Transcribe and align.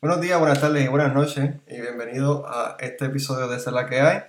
Buenos 0.00 0.20
días, 0.20 0.38
buenas 0.38 0.60
tardes 0.60 0.84
y 0.84 0.88
buenas 0.88 1.14
noches 1.14 1.56
y 1.66 1.80
bienvenidos 1.80 2.44
a 2.46 2.76
este 2.80 3.06
episodio 3.06 3.48
de 3.48 3.58
Ser 3.58 3.72
la 3.72 3.86
que 3.86 4.00
hay. 4.00 4.22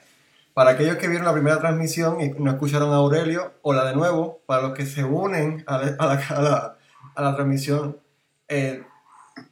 Para 0.53 0.71
aquellos 0.71 0.97
que 0.97 1.07
vieron 1.07 1.25
la 1.25 1.33
primera 1.33 1.59
transmisión 1.59 2.21
y 2.21 2.29
no 2.31 2.51
escucharon 2.51 2.91
a 2.91 2.97
Aurelio, 2.97 3.53
o 3.61 3.73
la 3.73 3.85
de 3.85 3.95
nuevo, 3.95 4.41
para 4.45 4.63
los 4.63 4.73
que 4.73 4.85
se 4.85 5.03
unen 5.03 5.63
a 5.67 5.77
la, 5.77 5.95
a 5.99 6.41
la, 6.41 6.77
a 7.15 7.21
la, 7.21 7.35
transmisión 7.35 7.99
eh, 8.47 8.83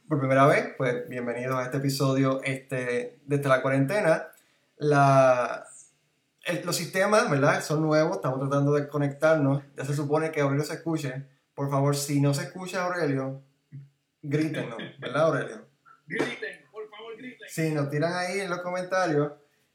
por 0.08 0.18
primera 0.18 0.46
vez, 0.46 0.74
pues 0.76 1.08
bienvenidos 1.08 1.56
a 1.56 1.64
este 1.64 1.76
episodio 1.76 2.40
este, 2.42 3.20
desde 3.26 3.48
la 3.48 3.62
cuarentena. 3.62 4.28
La, 4.76 5.67
los 6.64 6.76
sistemas, 6.76 7.30
¿verdad? 7.30 7.62
Son 7.62 7.82
nuevos, 7.82 8.16
estamos 8.16 8.40
tratando 8.40 8.72
de 8.72 8.88
conectarnos. 8.88 9.62
Ya 9.76 9.84
se 9.84 9.94
supone 9.94 10.30
que 10.30 10.40
Aurelio 10.40 10.64
se 10.64 10.74
escuche. 10.74 11.26
Por 11.54 11.70
favor, 11.70 11.96
si 11.96 12.20
no 12.20 12.34
se 12.34 12.44
escucha 12.44 12.84
Aurelio, 12.84 13.42
grítenos, 14.22 14.78
¿verdad 14.98 15.26
Aurelio? 15.26 15.68
Griten, 16.06 16.64
por 16.70 16.88
favor, 16.88 17.16
griten. 17.16 17.48
Sí, 17.48 17.70
nos 17.72 17.90
tiran 17.90 18.14
ahí 18.14 18.40
en 18.40 18.50
los 18.50 18.60
comentarios 18.60 19.32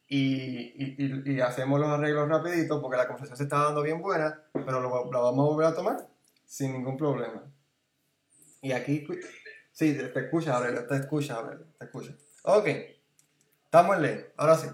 y, 0.07 0.98
y, 0.98 1.23
y, 1.25 1.41
hacemos 1.41 1.79
los 1.79 1.89
arreglos 1.89 2.27
rapidito 2.29 2.81
porque 2.81 2.98
la 2.98 3.07
conversación 3.07 3.37
se 3.37 3.43
está 3.43 3.63
dando 3.63 3.81
bien 3.81 4.01
buena, 4.01 4.43
pero 4.53 4.79
lo, 4.79 5.12
la 5.12 5.20
vamos 5.20 5.45
a 5.45 5.49
volver 5.49 5.67
a 5.67 5.76
tomar 5.76 6.07
sin 6.45 6.73
ningún 6.73 6.98
problema. 6.98 7.43
Y 8.62 8.71
aquí, 8.71 9.05
sí, 9.71 9.93
te, 9.93 10.20
escucha, 10.20 10.55
Aurelio, 10.55 10.85
te 10.85 10.95
escucha, 10.95 11.35
Aurelio, 11.35 11.65
te 11.77 11.85
escucha. 11.85 12.15
Ok, 12.43 12.67
estamos 13.65 13.95
en 13.98 14.01
ley, 14.01 14.26
ahora 14.37 14.55
sí. 14.55 14.67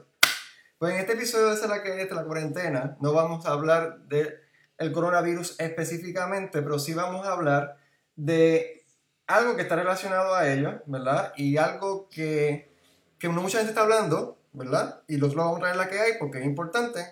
Pues 0.80 0.94
en 0.94 1.00
este 1.02 1.12
episodio 1.12 1.54
de 1.54 1.68
la 1.68 1.84
que 1.84 1.92
de 1.92 2.16
la 2.16 2.24
cuarentena 2.24 2.96
no 3.02 3.12
vamos 3.12 3.46
a 3.46 3.52
hablar 3.52 4.00
del 4.06 4.40
el 4.78 4.94
coronavirus 4.94 5.60
específicamente, 5.60 6.62
pero 6.62 6.80
sí 6.80 6.94
vamos 6.94 7.28
a 7.28 7.34
hablar 7.34 7.76
de 8.16 8.86
algo 9.28 9.58
que 9.58 9.64
está 9.64 9.76
relacionado 9.76 10.34
a 10.34 10.50
ello, 10.50 10.82
¿verdad? 10.86 11.34
Y 11.36 11.58
algo 11.58 12.08
que, 12.08 12.74
que 13.20 13.28
mucha 13.28 13.58
gente 13.58 13.72
está 13.72 13.82
hablando, 13.82 14.40
¿verdad? 14.54 15.02
Y 15.10 15.18
los 15.18 15.36
lo 15.36 15.44
vamos 15.44 15.58
a 15.58 15.60
traer 15.60 15.76
la 15.76 15.90
que 15.90 16.00
hay 16.00 16.12
porque 16.18 16.40
es 16.40 16.46
importante 16.46 17.06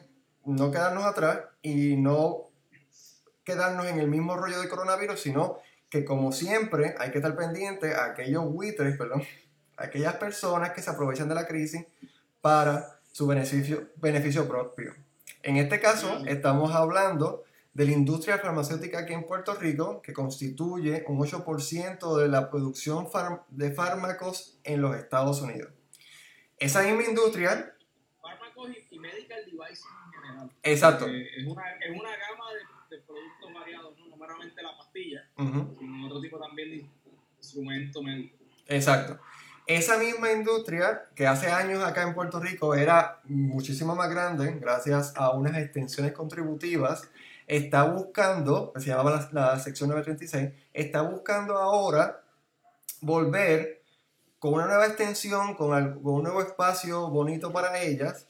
no 0.45 0.72
quedarnos 0.72 1.04
atrás 1.04 1.42
y 1.62 1.98
no 1.98 2.48
quedarnos 3.44 3.86
en 3.88 4.00
el 4.00 4.08
mismo 4.08 4.38
rollo 4.38 4.62
de 4.62 4.70
coronavirus, 4.70 5.20
sino 5.20 5.58
que 5.90 6.06
como 6.06 6.32
siempre 6.32 6.95
hay 7.00 7.12
que 7.12 7.18
estar 7.18 7.36
pendiente 7.36 7.94
a 7.94 8.06
aquellos 8.06 8.45
buitres, 8.45 8.98
perdón, 8.98 9.23
aquellas 9.76 10.16
personas 10.16 10.72
que 10.72 10.82
se 10.82 10.90
aprovechan 10.90 11.28
de 11.28 11.36
la 11.36 11.45
crisis 11.45 11.86
para 12.40 12.97
su 13.18 13.26
beneficio, 13.26 13.90
beneficio 13.96 14.48
propio. 14.48 14.94
En 15.42 15.58
este 15.58 15.80
caso 15.80 16.23
estamos 16.28 16.76
hablando 16.76 17.46
de 17.73 17.86
la 17.86 17.92
industria 17.92 18.38
farmacéutica 18.38 19.00
aquí 19.00 19.14
en 19.14 19.26
Puerto 19.26 19.56
Rico, 19.56 20.04
que 20.04 20.14
constituye 20.14 21.04
un 21.08 21.18
8% 21.18 22.16
de 22.16 22.28
la 22.28 22.52
producción 22.52 23.08
de 23.48 23.72
fármacos 23.72 24.60
en 24.64 24.84
los 24.84 24.95
Estados 24.95 25.42
Unidos. 25.42 25.73
Esa 26.60 26.84
misma 26.84 27.06
industria... 27.06 27.73
Fármacos 28.22 28.70
y, 28.92 29.00
medical 29.00 29.44
devices 29.45 29.86
en 30.06 30.22
general. 30.22 30.52
Exacto. 30.62 31.08
es, 31.08 31.48
una, 31.48 31.72
es, 31.72 31.90
una, 31.90 32.12
gama 32.12 32.54
de, 32.92 33.00
productos 33.00 33.52
variados, 33.52 33.98
no, 33.98 34.16
meramente 34.16 34.62
la 34.62 34.78
pastilla, 34.78 35.28
sino 35.36 36.06
otro 36.06 36.22
tipo 36.22 36.38
también 36.38 36.70
de 36.70 36.90
instrumento 37.40 38.04
médico. 38.04 38.38
Exacto. 38.68 39.20
Esa 39.68 39.98
misma 39.98 40.32
industria 40.32 41.10
que 41.14 41.28
hace 41.28 41.48
años 41.48 41.84
acá 41.84 42.04
en 42.04 42.14
Puerto 42.14 42.40
Rico 42.40 42.73
era 42.73 43.20
muchísimo 43.26 43.96
más 43.96 44.10
grande 44.10 44.58
gracias 44.62 45.14
a 45.16 45.32
unas 45.32 45.58
extensiones 45.58 46.14
contributivas 46.14 47.10
está 47.48 47.84
buscando, 47.84 48.73
se 48.76 48.88
llamaba 48.88 49.30
la, 49.32 49.58
sección 49.60 49.90
936, 49.90 50.54
está 50.73 51.02
buscando 51.02 51.58
ahora 51.58 52.22
volver 53.02 53.82
con 54.38 54.54
una 54.54 54.67
nueva 54.67 54.86
extensión, 54.86 55.55
con, 55.55 55.99
un 56.04 56.23
nuevo 56.23 56.42
espacio 56.42 57.10
bonito 57.10 57.52
para 57.52 57.82
ellas, 57.82 58.28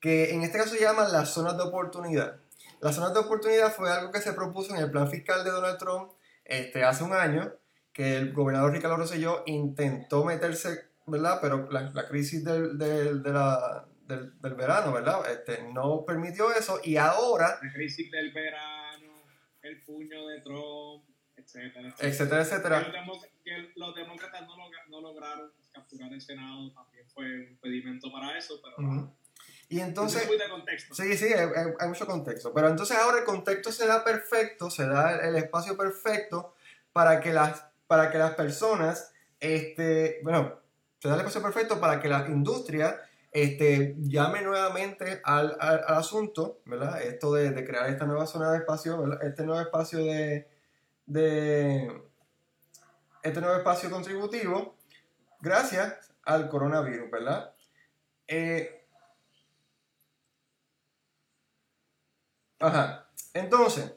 que 0.00 0.32
en 0.32 0.42
este 0.42 0.58
caso 0.58 0.70
se 0.70 0.80
llama 0.80 1.08
las 1.08 1.30
zonas 1.30 1.56
de 1.56 1.64
oportunidad. 1.64 2.36
Las 2.80 2.94
zonas 2.94 3.12
de 3.12 3.20
oportunidad 3.20 3.72
fue 3.72 3.90
algo 3.90 4.10
que 4.10 4.20
se 4.20 4.32
propuso 4.32 4.74
en 4.74 4.80
el 4.80 4.90
plan 4.90 5.10
fiscal 5.10 5.44
de 5.44 5.50
Donald 5.50 5.78
Trump 5.78 6.12
este, 6.44 6.84
hace 6.84 7.04
un 7.04 7.12
año, 7.12 7.52
que 7.92 8.16
el 8.16 8.32
gobernador 8.32 8.72
Ricardo 8.72 8.96
Rosselló 8.96 9.42
intentó 9.46 10.24
meterse, 10.24 10.90
¿verdad? 11.06 11.38
Pero 11.40 11.70
la, 11.70 12.08
crisis 12.08 12.44
del, 12.44 12.78
de 12.78 13.32
la, 13.32 13.86
del, 14.06 14.54
verano, 14.54 14.92
¿verdad? 14.92 15.30
Este, 15.30 15.62
no 15.72 16.04
permitió 16.04 16.52
eso 16.52 16.80
y 16.82 16.96
ahora... 16.96 17.58
La 17.62 17.72
crisis 17.72 18.10
del 18.10 18.32
verano, 18.32 19.22
el 19.62 19.82
puño 19.82 20.26
de 20.28 20.40
Trump, 20.40 21.04
etcétera, 21.36 21.94
etcétera. 21.98 22.42
etcétera, 22.42 22.92
Que 23.44 23.72
los 23.76 23.94
demócratas 23.94 24.46
no, 24.88 25.00
lograron 25.00 25.52
capturar 25.72 26.12
el 26.12 26.20
Senado, 26.20 26.72
también 26.72 27.08
fue 27.08 27.24
un 27.50 27.58
pedimento 27.58 28.10
para 28.12 28.36
eso, 28.36 28.60
pero... 28.62 29.12
Y 29.68 29.80
entonces... 29.80 30.28
Sí, 30.92 31.16
sí, 31.16 31.32
hay, 31.32 31.88
mucho 31.88 32.06
contexto. 32.06 32.52
Pero 32.52 32.68
entonces 32.68 32.96
ahora 32.98 33.20
el 33.20 33.24
contexto 33.24 33.72
se 33.72 33.86
da 33.86 34.04
perfecto, 34.04 34.70
se 34.70 34.86
da 34.86 35.26
el, 35.26 35.34
espacio 35.36 35.78
perfecto 35.78 36.54
para 36.92 37.20
que 37.20 37.32
las, 37.32 37.71
para 37.92 38.10
que 38.10 38.16
las 38.16 38.34
personas, 38.34 39.12
este, 39.38 40.20
bueno, 40.22 40.62
se 40.98 41.08
da 41.08 41.14
el 41.14 41.20
espacio 41.20 41.42
perfecto 41.42 41.78
para 41.78 42.00
que 42.00 42.08
la 42.08 42.26
industria 42.26 43.02
este, 43.30 43.96
llame 43.98 44.40
nuevamente 44.40 45.20
al, 45.22 45.54
al, 45.60 45.84
asunto, 45.88 46.62
¿verdad? 46.64 47.02
Esto 47.02 47.34
de, 47.34 47.52
crear 47.66 47.90
esta 47.90 48.06
nueva 48.06 48.26
zona 48.26 48.50
de 48.50 48.60
espacio, 48.60 48.96
¿verdad? 48.96 49.22
Este 49.22 49.44
nuevo 49.44 49.60
espacio 49.60 49.98
de, 49.98 50.48
de, 51.04 52.02
este 53.22 53.42
nuevo 53.42 53.58
espacio 53.58 53.90
contributivo, 53.90 54.78
gracias 55.42 56.14
al 56.24 56.48
coronavirus, 56.48 57.10
¿verdad? 57.10 57.54
Eh, 58.26 58.86
ajá. 62.58 63.10
Entonces, 63.34 63.92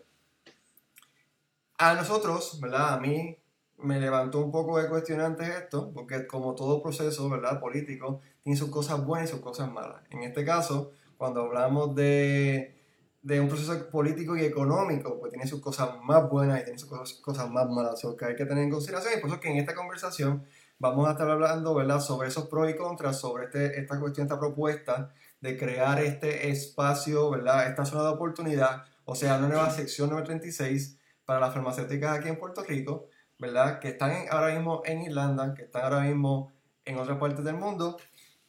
a 1.78 1.94
nosotros, 1.94 2.60
¿verdad? 2.60 2.96
A 2.96 3.00
mí 3.00 3.40
me 3.78 4.00
levantó 4.00 4.40
un 4.40 4.52
poco 4.52 4.80
de 4.80 4.88
cuestionantes 4.88 5.50
esto, 5.50 5.92
porque 5.94 6.28
como 6.28 6.56
todo 6.56 6.82
proceso, 6.82 7.30
¿verdad? 7.30 7.60
Político, 7.60 8.22
tiene 8.44 8.58
sus 8.58 8.70
cosas 8.70 9.06
buenas 9.06 9.30
y 9.30 9.32
sus 9.34 9.42
cosas 9.42 9.72
malas. 9.72 10.02
En 10.10 10.24
este 10.24 10.46
caso, 10.46 10.92
cuando 11.18 11.42
hablamos 11.42 11.96
de, 11.96 12.76
de 13.22 13.40
un 13.40 13.48
proceso 13.48 13.90
político 13.90 14.36
y 14.38 14.44
económico, 14.44 15.20
pues 15.20 15.32
tiene 15.32 15.48
sus 15.48 15.62
cosas 15.62 15.90
más 16.04 16.30
buenas 16.30 16.62
y 16.62 16.64
tiene 16.64 16.80
sus 16.80 16.90
cosas, 16.90 17.14
cosas 17.20 17.50
más 17.50 17.68
malas, 17.70 18.04
o 18.06 18.16
que 18.16 18.26
hay 18.26 18.36
que 18.36 18.46
tener 18.46 18.64
en 18.64 18.72
consideración. 18.72 19.14
Y 19.18 19.22
por 19.22 19.30
eso 19.30 19.40
que 19.40 19.50
en 19.50 19.58
esta 19.58 19.76
conversación 19.76 20.46
vamos 20.80 21.08
a 21.08 21.12
estar 21.12 21.30
hablando, 21.30 21.74
¿verdad?, 21.74 22.00
sobre 22.00 22.28
esos 22.28 22.48
pros 22.48 22.70
y 22.70 22.76
contras, 22.76 23.20
sobre 23.20 23.46
este, 23.46 23.80
esta 23.80 24.00
cuestión, 24.00 24.26
esta 24.28 24.40
propuesta 24.40 25.14
de 25.42 25.58
crear 25.58 26.00
este 26.02 26.50
espacio, 26.50 27.30
¿verdad?, 27.30 27.68
esta 27.68 27.86
zona 27.86 28.04
de 28.04 28.10
oportunidad, 28.10 28.84
o 29.06 29.16
sea, 29.16 29.38
una 29.38 29.48
nueva 29.48 29.70
sección 29.70 30.10
936 30.10 31.00
para 31.26 31.40
las 31.40 31.54
farmacéuticas 31.54 32.20
aquí 32.20 32.30
en 32.30 32.38
Puerto 32.38 32.64
Rico, 32.64 33.08
¿verdad?, 33.40 33.80
que 33.80 33.90
están 33.90 34.26
ahora 34.30 34.54
mismo 34.54 34.82
en 34.86 35.04
Irlanda, 35.04 35.54
que 35.54 35.64
están 35.64 35.84
ahora 35.84 36.02
mismo 36.02 36.54
en 36.86 36.98
otras 36.98 37.18
partes 37.18 37.44
del 37.44 37.56
mundo 37.56 37.98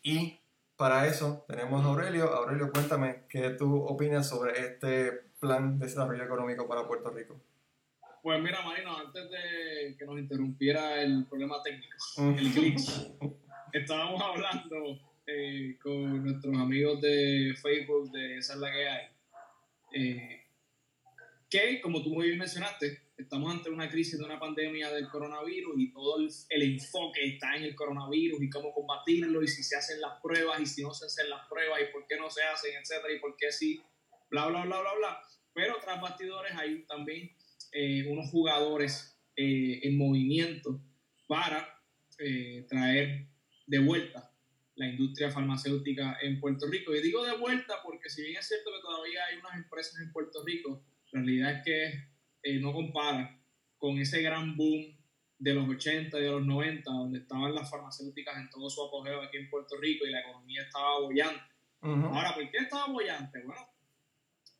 y 0.03 0.39
para 0.77 1.07
eso 1.07 1.45
tenemos 1.49 1.85
a 1.85 1.89
Aurelio. 1.89 2.33
Aurelio, 2.35 2.71
cuéntame 2.71 3.25
qué 3.29 3.51
tú 3.51 3.83
opinas 3.83 4.29
sobre 4.29 4.61
este 4.61 5.11
plan 5.41 5.79
de 5.79 5.87
desarrollo 5.87 6.23
económico 6.23 6.69
para 6.69 6.87
Puerto 6.87 7.11
Rico. 7.11 7.41
Pues 8.23 8.43
mira, 8.43 8.61
Marino, 8.63 8.97
antes 8.99 9.31
de 9.31 9.97
que 9.97 10.05
nos 10.05 10.19
interrumpiera 10.19 11.01
el 11.01 11.27
problema 11.27 11.63
técnico, 11.63 11.97
el 12.19 12.53
glitch, 12.53 12.91
estábamos 13.73 14.21
hablando 14.21 15.01
eh, 15.27 15.79
con 15.83 16.25
nuestros 16.25 16.57
amigos 16.57 17.01
de 17.01 17.55
Facebook 17.61 18.11
de 18.11 18.39
Esa 18.39 18.55
es 18.55 18.59
la 18.59 18.73
que 18.73 18.89
hay, 18.89 19.07
eh, 19.93 20.45
que 21.49 21.81
como 21.81 22.03
tú 22.03 22.11
muy 22.11 22.27
bien 22.27 22.39
mencionaste, 22.39 23.01
estamos 23.17 23.51
ante 23.51 23.71
una 23.71 23.89
crisis 23.89 24.19
de 24.19 24.25
una 24.25 24.39
pandemia 24.39 24.93
del 24.93 25.09
coronavirus 25.09 25.75
y 25.79 25.91
todo 25.93 26.19
el, 26.19 26.63
enfoque 26.63 27.27
está 27.27 27.57
en 27.57 27.65
el 27.65 27.75
coronavirus 27.75 28.43
y 28.43 28.51
cómo 28.51 28.73
combatirlo 28.73 29.43
y 29.43 29.49
si 29.49 29.63
se 29.63 29.77
hacen 29.77 30.01
las 30.01 30.21
pruebas 30.21 30.61
y 30.61 30.67
si 30.67 30.83
no 30.83 30.93
se 30.93 31.07
hacen 31.07 31.31
las 31.31 31.47
pruebas 31.49 31.81
y 31.81 31.93
por 31.93 32.07
qué 32.07 32.17
no 32.17 32.31
se 32.31 32.43
hacen, 32.43 32.73
etcétera, 32.75 33.13
y 33.15 33.19
por 33.19 33.37
qué 33.37 33.51
sí, 33.51 33.81
bla, 34.31 34.47
bla, 34.49 34.65
bla, 34.65 34.81
bla, 34.81 34.95
bla. 34.95 35.21
Pero 35.55 35.77
tras 35.81 36.01
bastidores 36.01 36.53
hay 36.55 36.85
también 36.85 37.35
eh, 37.73 38.07
unos 38.09 38.31
jugadores 38.31 39.19
eh, 39.35 39.81
en 39.83 39.97
movimiento 39.97 40.81
para 41.27 41.67
eh, 42.19 42.67
traer 42.69 43.29
de 43.67 43.79
vuelta 43.79 44.31
la 44.75 44.89
industria 44.89 45.31
farmacéutica 45.31 46.19
en 46.21 46.39
Puerto 46.39 46.67
Rico. 46.71 46.95
Y 46.95 47.01
digo 47.01 47.25
de 47.25 47.37
vuelta 47.39 47.77
porque 47.83 48.11
si 48.11 48.23
bien 48.23 48.37
es 48.37 48.47
cierto 48.47 48.71
que 48.71 48.83
todavía 48.83 49.25
hay 49.25 49.39
unas 49.39 49.57
empresas 49.57 49.99
en 50.03 50.13
Puerto 50.13 50.45
Rico, 50.45 50.85
la 51.13 51.23
realidad 51.23 51.53
es 51.53 51.65
que 51.65 52.16
eh, 52.47 52.61
no 52.61 52.73
compara 52.73 53.41
con 53.77 53.99
ese 53.99 54.23
gran 54.23 54.57
boom 54.57 54.97
de 55.39 55.53
los 55.53 55.69
80 55.69 56.17
y 56.19 56.23
de 56.23 56.31
los 56.31 56.47
90, 56.47 56.91
donde 56.91 57.19
estaban 57.19 57.53
las 57.55 57.69
farmacéuticas 57.69 58.37
en 58.39 58.49
todo 58.49 58.71
su 58.71 58.83
apogeo 58.87 59.21
aquí 59.21 59.37
en 59.37 59.51
Puerto 59.51 59.77
Rico 59.81 60.07
y 60.07 60.11
la 60.11 60.21
economía 60.21 60.63
estaba 60.63 61.01
bollante. 61.01 61.43
Ahora, 61.81 62.35
¿por 62.35 62.51
qué 62.51 62.59
estaba 62.59 62.93
bollante? 62.93 63.43
Bueno, 63.45 63.61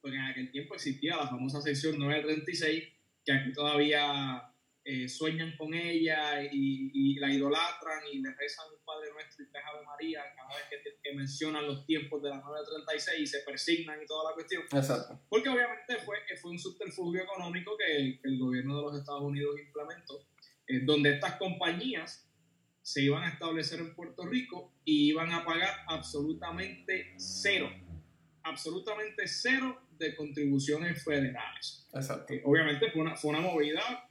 porque 0.01 0.17
en 0.17 0.25
aquel 0.25 0.51
tiempo 0.51 0.75
existía 0.75 1.17
la 1.17 1.29
famosa 1.29 1.61
sección 1.61 1.99
936, 1.99 2.85
que 3.25 3.33
aquí 3.33 3.53
todavía 3.53 4.43
eh, 4.89 5.09
sueñan 5.09 5.57
con 5.57 5.75
ella 5.75 6.41
y, 6.45 7.19
la 7.19 7.29
idolatran 7.29 8.05
y 8.13 8.21
le 8.21 8.33
rezan 8.35 8.67
un 8.73 8.85
Padre 8.85 9.11
Nuestro 9.13 9.43
y 9.43 9.49
tres 9.49 9.65
Ave 9.67 9.85
María 9.85 10.23
cada 10.37 10.49
vez 10.49 10.67
que, 11.03 11.13
mencionan 11.13 11.67
los 11.67 11.85
tiempos 11.87 12.23
de 12.23 12.29
la 12.29 12.37
936 12.37 13.21
y 13.21 13.27
se 13.27 13.41
persignan 13.41 14.01
y 14.01 14.07
toda 14.07 14.31
la 14.31 14.35
cuestión. 14.35 14.63
Exacto. 14.63 15.19
Porque 15.29 15.49
obviamente 15.49 15.97
fue, 16.05 16.19
fue 16.41 16.53
un 16.53 16.59
subterfugio 16.59 17.23
económico 17.23 17.77
que, 17.77 18.21
el 18.23 18.39
gobierno 18.39 18.77
de 18.77 18.83
los 18.83 18.99
Estados 18.99 19.23
Unidos 19.23 19.59
implementó, 19.59 20.25
eh, 20.69 20.81
donde 20.85 21.15
estas 21.15 21.37
compañías 21.37 22.31
se 22.81 23.03
iban 23.03 23.25
a 23.25 23.31
establecer 23.31 23.81
en 23.81 23.93
Puerto 23.93 24.25
Rico 24.25 24.73
y 24.85 25.09
iban 25.09 25.33
a 25.33 25.45
pagar 25.45 25.75
absolutamente 25.89 27.15
cero, 27.17 27.69
absolutamente 28.45 29.27
cero 29.27 29.81
de 29.99 30.15
contribuciones 30.15 31.03
federales. 31.03 31.89
Exacto. 31.93 32.33
Eh, 32.33 32.43
obviamente 32.45 32.89
fue 32.93 33.03
una, 33.03 33.17
fue 33.17 33.31
una 33.31 33.41
movida 33.41 34.06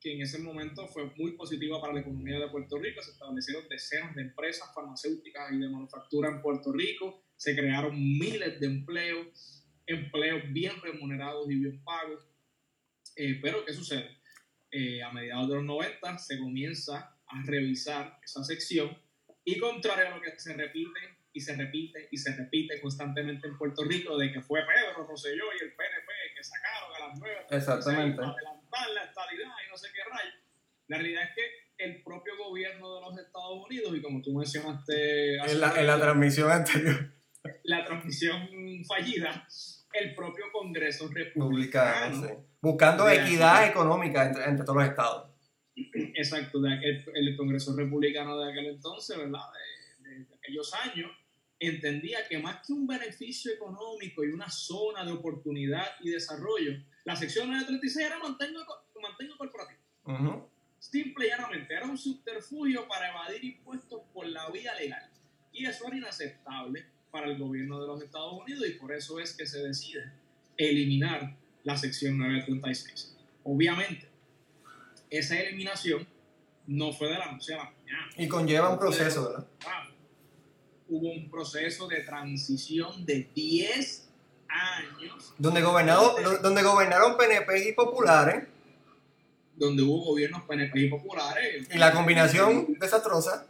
que 0.00 0.14
en 0.14 0.22
ese 0.22 0.38
momento 0.38 0.88
fue 0.88 1.12
muy 1.16 1.32
positiva 1.32 1.80
para 1.80 1.92
la 1.92 2.00
economía 2.00 2.38
de 2.38 2.48
Puerto 2.48 2.78
Rico. 2.78 3.02
Se 3.02 3.10
establecieron 3.10 3.68
decenas 3.68 4.14
de 4.14 4.22
empresas 4.22 4.72
farmacéuticas 4.74 5.52
y 5.52 5.58
de 5.58 5.68
manufactura 5.68 6.30
en 6.30 6.40
Puerto 6.40 6.72
Rico. 6.72 7.22
Se 7.36 7.54
crearon 7.54 7.94
miles 7.94 8.58
de 8.58 8.66
empleos, 8.66 9.66
empleos 9.86 10.42
bien 10.52 10.72
remunerados 10.82 11.50
y 11.50 11.56
bien 11.56 11.84
pagos. 11.84 12.26
Eh, 13.16 13.38
pero, 13.42 13.64
¿qué 13.66 13.74
sucede? 13.74 14.18
Eh, 14.70 15.02
a 15.02 15.12
mediados 15.12 15.48
de 15.48 15.56
los 15.56 15.64
90 15.64 16.18
se 16.18 16.38
comienza 16.38 17.16
a 17.26 17.42
revisar 17.44 18.18
esa 18.24 18.42
sección 18.44 18.96
y 19.44 19.58
contrario 19.58 20.06
a 20.06 20.16
lo 20.16 20.22
que 20.22 20.38
se 20.38 20.54
repite 20.54 21.00
y 21.32 21.40
se 21.40 21.56
repite 21.56 22.08
y 22.10 22.16
se 22.16 22.36
repite 22.36 22.80
constantemente 22.80 23.48
en 23.48 23.58
Puerto 23.58 23.84
Rico 23.84 24.16
de 24.16 24.32
que 24.32 24.40
fue 24.40 24.60
Pedro 24.60 25.06
Rosselló 25.06 25.44
y 25.60 25.64
el 25.64 25.74
PNP 25.74 26.12
que 26.36 26.44
sacaron 26.44 26.94
a 26.94 27.08
las 27.08 27.18
nuevas 27.18 27.44
Exactamente. 27.50 28.22
adelantar 28.22 28.90
la 28.94 29.04
estabilidad 29.04 29.48
sé 29.80 29.88
qué 29.94 30.02
rayo. 30.08 30.32
La 30.88 30.98
realidad 30.98 31.22
es 31.24 31.30
que 31.34 31.84
el 31.84 32.02
propio 32.02 32.36
gobierno 32.36 32.96
de 32.96 33.00
los 33.00 33.18
Estados 33.18 33.64
Unidos, 33.64 33.96
y 33.96 34.02
como 34.02 34.20
tú 34.20 34.34
mencionaste 34.34 35.36
en 35.36 35.60
la, 35.60 35.80
en 35.80 35.86
la 35.86 36.00
transmisión 36.00 36.50
anterior, 36.50 37.12
la 37.64 37.84
transmisión 37.84 38.48
fallida, 38.86 39.46
el 39.92 40.14
propio 40.14 40.44
Congreso 40.52 41.08
republicano, 41.08 42.44
buscando 42.60 43.08
equidad 43.08 43.66
económica 43.66 44.26
entre, 44.26 44.44
entre, 44.44 44.64
todos 44.64 44.76
los 44.76 44.88
estados. 44.88 45.30
Exacto, 45.74 46.58
el, 46.58 47.04
el, 47.14 47.36
Congreso 47.36 47.74
republicano 47.74 48.38
de 48.38 48.50
aquel 48.50 48.66
entonces, 48.66 49.16
¿verdad? 49.16 49.40
de 50.00 50.26
aquellos 50.34 50.74
años, 50.74 51.10
entendía 51.58 52.26
que 52.28 52.38
más 52.38 52.66
que 52.66 52.72
un 52.72 52.86
beneficio 52.86 53.52
económico 53.52 54.24
y 54.24 54.28
una 54.28 54.50
zona 54.50 55.04
de 55.04 55.12
oportunidad 55.12 55.86
y 56.00 56.10
desarrollo, 56.10 56.72
la 57.04 57.16
sección 57.16 57.48
936 57.48 58.06
era 58.06 58.18
mantengo, 58.18 58.60
mantengo 59.00 59.36
corporativo. 59.36 59.80
Simple 60.78 61.26
y 61.26 61.28
llanamente, 61.28 61.74
era 61.74 61.84
un 61.84 61.98
subterfugio 61.98 62.88
para 62.88 63.10
evadir 63.10 63.44
impuestos 63.44 64.00
por 64.14 64.26
la 64.26 64.48
vía 64.50 64.74
legal. 64.74 65.10
Y 65.52 65.66
eso 65.66 65.86
era 65.86 65.96
inaceptable 65.96 66.86
para 67.10 67.26
el 67.26 67.38
gobierno 67.38 67.80
de 67.80 67.86
los 67.86 68.02
Estados 68.02 68.32
Unidos 68.32 68.64
y 68.66 68.72
por 68.72 68.92
eso 68.92 69.18
es 69.18 69.36
que 69.36 69.46
se 69.46 69.58
decide 69.62 70.12
eliminar 70.56 71.36
la 71.64 71.76
sección 71.76 72.18
936. 72.18 73.16
Obviamente, 73.44 74.08
esa 75.10 75.38
eliminación 75.38 76.06
no 76.66 76.92
fue 76.92 77.08
de 77.08 77.18
la 77.18 77.32
noche 77.32 77.54
a 77.54 77.58
la 77.58 77.64
mañana. 77.64 78.10
Y 78.16 78.28
conlleva 78.28 78.70
un 78.70 78.78
proceso, 78.78 79.28
¿verdad? 79.28 79.46
hubo 80.90 81.08
un 81.12 81.30
proceso 81.30 81.86
de 81.86 82.00
transición 82.00 83.06
de 83.06 83.30
10 83.34 84.08
años. 84.48 85.34
Donde, 85.38 85.62
gobernado, 85.62 86.16
donde 86.42 86.62
gobernaron 86.62 87.16
PNP 87.16 87.68
y 87.68 87.72
populares. 87.72 88.46
Donde 89.60 89.82
hubo 89.82 90.04
gobiernos 90.06 90.42
PNP 90.42 90.80
y 90.80 90.88
populares. 90.88 91.68
Y 91.72 91.78
la 91.78 91.92
combinación 91.92 92.74
desastrosa. 92.80 93.46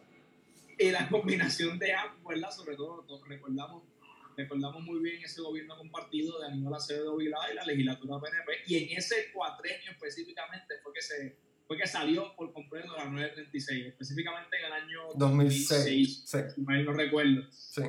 Y 0.78 0.90
la 0.90 1.08
combinación 1.08 1.78
de 1.78 1.94
ambos, 1.94 2.24
¿verdad? 2.24 2.50
Sobre 2.50 2.76
todo, 2.76 3.06
recordamos, 3.26 3.84
recordamos 4.36 4.82
muy 4.82 5.00
bien 5.00 5.22
ese 5.22 5.40
gobierno 5.40 5.76
compartido 5.76 6.40
de 6.40 6.48
Aníbal 6.48 6.74
Acevedo 6.74 7.16
Vilá 7.16 7.38
y 7.52 7.54
la 7.54 7.64
legislatura 7.64 8.20
PNP. 8.20 8.52
Y 8.66 8.76
en 8.84 8.98
ese 8.98 9.30
cuatrenio 9.32 9.92
específicamente 9.92 10.74
fue 10.82 10.92
que 10.92 11.02
se 11.02 11.36
fue 11.70 11.78
que 11.78 11.86
salió 11.86 12.34
por 12.34 12.52
completo 12.52 12.96
la 12.96 13.04
936, 13.04 13.86
específicamente 13.86 14.58
en 14.58 14.64
el 14.64 14.72
año 14.72 15.00
2006, 15.14 16.24
sí. 16.26 16.38
si 16.52 16.60
mal 16.62 16.84
no 16.84 16.92
recuerdo. 16.92 17.46
Sí. 17.52 17.82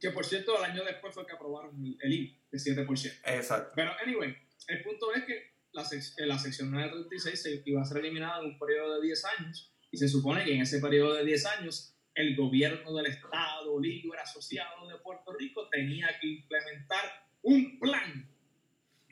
Que 0.00 0.08
por 0.08 0.24
cierto, 0.24 0.56
el 0.56 0.64
año 0.64 0.82
después 0.84 1.12
fue 1.12 1.26
que 1.26 1.34
aprobaron 1.34 1.70
el 2.00 2.12
IVA 2.14 2.38
de 2.50 2.58
7%. 2.58 3.20
Exacto. 3.26 3.72
Pero, 3.76 3.90
anyway, 4.02 4.34
el 4.68 4.82
punto 4.82 5.12
es 5.12 5.24
que 5.24 5.52
la, 5.72 5.82
eh, 5.82 6.26
la 6.26 6.38
sección 6.38 6.70
936 6.70 7.42
se 7.42 7.62
iba 7.64 7.82
a 7.82 7.84
ser 7.84 7.98
eliminada 7.98 8.40
en 8.40 8.46
un 8.46 8.58
periodo 8.58 9.00
de 9.00 9.06
10 9.06 9.24
años 9.38 9.72
y 9.90 9.96
se 9.96 10.08
supone 10.08 10.44
que 10.44 10.54
en 10.54 10.62
ese 10.62 10.80
periodo 10.80 11.14
de 11.14 11.24
10 11.24 11.46
años 11.46 11.96
el 12.14 12.36
gobierno 12.36 12.94
del 12.94 13.06
Estado 13.06 13.78
Libre 13.80 14.18
Asociado 14.18 14.88
de 14.88 14.96
Puerto 14.98 15.32
Rico 15.32 15.68
tenía 15.70 16.08
que 16.20 16.26
implementar 16.26 17.04
un 17.42 17.78
plan 17.78 18.28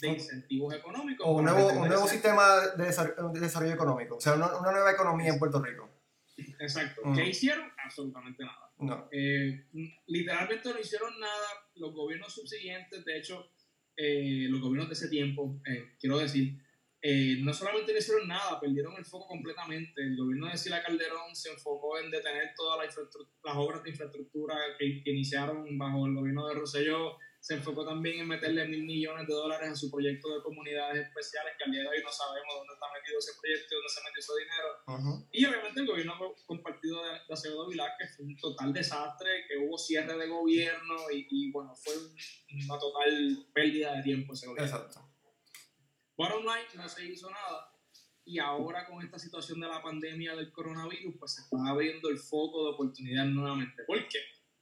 de 0.00 0.08
incentivos 0.08 0.74
económicos. 0.74 1.26
O 1.26 1.32
un 1.32 1.44
nuevo, 1.44 1.68
un 1.68 1.88
nuevo 1.88 2.06
sistema 2.06 2.60
de 2.76 2.84
desarrollo, 2.84 3.72
económico, 3.72 4.16
o 4.16 4.20
sea, 4.20 4.34
una, 4.34 4.48
nueva 4.48 4.92
economía 4.92 5.32
en 5.32 5.38
Puerto 5.38 5.62
Rico. 5.62 5.88
Exacto. 6.60 7.02
¿Qué 7.14 7.28
hicieron? 7.28 7.70
Absolutamente 7.84 8.44
nada. 8.44 8.70
No. 8.78 9.08
Eh, 9.10 9.66
literalmente 10.06 10.72
no 10.72 10.78
hicieron 10.78 11.18
nada 11.18 11.48
los 11.74 11.92
gobiernos 11.92 12.32
subsiguientes, 12.32 13.04
de 13.04 13.18
hecho, 13.18 13.50
eh, 13.98 14.46
los 14.48 14.60
gobiernos 14.60 14.88
de 14.88 14.94
ese 14.94 15.08
tiempo, 15.08 15.60
eh, 15.66 15.90
quiero 16.00 16.18
decir, 16.18 16.54
no 17.42 17.52
solamente 17.52 17.92
no 17.92 17.98
hicieron 17.98 18.26
nada, 18.26 18.60
perdieron 18.60 18.94
el 18.96 19.04
foco 19.04 19.26
completamente. 19.28 20.02
El 20.02 20.16
gobierno 20.16 20.48
de 20.48 20.56
Sila 20.56 20.82
Calderón 20.82 21.34
se 21.34 21.50
enfocó 21.50 21.98
en 21.98 22.10
detener 22.10 22.54
todas 22.56 22.86
las 22.86 23.56
obras 23.56 23.82
de 23.82 23.90
infraestructura 23.90 24.56
que, 24.78 25.02
que, 25.02 25.10
iniciaron 25.10 25.78
bajo 25.78 26.06
el 26.06 26.14
gobierno 26.14 26.48
de 26.48 26.54
Rosselló 26.54 27.16
se 27.48 27.54
enfocó 27.54 27.82
también 27.82 28.20
en 28.20 28.28
meterle 28.28 28.68
mil 28.68 28.84
millones 28.84 29.26
de 29.26 29.32
dólares 29.32 29.70
a 29.70 29.74
su 29.74 29.90
proyecto 29.90 30.34
de 30.34 30.42
comunidades 30.42 31.06
especiales, 31.06 31.54
que 31.56 31.64
al 31.64 31.70
día 31.70 31.80
de 31.80 31.88
hoy 31.88 32.02
no 32.04 32.12
sabemos 32.12 32.54
dónde 32.58 32.74
está 32.74 32.86
metido 32.92 33.18
ese 33.18 33.32
proyecto 33.40 33.68
y 33.72 33.74
dónde 33.74 33.88
se 33.88 34.00
metió 34.04 34.20
ese 34.20 34.32
dinero. 34.44 35.28
Y 35.32 35.44
obviamente 35.46 35.80
el 35.80 35.86
gobierno 35.86 36.34
compartido 36.44 37.02
de, 37.04 37.10
de 37.26 37.32
Acevedo 37.32 37.66
Vilar, 37.66 37.92
que 37.98 38.06
fue 38.06 38.26
un 38.26 38.36
total 38.36 38.70
desastre, 38.74 39.46
que 39.48 39.56
hubo 39.56 39.78
cierre 39.78 40.18
de 40.18 40.28
gobierno 40.28 40.96
y, 41.10 41.50
bueno, 41.50 41.74
fue 41.74 41.94
una 42.66 42.78
total 42.78 43.46
pérdida 43.54 43.96
de 43.96 44.02
tiempo 44.02 44.34
ese 44.34 44.46
gobierno. 44.46 44.68
Exacto. 44.68 45.10
Bottom 46.18 46.42
line, 46.42 46.68
no 46.74 46.86
se 46.86 47.06
hizo 47.06 47.30
nada. 47.30 47.72
Y 48.26 48.40
ahora 48.40 48.84
con 48.84 49.02
esta 49.02 49.18
situación 49.18 49.58
de 49.60 49.68
la 49.68 49.82
pandemia 49.82 50.36
del 50.36 50.52
coronavirus, 50.52 51.14
pues 51.18 51.32
se 51.32 51.40
está 51.40 51.56
abriendo 51.66 52.10
el 52.10 52.18
foco 52.18 52.64
de 52.64 52.74
oportunidad 52.74 53.24
nuevamente. 53.24 53.84
¿Por 53.84 54.06
qué? 54.06 54.18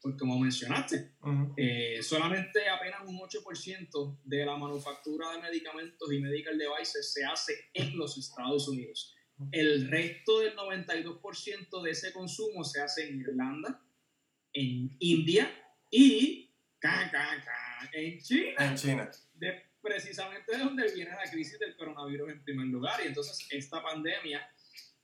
Pues 0.06 0.20
como 0.20 0.38
mencionaste, 0.38 1.16
eh, 1.56 2.00
solamente 2.00 2.68
apenas 2.68 3.00
un 3.08 3.18
8% 3.18 4.20
de 4.22 4.46
la 4.46 4.56
manufactura 4.56 5.32
de 5.32 5.42
medicamentos 5.42 6.12
y 6.12 6.20
medical 6.20 6.56
devices 6.56 7.12
se 7.12 7.24
hace 7.24 7.70
en 7.74 7.98
los 7.98 8.16
Estados 8.16 8.68
Unidos. 8.68 9.16
El 9.50 9.90
resto 9.90 10.38
del 10.38 10.54
92% 10.54 11.82
de 11.82 11.90
ese 11.90 12.12
consumo 12.12 12.62
se 12.62 12.80
hace 12.80 13.08
en 13.08 13.20
Irlanda, 13.20 13.84
en 14.52 14.96
India 15.00 15.52
y 15.90 16.54
en 17.92 18.20
China. 18.20 18.54
En 18.60 18.76
China. 18.76 19.10
De, 19.34 19.60
precisamente 19.82 20.56
de 20.56 20.58
donde 20.58 20.94
viene 20.94 21.10
la 21.10 21.28
crisis 21.28 21.58
del 21.58 21.76
coronavirus 21.76 22.30
en 22.30 22.44
primer 22.44 22.66
lugar. 22.68 23.00
Y 23.02 23.08
entonces 23.08 23.44
esta 23.50 23.82
pandemia 23.82 24.48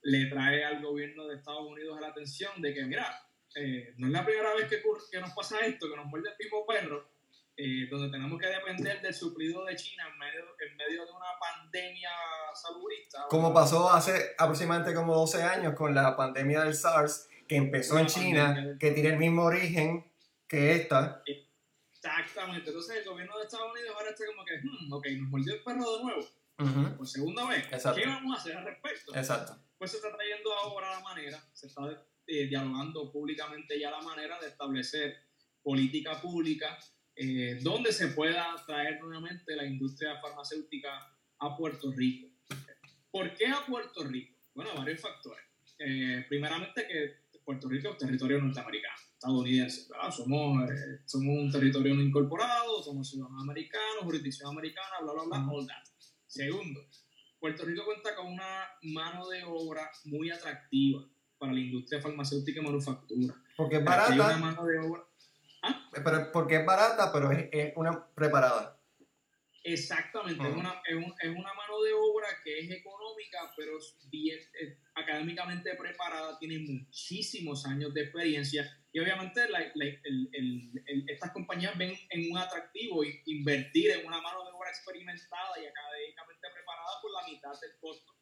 le 0.02 0.26
trae 0.26 0.64
al 0.64 0.80
gobierno 0.80 1.26
de 1.26 1.38
Estados 1.38 1.66
Unidos 1.66 2.00
la 2.00 2.06
atención 2.06 2.62
de 2.62 2.72
que, 2.72 2.84
mira, 2.84 3.20
eh, 3.54 3.94
no 3.96 4.06
es 4.06 4.12
la 4.12 4.24
primera 4.24 4.54
vez 4.54 4.68
que, 4.68 4.82
que, 5.10 5.20
nos 5.20 5.32
pasa 5.32 5.60
esto, 5.60 5.88
que 5.88 5.96
nos 5.96 6.06
muerde 6.06 6.30
el 6.30 6.36
mismo 6.38 6.66
perro, 6.66 7.08
eh, 7.56 7.86
donde 7.90 8.10
tenemos 8.10 8.40
que 8.40 8.46
depender 8.46 9.00
del 9.02 9.14
suplido 9.14 9.64
de 9.64 9.76
China 9.76 10.04
en 10.10 10.18
medio, 10.18 10.42
en 10.58 10.76
medio 10.76 11.04
de 11.04 11.12
una 11.12 11.38
pandemia 11.38 12.10
saludista. 12.54 13.26
Como 13.28 13.52
pasó 13.52 13.90
hace 13.90 14.34
aproximadamente 14.38 14.94
como 14.94 15.14
12 15.14 15.42
años 15.42 15.74
con 15.74 15.94
la 15.94 16.16
pandemia 16.16 16.64
del 16.64 16.74
SARS, 16.74 17.28
que 17.46 17.56
empezó 17.56 17.98
en 17.98 18.06
China, 18.06 18.76
que 18.80 18.92
tiene 18.92 19.10
el 19.10 19.18
mismo 19.18 19.44
origen 19.44 20.10
que 20.48 20.72
esta. 20.72 21.22
Exactamente, 21.26 22.70
entonces 22.70 22.96
el 22.96 23.04
gobierno 23.04 23.38
de 23.38 23.44
Estados 23.44 23.70
Unidos 23.70 23.94
ahora 23.96 24.10
está 24.10 24.26
como 24.26 24.44
que, 24.44 24.58
hmm, 24.58 24.92
ok, 24.92 25.06
nos 25.20 25.28
mordió 25.28 25.54
el 25.54 25.62
perro 25.62 25.96
de 25.96 26.04
nuevo. 26.04 26.96
Por 26.96 27.08
segunda 27.08 27.46
vez. 27.46 27.66
¿Qué 27.66 28.06
vamos 28.06 28.36
a 28.36 28.40
hacer 28.40 28.56
al 28.56 28.64
respecto? 28.64 29.14
Exacto. 29.14 29.58
Pues 29.78 29.90
se 29.90 29.96
está 29.96 30.12
trayendo 30.12 30.52
ahora 30.54 30.90
la 30.90 31.00
manera, 31.00 31.42
se 31.52 31.66
está 31.66 31.82
eh, 32.26 32.46
dialogando 32.46 33.10
públicamente 33.10 33.78
ya 33.78 33.90
la 33.90 34.00
manera 34.00 34.38
de 34.40 34.48
establecer 34.48 35.16
política 35.62 36.20
pública 36.20 36.78
eh, 37.14 37.58
donde 37.62 37.92
se 37.92 38.08
pueda 38.08 38.54
traer 38.66 39.00
nuevamente 39.00 39.54
la 39.54 39.66
industria 39.66 40.18
farmacéutica 40.20 41.14
a 41.38 41.56
Puerto 41.56 41.92
Rico. 41.92 42.28
¿Por 43.10 43.34
qué 43.34 43.46
a 43.48 43.66
Puerto 43.66 44.02
Rico? 44.04 44.34
Bueno, 44.54 44.70
varios 44.74 45.00
factores. 45.00 45.44
Eh, 45.78 46.24
primeramente 46.28 46.86
que 46.86 47.38
Puerto 47.44 47.68
Rico 47.68 47.90
es 47.90 47.98
territorio 47.98 48.40
norteamericano. 48.40 48.94
estadounidenses. 49.14 49.88
Somos, 50.10 50.70
eh, 50.70 51.00
somos 51.04 51.36
un 51.38 51.50
territorio 51.50 51.94
no 51.94 52.02
incorporado, 52.02 52.82
somos 52.82 53.10
ciudadanos 53.10 53.42
americanos, 53.42 54.04
jurisdicción 54.04 54.50
americana, 54.50 55.00
bla, 55.02 55.12
bla, 55.12 55.24
bla, 55.24 55.48
all 55.50 55.66
that. 55.66 55.84
Segundo, 56.26 56.80
Puerto 57.38 57.64
Rico 57.64 57.84
cuenta 57.84 58.14
con 58.16 58.32
una 58.32 58.68
mano 58.82 59.28
de 59.28 59.42
obra 59.44 59.90
muy 60.04 60.30
atractiva 60.30 61.06
para 61.42 61.54
la 61.54 61.58
industria 61.58 62.00
farmacéutica 62.00 62.60
y 62.60 62.64
manufactura. 62.64 63.34
Porque 63.56 63.76
es 63.78 63.84
barata. 63.84 64.14
Una 64.14 64.36
mano 64.36 64.64
de 64.64 64.78
obra. 64.78 65.02
¿Ah? 65.64 65.90
Pero, 65.92 66.30
porque 66.32 66.56
es 66.56 66.64
barata, 66.64 67.12
pero 67.12 67.32
es, 67.32 67.48
es 67.50 67.72
una 67.74 68.06
preparada. 68.14 68.78
Exactamente, 69.64 70.42
es, 70.42 70.56
una, 70.56 70.82
es, 70.88 70.96
un, 70.96 71.14
es, 71.20 71.30
una 71.30 71.54
mano 71.54 71.82
de 71.82 71.92
obra 71.92 72.26
que 72.42 72.58
es 72.58 72.70
económica, 72.70 73.38
pero 73.56 73.72
bien 74.10 74.38
académicamente 74.94 75.74
preparada, 75.76 76.36
tiene 76.38 76.58
muchísimos 76.58 77.64
años 77.66 77.94
de 77.94 78.02
experiencia 78.02 78.68
y 78.92 78.98
obviamente 78.98 79.48
la, 79.48 79.60
el, 79.60 80.30
el, 80.32 81.06
estas 81.08 81.30
compañías 81.30 81.78
ven 81.78 81.96
en 82.10 82.32
un 82.32 82.38
atractivo 82.38 83.04
invertir 83.26 83.92
en 83.92 84.06
una 84.06 84.20
mano 84.20 84.44
de 84.44 84.50
obra 84.50 84.70
experimentada 84.70 85.54
y 85.62 85.66
académicamente 85.66 86.48
preparada 86.52 87.00
por 87.00 87.12
la 87.12 87.32
mitad 87.32 87.52
del 87.60 87.78
costo 87.80 88.12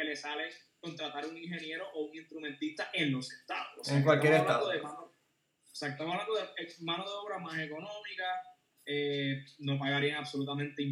que 0.00 0.08
le 0.08 0.16
sale 0.16 0.48
contratar 0.80 1.26
un 1.26 1.36
ingeniero 1.36 1.86
o 1.92 2.06
un 2.06 2.16
instrumentista 2.16 2.90
en 2.94 3.12
los 3.12 3.30
estados. 3.30 3.86
en 3.88 4.02
cualquier 4.02 4.34
estado. 4.34 4.72
estamos 4.72 6.14
hablando 6.14 6.34
de 6.34 6.84
mano 6.84 7.04
de 7.04 7.10
obra 7.10 7.38
más 7.38 7.58
económica 7.58 8.24
eh, 8.86 9.44
no 9.58 9.78
pagarían 9.78 10.18
absolutamente 10.18 10.82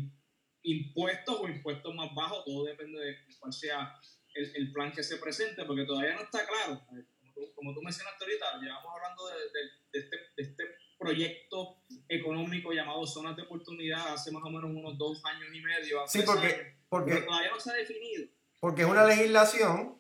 impuestos 0.63 1.41
o 1.41 1.49
impuestos 1.49 1.95
más 1.95 2.15
bajos, 2.15 2.45
todo 2.45 2.65
depende 2.65 2.99
de 3.01 3.17
cuál 3.39 3.53
sea 3.53 3.99
el, 4.35 4.53
el 4.55 4.73
plan 4.73 4.93
que 4.93 5.03
se 5.03 5.17
presente, 5.17 5.65
porque 5.65 5.85
todavía 5.85 6.15
no 6.15 6.23
está 6.23 6.47
claro. 6.47 6.85
Como 6.87 7.33
tú, 7.35 7.53
como 7.55 7.75
tú 7.75 7.83
mencionaste 7.83 8.25
ahorita, 8.25 8.61
llevamos 8.61 8.93
hablando 8.95 9.27
de, 9.29 9.35
de, 9.35 9.99
este, 10.01 10.17
de, 10.37 10.43
este, 10.43 10.65
proyecto 10.99 11.83
económico 12.09 12.73
llamado 12.73 13.07
Zonas 13.07 13.37
de 13.37 13.43
Oportunidad 13.43 14.15
hace 14.15 14.33
más 14.33 14.43
o 14.45 14.51
menos 14.51 14.71
unos 14.71 14.99
dos 14.99 15.25
años 15.25 15.49
y 15.53 15.61
medio. 15.61 16.07
Sí, 16.07 16.23
porque, 16.27 16.77
porque 16.89 17.17
todavía 17.17 17.51
no 17.51 17.61
se 17.61 17.71
ha 17.71 17.75
definido. 17.75 18.29
Porque 18.61 18.83
es 18.83 18.89
una 18.89 19.05
legislación 19.05 19.97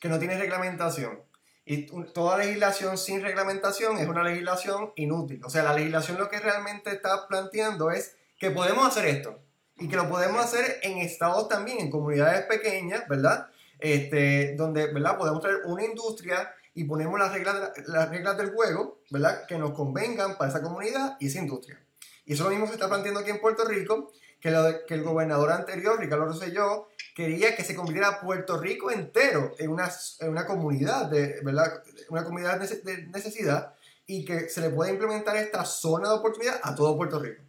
que 0.00 0.08
no 0.08 0.18
tiene 0.18 0.38
reglamentación. 0.38 1.22
Y 1.64 1.86
toda 2.14 2.38
legislación 2.38 2.96
sin 2.96 3.20
reglamentación 3.20 3.98
es 3.98 4.08
una 4.08 4.22
legislación 4.22 4.92
inútil. 4.96 5.44
O 5.44 5.50
sea, 5.50 5.62
la 5.62 5.74
legislación 5.74 6.16
lo 6.16 6.30
que 6.30 6.40
realmente 6.40 6.90
está 6.90 7.28
planteando 7.28 7.90
es 7.90 8.16
que 8.38 8.50
podemos 8.50 8.86
hacer 8.86 9.06
esto 9.06 9.38
y 9.76 9.88
que 9.88 9.96
lo 9.96 10.08
podemos 10.08 10.42
hacer 10.42 10.80
en 10.82 10.98
estados 10.98 11.48
también, 11.48 11.80
en 11.80 11.90
comunidades 11.90 12.46
pequeñas, 12.46 13.06
¿verdad? 13.06 13.48
Este, 13.78 14.54
donde, 14.56 14.92
¿verdad? 14.92 15.18
Podemos 15.18 15.42
tener 15.42 15.58
una 15.66 15.84
industria 15.84 16.54
y 16.74 16.84
ponemos 16.84 17.18
las 17.18 17.32
reglas, 17.32 17.72
las 17.86 18.08
reglas 18.08 18.38
del 18.38 18.52
juego, 18.52 19.00
¿verdad? 19.10 19.46
Que 19.46 19.58
nos 19.58 19.72
convengan 19.72 20.38
para 20.38 20.50
esa 20.50 20.62
comunidad 20.62 21.16
y 21.20 21.26
esa 21.26 21.40
industria. 21.40 21.80
Y 22.24 22.32
eso 22.32 22.44
lo 22.44 22.50
mismo 22.50 22.66
se 22.66 22.74
está 22.74 22.88
planteando 22.88 23.20
aquí 23.20 23.30
en 23.30 23.40
Puerto 23.40 23.64
Rico, 23.64 24.12
que, 24.40 24.50
lo, 24.50 24.86
que 24.86 24.94
el 24.94 25.02
gobernador 25.02 25.52
anterior, 25.52 25.98
Ricardo 25.98 26.26
Rosselló, 26.26 26.88
quería 27.14 27.56
que 27.56 27.64
se 27.64 27.74
convirtiera 27.74 28.20
Puerto 28.20 28.58
Rico 28.58 28.90
entero 28.90 29.54
en 29.58 29.70
una, 29.70 29.90
en 30.20 30.30
una 30.30 30.46
comunidad, 30.46 31.06
de, 31.10 31.40
¿verdad? 31.42 31.82
Una 32.10 32.24
comunidad 32.24 32.60
de 32.60 33.06
necesidad 33.08 33.74
y 34.06 34.24
que 34.24 34.48
se 34.48 34.60
le 34.60 34.70
pueda 34.70 34.90
implementar 34.90 35.36
esta 35.36 35.64
zona 35.64 36.08
de 36.08 36.14
oportunidad 36.14 36.60
a 36.62 36.74
todo 36.74 36.96
Puerto 36.96 37.18
Rico. 37.18 37.42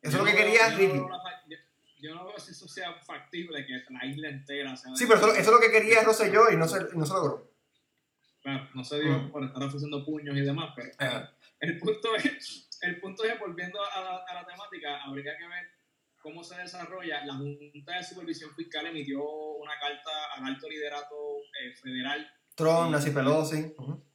Eso 0.00 0.16
es 0.16 0.24
lo 0.24 0.24
que 0.24 0.36
quería 0.36 0.70
Ricky. 0.70 1.00
yo 2.00 2.14
no 2.14 2.26
veo 2.26 2.38
si 2.38 2.52
eso 2.52 2.66
sea 2.66 2.94
factible, 2.94 3.66
que 3.66 3.84
la 3.92 4.06
isla 4.06 4.28
entera 4.28 4.76
sea... 4.76 4.94
Sí, 4.96 5.04
pero 5.06 5.20
eso, 5.20 5.36
es 5.36 5.46
lo 5.46 5.60
que 5.60 5.70
quería 5.70 6.02
Rosselló 6.02 6.50
y 6.50 6.56
no 6.56 6.66
se, 6.66 6.80
no 6.94 7.04
se 7.04 7.12
logró. 7.12 7.50
Bueno, 8.42 8.68
no 8.74 8.84
se 8.84 9.00
dio 9.00 9.18
mm. 9.18 9.30
por 9.30 9.44
estar 9.44 9.62
ofreciendo 9.62 10.04
puños 10.04 10.36
y 10.36 10.40
demás, 10.40 10.72
pero 10.74 10.90
el, 11.60 11.78
punto 11.78 12.16
es, 12.16 12.68
el 12.80 13.00
punto 13.00 13.24
es, 13.24 13.38
volviendo 13.38 13.78
a 13.82 14.00
la, 14.00 14.16
a 14.26 14.34
la 14.34 14.46
temática, 14.46 15.02
habría 15.04 15.36
que 15.36 15.46
ver 15.46 15.77
cómo 16.20 16.42
se 16.42 16.56
desarrolla, 16.56 17.24
la 17.24 17.34
Junta 17.34 17.96
de 17.96 18.04
Supervisión 18.04 18.54
Fiscal 18.54 18.86
emitió 18.86 19.22
una 19.22 19.72
carta 19.80 20.10
al 20.36 20.44
alto 20.44 20.68
liderato 20.68 21.14
eh, 21.60 21.74
federal. 21.74 22.28
Trump, 22.54 22.90
Nancy 22.90 23.10
Pelosi. 23.10 23.74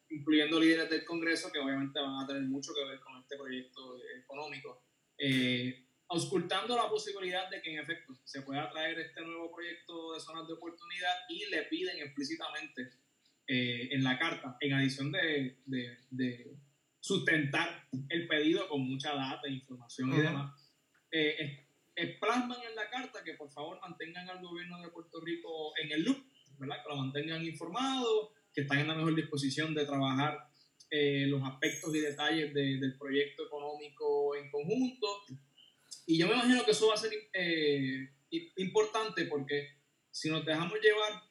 Incluyendo 0.09 0.59
líderes 0.59 0.89
del 0.89 1.05
Congreso 1.05 1.51
que 1.51 1.59
obviamente 1.59 1.99
van 1.99 2.23
a 2.23 2.27
tener 2.27 2.43
mucho 2.43 2.71
que 2.73 2.87
ver 2.87 2.99
con 2.99 3.19
este 3.19 3.37
proyecto 3.37 3.97
económico. 4.21 4.83
Eh, 5.17 5.87
auscultando 6.09 6.75
la 6.75 6.87
posibilidad 6.89 7.49
de 7.49 7.61
que 7.61 7.73
en 7.73 7.79
efecto 7.79 8.13
se 8.23 8.41
pueda 8.43 8.69
traer 8.69 8.99
este 8.99 9.21
nuevo 9.21 9.51
proyecto 9.51 10.13
de 10.13 10.19
zonas 10.19 10.47
de 10.47 10.53
oportunidad 10.53 11.13
y 11.29 11.49
le 11.49 11.63
piden 11.63 11.97
explícitamente 11.97 12.91
eh, 13.47 13.89
en 13.91 14.03
la 14.03 14.19
carta, 14.19 14.57
en 14.59 14.73
adición 14.73 15.11
de, 15.11 15.57
de, 15.65 16.57
sustentar 16.99 17.87
el 18.09 18.27
pedido 18.27 18.69
con 18.69 18.81
mucha 18.81 19.13
data, 19.13 19.49
información 19.49 20.13
y 20.13 20.21
demás, 20.21 20.53
plasman 22.19 22.61
en 22.67 22.75
la 22.75 22.89
carta 22.89 23.23
que 23.23 23.33
por 23.33 23.51
favor 23.51 23.79
mantengan 23.81 24.29
al 24.29 24.41
gobierno 24.41 24.81
de 24.81 24.89
Puerto 24.89 25.19
Rico 25.21 25.73
en 25.77 25.91
el 25.91 26.03
loop, 26.03 26.17
¿verdad? 26.57 26.77
que 26.83 26.89
lo 26.89 26.95
mantengan 26.97 27.45
informado, 27.45 28.33
que 28.53 28.61
están 28.61 28.79
en 28.79 28.87
la 28.87 28.95
mejor 28.95 29.15
disposición 29.15 29.73
de 29.73 29.85
trabajar 29.85 30.39
eh, 30.89 31.25
los 31.27 31.41
aspectos 31.43 31.95
y 31.95 31.99
detalles 31.99 32.53
del 32.53 32.97
proyecto 32.97 33.47
económico 33.47 34.35
en 34.35 34.49
conjunto. 34.51 35.07
Y 36.05 36.17
yo 36.17 36.27
me 36.27 36.33
imagino 36.33 36.63
que 36.63 36.71
eso 36.71 36.87
va 36.87 36.93
a 36.93 36.97
ser 36.97 37.11
eh, 37.33 38.09
importante 38.57 39.25
porque 39.25 39.69
si 40.11 40.29
nos 40.29 40.45
dejamos 40.45 40.79
llevar 40.79 41.21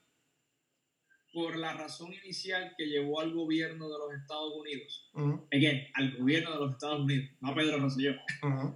por 1.33 1.57
la 1.57 1.73
razón 1.73 2.12
inicial 2.12 2.75
que 2.77 2.87
llevó 2.87 3.21
al 3.21 3.33
gobierno 3.33 3.89
de 3.89 3.99
los 3.99 4.12
Estados 4.12 4.53
Unidos, 4.55 5.11
again, 5.51 5.89
al 5.95 6.17
gobierno 6.19 6.53
de 6.53 6.59
los 6.59 6.73
Estados 6.73 7.01
Unidos, 7.01 7.31
no 7.41 7.51
a 7.51 7.55
Pedro 7.55 7.79
Rosselló, 7.79 8.12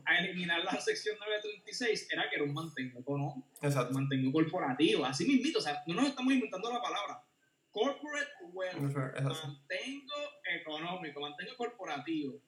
a 0.05 0.19
eliminar 0.19 0.65
la 0.65 0.81
sección 0.81 1.17
936 1.19 2.09
era 2.11 2.29
que 2.31 2.37
era 2.37 2.45
un 2.45 2.55
mantengo 2.55 3.01
económico, 3.01 3.47
un 3.61 3.93
mantengo 3.93 4.33
corporativo, 4.33 5.05
así 5.05 5.27
mismito, 5.27 5.59
o 5.59 5.63
sea, 5.63 5.83
no 5.87 5.95
nos 5.95 6.07
estamos 6.09 6.33
inventando 6.33 6.73
la 6.73 6.81
palabra. 6.81 7.23
Corporate 7.71 8.31
wealth, 8.53 8.81
mantengo 8.81 10.15
económico, 10.61 11.21
mantengo 11.21 11.57
corporativo. 11.57 12.41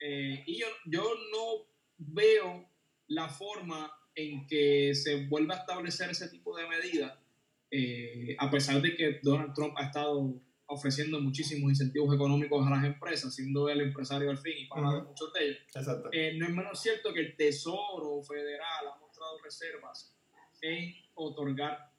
Eh, 0.00 0.42
y 0.44 0.58
yo, 0.58 0.66
yo 0.86 1.04
no 1.30 1.68
veo 1.98 2.68
la 3.06 3.28
forma 3.28 3.92
en 4.16 4.44
que 4.48 4.92
se 4.94 5.26
vuelva 5.26 5.54
a 5.54 5.58
establecer 5.58 6.10
ese 6.10 6.28
tipo 6.28 6.56
de 6.56 6.66
medidas 6.66 7.21
eh, 7.74 8.36
a 8.38 8.50
pesar 8.50 8.82
de 8.82 8.94
que 8.94 9.18
Donald 9.22 9.54
Trump 9.54 9.72
ha 9.78 9.86
estado 9.86 10.38
ofreciendo 10.66 11.18
muchísimos 11.22 11.70
incentivos 11.70 12.14
económicos 12.14 12.66
a 12.66 12.70
las 12.70 12.84
empresas, 12.84 13.34
siendo 13.34 13.66
él 13.70 13.80
empresario 13.80 14.28
al 14.28 14.36
fin 14.36 14.52
y 14.58 14.66
para 14.66 15.02
muchos 15.02 15.32
de 15.32 15.48
ellos, 15.48 15.62
eh, 16.12 16.34
no 16.36 16.46
es 16.46 16.52
menos 16.52 16.82
cierto 16.82 17.14
que 17.14 17.20
el 17.20 17.34
Tesoro 17.34 18.22
Federal 18.22 18.88
ha 18.94 19.00
mostrado 19.00 19.38
reservas 19.42 20.14
en 20.60 20.94
otorgar 21.14 21.90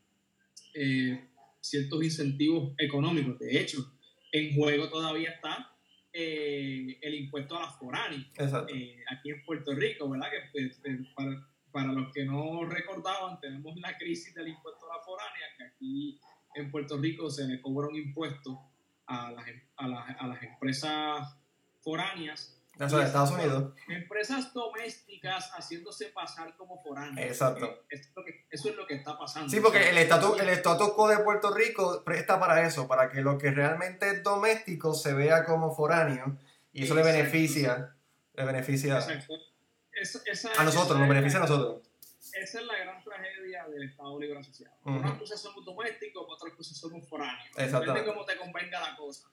eh, 0.76 1.28
ciertos 1.60 2.04
incentivos 2.04 2.76
económicos. 2.78 3.40
De 3.40 3.60
hecho, 3.60 3.80
en 4.32 4.54
juego 4.54 4.90
todavía 4.90 5.32
está 5.32 5.72
el 6.14 7.16
impuesto 7.16 7.58
a 7.58 7.62
las 7.62 7.80
foráneas 7.80 8.28
aquí 9.10 9.32
en 9.32 9.44
Puerto 9.44 9.74
Rico, 9.74 10.08
¿verdad? 10.08 10.28
Que 10.54 11.00
para, 11.16 11.48
para 11.74 11.92
los 11.92 12.14
que 12.14 12.24
no 12.24 12.64
recordaban, 12.66 13.40
tenemos 13.42 13.76
la 13.78 13.98
crisis 13.98 14.34
del 14.36 14.48
impuesto 14.48 14.90
a 14.90 14.98
la 14.98 15.04
foránea, 15.04 15.48
que 15.58 15.64
aquí 15.66 16.20
en 16.54 16.72
Puerto 16.72 16.98
Rico 16.98 17.30
se 17.30 17.46
le 17.46 17.60
cobra 17.60 17.88
un 17.88 17.96
impuesto 17.96 18.62
a 19.08 19.32
las, 19.32 19.48
em, 19.48 19.62
a 19.78 19.88
las, 19.88 20.16
a 20.20 20.28
las 20.28 20.44
empresas 20.44 21.36
foráneas. 21.82 22.60
Eso 22.80 22.98
de 22.98 23.06
Estados 23.06 23.32
Unidos. 23.32 23.74
Empresas 23.88 24.54
domésticas 24.54 25.52
haciéndose 25.56 26.08
pasar 26.08 26.56
como 26.58 26.82
foráneas. 26.82 27.28
Exacto. 27.28 27.66
Eso 27.90 28.10
es, 28.10 28.16
lo 28.16 28.24
que, 28.24 28.46
eso 28.50 28.70
es 28.70 28.76
lo 28.76 28.88
que 28.88 28.96
está 28.96 29.18
pasando. 29.18 29.50
Sí, 29.50 29.60
porque 29.60 29.90
el 29.90 29.98
estatus 29.98 30.40
el 30.40 30.94
quo 30.96 31.08
de 31.08 31.20
Puerto 31.20 31.54
Rico 31.54 32.04
presta 32.04 32.40
para 32.40 32.66
eso, 32.66 32.88
para 32.88 33.10
que 33.10 33.22
lo 33.22 33.38
que 33.38 33.52
realmente 33.52 34.10
es 34.10 34.24
doméstico 34.24 34.94
se 34.94 35.14
vea 35.14 35.44
como 35.44 35.76
foráneo 35.76 36.38
y 36.72 36.84
eso 36.84 36.96
le 36.96 37.04
beneficia. 37.04 37.96
Le 38.36 38.46
beneficia. 38.46 38.98
Exacto 38.98 39.53
a 40.58 40.64
nosotros, 40.64 41.00
nos 41.00 41.10
beneficia 41.10 41.40
a 41.40 41.42
nosotros. 41.42 41.82
Esa 42.34 42.62
es 42.62 42.66
la 42.66 42.78
gran 42.80 43.04
tragedia 43.04 43.68
del 43.68 43.84
Estado 43.84 44.20
Libre 44.20 44.40
Asociado. 44.40 44.76
Unas 44.86 45.20
cosas 45.20 45.42
somos 45.42 45.64
domésticos, 45.64 46.26
otras 46.28 46.54
cosas 46.54 46.78
somos 46.78 47.08
foráneos. 47.08 47.56
Depende 47.56 47.94
de 47.94 48.06
cómo 48.06 48.26
te 48.26 48.38
convenga 48.38 48.80
la 48.80 48.96
cosa. 48.96 49.30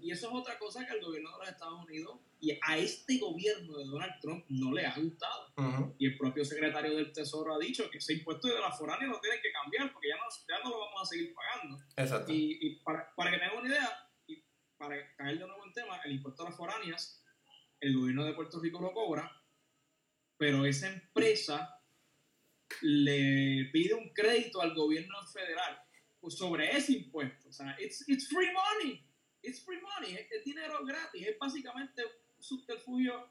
Y 0.00 0.12
eso 0.12 0.28
es 0.28 0.34
otra 0.34 0.56
cosa 0.58 0.86
que 0.86 0.92
al 0.92 1.00
gobierno 1.00 1.32
de 1.32 1.38
los 1.38 1.48
Estados 1.48 1.84
Unidos 1.84 2.20
y 2.38 2.52
a 2.62 2.76
este 2.76 3.18
gobierno 3.18 3.78
de 3.78 3.84
Donald 3.86 4.12
Trump 4.20 4.44
no 4.48 4.72
le 4.72 4.86
ha 4.86 4.94
gustado. 4.94 5.52
Y 5.98 6.06
el 6.06 6.16
propio 6.16 6.44
secretario 6.44 6.94
del 6.94 7.12
Tesoro 7.12 7.54
ha 7.54 7.58
dicho 7.58 7.90
que 7.90 7.98
ese 7.98 8.12
impuesto 8.12 8.46
de 8.46 8.60
la 8.60 8.70
foránea 8.70 9.08
no 9.08 9.18
tiene 9.18 9.40
que 9.40 9.50
cambiar 9.50 9.92
porque 9.92 10.08
ya 10.08 10.16
no, 10.16 10.22
ya 10.48 10.62
no 10.62 10.70
lo 10.70 10.78
vamos 10.78 11.02
a 11.02 11.06
seguir 11.06 11.34
pagando. 11.34 11.82
Exacto. 11.96 12.32
Y, 12.32 12.58
y 12.60 12.76
para, 12.76 13.12
para, 13.16 13.32
que 13.32 13.38
tengan 13.38 13.58
una 13.58 13.68
idea, 13.68 14.08
y 14.28 14.44
para 14.76 15.16
caer 15.16 15.38
de 15.38 15.46
nuevo 15.46 15.64
en 15.66 15.72
tema, 15.72 16.00
el 16.04 16.12
impuesto 16.12 16.44
a 16.44 16.50
las 16.50 16.56
foráneas, 16.56 17.24
el 17.80 17.98
gobierno 17.98 18.24
de 18.24 18.34
Puerto 18.34 18.60
Rico 18.60 18.80
lo 18.80 18.92
cobra 18.92 19.30
pero 20.36 20.64
esa 20.64 20.88
empresa 20.88 21.82
le 22.82 23.70
pide 23.72 23.94
un 23.94 24.12
crédito 24.12 24.60
al 24.60 24.74
gobierno 24.74 25.14
federal 25.26 25.78
sobre 26.28 26.76
ese 26.76 26.92
impuesto. 26.92 27.48
O 27.48 27.52
sea, 27.52 27.76
it's, 27.78 28.08
it's 28.08 28.26
free 28.28 28.50
money. 28.52 29.06
it's 29.46 29.64
free 29.64 29.80
money, 29.80 30.14
es, 30.14 30.44
dinero 30.44 30.84
gratis, 30.84 31.26
es 31.26 31.38
básicamente 31.38 32.04
un 32.04 32.42
subterfugio 32.42 33.28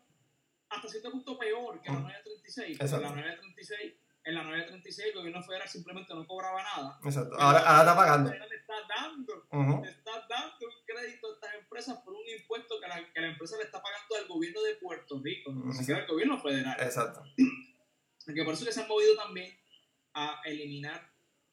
hasta 0.70 0.88
cierto 0.88 1.12
punto 1.12 1.38
peor 1.38 1.82
que 1.82 1.92
la 1.92 2.00
936. 2.00 2.78
Porque 2.78 2.92
la 2.92 3.10
936 3.10 3.94
en 4.26 4.34
la 4.34 4.44
936 4.44 5.08
el 5.08 5.14
gobierno 5.14 5.44
federal 5.44 5.70
simplemente 5.70 6.14
no 6.14 6.26
cobraba 6.26 6.62
nada. 6.64 7.00
Exacto. 7.04 7.36
Ahora, 7.40 7.60
ahora 7.60 7.92
está 7.92 7.96
pagando. 7.96 8.32
Le 8.32 8.56
está 8.56 8.74
dando, 8.90 9.48
le 9.84 9.90
está 9.90 10.12
dando 10.28 10.66
un 10.66 10.86
crédito 10.86 11.28
a 11.28 11.34
estas 11.34 11.56
empresas 11.56 12.00
por 12.00 12.14
un 12.14 12.28
impuesto 12.28 12.80
que 12.82 12.88
la, 12.88 13.14
que 13.14 13.22
la 13.22 13.28
empresa 13.28 13.58
le 13.58 13.64
está 13.64 13.82
pagando 13.82 14.16
al 14.16 14.28
gobierno 14.28 14.64
de 14.64 14.76
Puerto 14.76 15.22
Rico, 15.24 15.54
ni 15.54 15.74
siquiera 15.74 16.02
al 16.02 16.08
gobierno 16.08 16.40
federal. 16.40 16.76
Exacto. 16.80 17.24
Porque 18.26 18.44
por 18.44 18.56
eso 18.56 18.66
que 18.66 18.72
se 18.72 18.82
han 18.82 18.88
movido 18.88 19.16
también 19.16 19.56
a 20.16 20.42
eliminar 20.46 21.08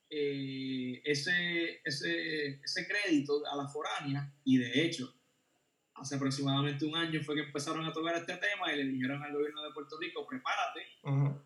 eh, 0.09 1.02
ese, 1.05 1.83
ese, 1.85 2.61
ese 2.62 2.88
crédito 2.88 3.43
a 3.47 3.57
la 3.57 3.69
foránea 3.69 4.33
y 4.45 4.57
de 4.57 4.85
hecho 4.85 5.12
hace 6.02 6.16
aproximadamente 6.16 6.85
un 6.85 6.97
año 6.97 7.21
fue 7.23 7.37
que 7.37 7.42
empezaron 7.42 7.85
a 7.87 7.92
tocar 7.92 8.14
este 8.16 8.37
tema 8.37 8.73
y 8.73 8.76
le 8.76 8.85
dijeron 8.85 9.23
al 9.23 9.32
gobierno 9.32 9.62
de 9.62 9.71
Puerto 9.71 9.97
Rico, 9.99 10.26
prepárate, 10.26 10.80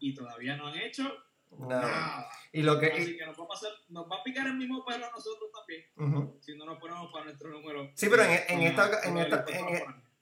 y 0.01 0.15
todavía 0.15 0.57
no 0.57 0.69
han 0.69 0.79
hecho 0.79 1.13
nada. 1.59 2.27
Y 2.53 2.63
lo 2.63 2.79
que, 2.79 2.91
Así 2.91 3.17
que 3.17 3.27
nos 3.27 3.39
va, 3.39 3.45
a 3.45 3.49
pasar, 3.49 3.71
nos 3.91 4.11
va 4.11 4.17
a 4.17 4.23
picar 4.25 4.47
el 4.47 4.57
mismo 4.57 4.85
perro 4.85 5.07
a 5.07 5.11
nosotros 5.11 5.51
también, 5.53 6.41
si 6.41 6.57
no 6.57 6.65
nos 6.65 6.79
ponemos 6.79 7.13
para 7.13 7.27
nuestro 7.27 7.51
número. 7.51 7.91
Sí, 7.95 8.09
pero 8.11 8.23
en, 8.23 8.41
en 8.49 8.63
esta, 8.63 9.03
en, 9.05 9.19
esta, 9.19 9.45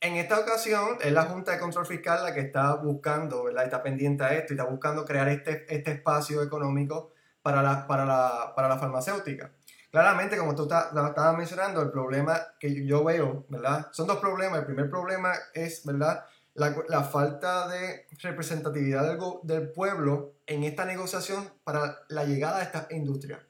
en, 0.00 0.16
esta 0.16 0.40
ocasión 0.40 0.98
es 1.00 1.12
la 1.12 1.24
Junta 1.24 1.52
de 1.52 1.60
Control 1.60 1.86
Fiscal 1.86 2.24
la 2.24 2.34
que 2.34 2.40
está 2.40 2.74
buscando, 2.74 3.44
¿verdad? 3.44 3.64
Está 3.64 3.82
pendiente 3.82 4.24
a 4.24 4.34
esto 4.34 4.52
y 4.52 4.56
está 4.56 4.68
buscando 4.68 5.04
crear 5.04 5.28
este, 5.28 5.64
este 5.72 5.92
espacio 5.92 6.42
económico 6.42 7.12
para 7.40 7.62
la, 7.62 7.86
para 7.86 8.04
la, 8.04 8.52
para 8.56 8.68
la 8.68 8.78
farmacéutica. 8.78 9.52
Claramente, 9.94 10.36
como 10.36 10.56
tú 10.56 10.64
estabas 10.64 11.36
mencionando, 11.36 11.80
el 11.80 11.92
problema 11.92 12.36
que 12.58 12.84
yo 12.84 13.04
veo, 13.04 13.46
¿verdad? 13.48 13.86
Son 13.92 14.08
dos 14.08 14.18
problemas. 14.18 14.58
El 14.58 14.66
primer 14.66 14.90
problema 14.90 15.32
es, 15.52 15.86
¿verdad? 15.86 16.24
La, 16.54 17.04
falta 17.04 17.68
de 17.68 18.04
representatividad 18.20 19.16
del, 19.44 19.70
pueblo 19.70 20.34
en 20.46 20.64
esta 20.64 20.84
negociación 20.84 21.48
para 21.62 22.00
la 22.08 22.24
llegada 22.24 22.58
de 22.58 22.64
esta 22.64 22.88
industria. 22.90 23.46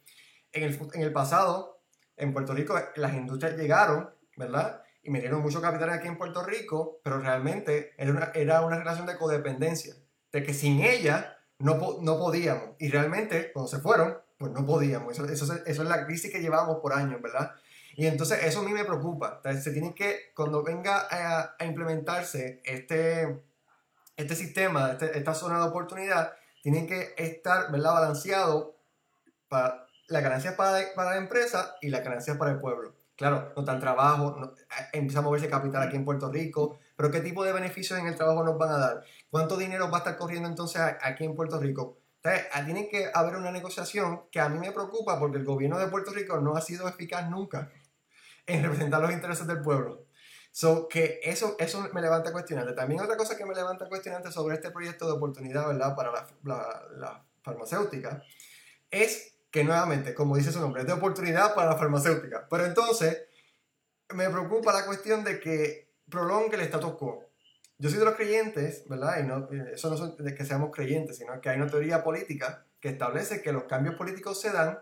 En 0.52 0.64
el, 0.92 1.12
pasado, 1.14 1.80
en 2.14 2.34
Puerto 2.34 2.52
Rico, 2.52 2.78
las 2.96 3.14
industrias 3.14 3.56
llegaron, 3.56 4.10
¿verdad? 4.36 4.82
Y 5.02 5.08
me 5.08 5.20
dieron 5.20 5.40
mucho 5.40 5.62
capital 5.62 5.88
aquí 5.88 6.08
en 6.08 6.18
Puerto 6.18 6.44
Rico, 6.44 7.00
pero 7.02 7.20
realmente 7.20 7.94
era 7.96 8.10
una, 8.10 8.32
era 8.34 8.60
una 8.60 8.76
relación 8.76 9.06
de 9.06 9.16
codependencia, 9.16 9.94
de 10.30 10.42
que 10.42 10.52
sin 10.52 10.82
ella 10.82 11.38
no, 11.58 11.96
no 12.02 12.18
podíamos. 12.18 12.72
Y 12.78 12.90
realmente, 12.90 13.50
cuando 13.50 13.70
se 13.70 13.78
fueron, 13.78 14.18
pues 14.44 14.60
no 14.60 14.66
podíamos. 14.66 15.18
Eso, 15.18 15.24
eso, 15.32 15.54
es 15.64 15.78
la 15.78 16.04
crisis 16.04 16.30
que 16.30 16.40
llevamos 16.40 16.80
por 16.80 16.92
años, 16.92 17.22
¿verdad? 17.22 17.52
Y 17.96 18.06
entonces 18.06 18.44
eso 18.44 18.60
a 18.60 18.62
mí 18.62 18.72
me 18.72 18.84
preocupa. 18.84 19.40
se 19.58 19.70
tiene 19.70 19.94
que, 19.94 20.32
cuando 20.36 20.62
venga 20.62 21.08
a, 21.10 21.64
implementarse 21.64 22.60
este, 22.64 23.40
este 24.16 24.34
sistema, 24.34 24.92
este, 24.92 25.16
esta 25.16 25.34
zona 25.34 25.58
de 25.58 25.68
oportunidad, 25.68 26.34
tienen 26.62 26.86
que 26.86 27.14
estar, 27.16 27.72
¿verdad? 27.72 27.94
Balanceado 27.94 28.76
para 29.48 29.86
las 30.08 30.22
ganancias 30.22 30.54
para, 30.54 30.84
para 30.94 31.12
la 31.12 31.16
empresa 31.16 31.76
y 31.80 31.88
las 31.88 32.04
ganancias 32.04 32.36
para 32.36 32.50
el 32.50 32.58
pueblo. 32.58 32.94
Claro, 33.16 33.52
no 33.56 33.64
tan 33.64 33.80
trabajo, 33.80 34.36
no, 34.38 34.52
empieza 34.92 35.20
a 35.20 35.22
moverse 35.22 35.48
capital 35.48 35.84
aquí 35.84 35.96
en 35.96 36.04
Puerto 36.04 36.30
Rico, 36.30 36.78
pero 36.96 37.10
¿qué 37.10 37.20
tipo 37.20 37.44
de 37.44 37.52
beneficios 37.52 37.98
en 37.98 38.08
el 38.08 38.16
trabajo 38.16 38.44
nos 38.44 38.58
van 38.58 38.72
a 38.72 38.78
dar? 38.78 39.04
¿Cuánto 39.30 39.56
dinero 39.56 39.88
va 39.90 39.98
a 39.98 40.00
estar 40.00 40.18
corriendo 40.18 40.48
entonces 40.48 40.82
aquí 41.00 41.24
en 41.24 41.34
Puerto 41.34 41.58
Rico? 41.58 42.03
Entonces, 42.24 42.64
tiene 42.64 42.88
que 42.88 43.10
haber 43.12 43.36
una 43.36 43.50
negociación 43.50 44.22
que 44.30 44.40
a 44.40 44.48
mí 44.48 44.58
me 44.58 44.72
preocupa 44.72 45.18
porque 45.18 45.36
el 45.36 45.44
gobierno 45.44 45.78
de 45.78 45.88
Puerto 45.88 46.10
Rico 46.10 46.38
no 46.40 46.56
ha 46.56 46.62
sido 46.62 46.88
eficaz 46.88 47.28
nunca 47.28 47.70
en 48.46 48.62
representar 48.62 49.02
los 49.02 49.12
intereses 49.12 49.46
del 49.46 49.60
pueblo. 49.60 50.06
So, 50.50 50.88
que 50.88 51.20
eso, 51.22 51.54
eso 51.58 51.86
me 51.92 52.00
levanta 52.00 52.32
cuestionante. 52.32 52.72
También 52.72 53.02
otra 53.02 53.18
cosa 53.18 53.36
que 53.36 53.44
me 53.44 53.54
levanta 53.54 53.88
cuestionante 53.88 54.32
sobre 54.32 54.54
este 54.54 54.70
proyecto 54.70 55.06
de 55.06 55.12
oportunidad, 55.12 55.66
¿verdad? 55.66 55.94
Para 55.94 56.12
la, 56.44 56.82
la, 56.96 57.24
farmacéutica, 57.42 58.22
es 58.90 59.34
que 59.50 59.62
nuevamente, 59.62 60.14
como 60.14 60.36
dice 60.36 60.50
su 60.50 60.60
nombre, 60.60 60.80
es 60.80 60.86
de 60.86 60.94
oportunidad 60.94 61.54
para 61.54 61.72
la 61.72 61.76
farmacéutica. 61.76 62.46
Pero 62.48 62.64
entonces, 62.64 63.24
me 64.14 64.30
preocupa 64.30 64.72
la 64.72 64.86
cuestión 64.86 65.24
de 65.24 65.40
que 65.40 65.92
prolongue 66.08 66.56
el 66.56 66.62
status 66.62 66.94
quo. 66.94 67.33
Yo 67.78 67.90
soy 67.90 67.98
de 67.98 68.04
los 68.04 68.14
creyentes, 68.14 68.84
¿verdad? 68.88 69.18
Y 69.20 69.26
no, 69.26 69.48
eh, 69.52 69.72
eso 69.74 69.90
no 69.90 69.96
es 69.96 70.16
de 70.16 70.34
que 70.34 70.44
seamos 70.44 70.70
creyentes, 70.72 71.16
sino 71.16 71.40
que 71.40 71.48
hay 71.48 71.56
una 71.56 71.68
teoría 71.68 72.04
política 72.04 72.66
que 72.80 72.90
establece 72.90 73.42
que 73.42 73.52
los 73.52 73.64
cambios 73.64 73.96
políticos 73.96 74.40
se 74.40 74.52
dan 74.52 74.78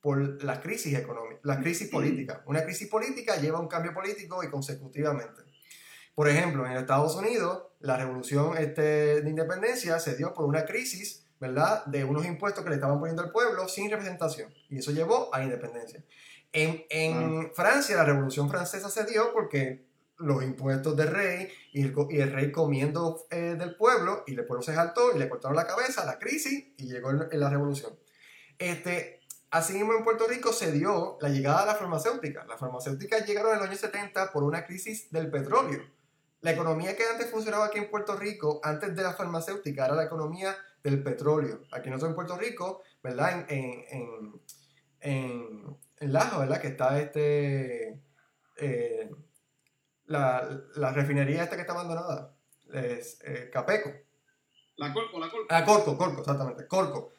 por 0.00 0.42
la 0.44 0.60
crisis 0.60 0.98
económica, 0.98 1.40
la 1.44 1.60
crisis 1.60 1.88
política. 1.88 2.42
Una 2.46 2.62
crisis 2.62 2.88
política 2.88 3.36
lleva 3.36 3.58
a 3.58 3.62
un 3.62 3.68
cambio 3.68 3.94
político 3.94 4.44
y 4.44 4.50
consecutivamente. 4.50 5.40
Por 6.14 6.28
ejemplo, 6.28 6.66
en 6.66 6.72
Estados 6.72 7.16
Unidos, 7.16 7.68
la 7.80 7.96
revolución 7.96 8.56
este, 8.58 9.22
de 9.22 9.30
independencia 9.30 9.98
se 9.98 10.14
dio 10.14 10.34
por 10.34 10.44
una 10.44 10.66
crisis, 10.66 11.26
¿verdad?, 11.40 11.86
de 11.86 12.04
unos 12.04 12.26
impuestos 12.26 12.62
que 12.62 12.68
le 12.68 12.76
estaban 12.76 12.98
poniendo 12.98 13.22
al 13.22 13.32
pueblo 13.32 13.66
sin 13.66 13.90
representación. 13.90 14.52
Y 14.68 14.78
eso 14.78 14.92
llevó 14.92 15.34
a 15.34 15.38
la 15.38 15.44
independencia. 15.44 16.04
En, 16.52 16.84
en 16.90 17.52
Francia, 17.54 17.96
la 17.96 18.04
revolución 18.04 18.50
francesa 18.50 18.90
se 18.90 19.06
dio 19.06 19.32
porque 19.32 19.86
los 20.18 20.42
impuestos 20.42 20.96
del 20.96 21.08
rey 21.08 21.48
y 21.72 21.82
el, 21.82 22.32
rey 22.32 22.52
comiendo 22.52 23.26
eh, 23.30 23.56
del 23.58 23.76
pueblo 23.76 24.22
y 24.26 24.34
el 24.34 24.46
pueblo 24.46 24.62
se 24.62 24.74
saltó 24.74 25.14
y 25.14 25.18
le 25.18 25.28
cortaron 25.28 25.56
la 25.56 25.66
cabeza, 25.66 26.04
la 26.04 26.18
crisis 26.18 26.72
y 26.76 26.86
llegó 26.86 27.12
la 27.12 27.50
revolución. 27.50 27.98
Este, 28.58 29.20
asimismo 29.50 29.94
en 29.94 30.04
Puerto 30.04 30.26
Rico 30.28 30.52
se 30.52 30.72
dio 30.72 31.18
la 31.20 31.28
llegada 31.28 31.62
de 31.62 31.66
la 31.66 31.74
farmacéutica. 31.74 32.44
Las 32.46 32.60
farmacéuticas 32.60 33.26
llegaron 33.26 33.52
en 33.52 33.58
los 33.58 33.68
años 33.68 33.80
70 33.80 34.32
por 34.32 34.44
una 34.44 34.64
crisis 34.64 35.10
del 35.10 35.30
petróleo. 35.30 35.82
La 36.40 36.52
economía 36.52 36.94
que 36.94 37.04
antes 37.04 37.30
funcionaba 37.30 37.66
aquí 37.66 37.78
en 37.78 37.90
Puerto 37.90 38.16
Rico, 38.16 38.60
antes 38.62 38.94
de 38.94 39.02
la 39.02 39.14
farmacéutica, 39.14 39.86
era 39.86 39.94
la 39.94 40.04
economía 40.04 40.54
del 40.82 41.02
petróleo. 41.02 41.62
Aquí 41.72 41.88
nosotros 41.88 42.10
en 42.10 42.16
Puerto 42.16 42.36
Rico, 42.36 42.82
¿verdad? 43.02 43.46
En, 43.48 43.84
en, 43.88 44.42
en, 45.00 45.76
en 45.98 46.12
Laja, 46.12 46.38
¿verdad? 46.38 46.60
Que 46.60 46.68
está 46.68 47.00
este... 47.00 47.98
Eh, 48.56 49.10
la, 50.06 50.48
la 50.76 50.92
refinería 50.92 51.44
esta 51.44 51.56
que 51.56 51.62
está 51.62 51.72
abandonada, 51.72 52.34
es 52.72 53.18
eh, 53.24 53.50
Capeco. 53.52 53.90
La 54.76 54.92
Corco, 54.92 55.20
la 55.20 55.30
Corco. 55.30 55.46
La 55.48 55.64
Corco, 55.64 55.96
Corco, 55.96 56.20
exactamente, 56.20 56.66
Corco. 56.66 57.12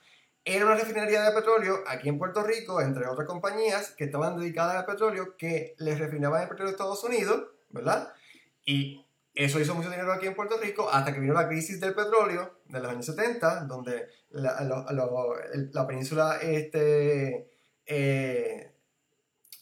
Era 0.43 0.65
una 0.65 0.75
refinería 0.75 1.23
de 1.23 1.31
petróleo 1.31 1.83
aquí 1.87 2.09
en 2.09 2.19
Puerto 2.19 2.43
Rico, 2.43 2.79
entre 2.79 3.07
otras 3.07 3.27
compañías 3.27 3.91
que 3.91 4.03
estaban 4.03 4.37
dedicadas 4.37 4.75
al 4.75 4.85
petróleo, 4.85 5.35
que 5.37 5.75
les 5.79 5.97
refinaban 5.97 6.43
el 6.43 6.49
petróleo 6.49 6.67
de 6.67 6.73
Estados 6.73 7.03
Unidos, 7.03 7.47
¿verdad? 7.69 8.13
Y 8.63 9.05
eso 9.33 9.59
hizo 9.59 9.73
mucho 9.73 9.89
dinero 9.89 10.13
aquí 10.13 10.27
en 10.27 10.35
Puerto 10.35 10.57
Rico 10.57 10.89
hasta 10.89 11.13
que 11.13 11.19
vino 11.19 11.33
la 11.33 11.47
crisis 11.47 11.79
del 11.79 11.95
petróleo 11.95 12.59
de 12.65 12.79
los 12.79 12.91
años 12.91 13.05
70, 13.05 13.61
donde 13.65 14.07
la, 14.29 14.61
la 14.61 15.87
península, 15.87 16.37
este, 16.41 17.49
eh, 17.85 18.71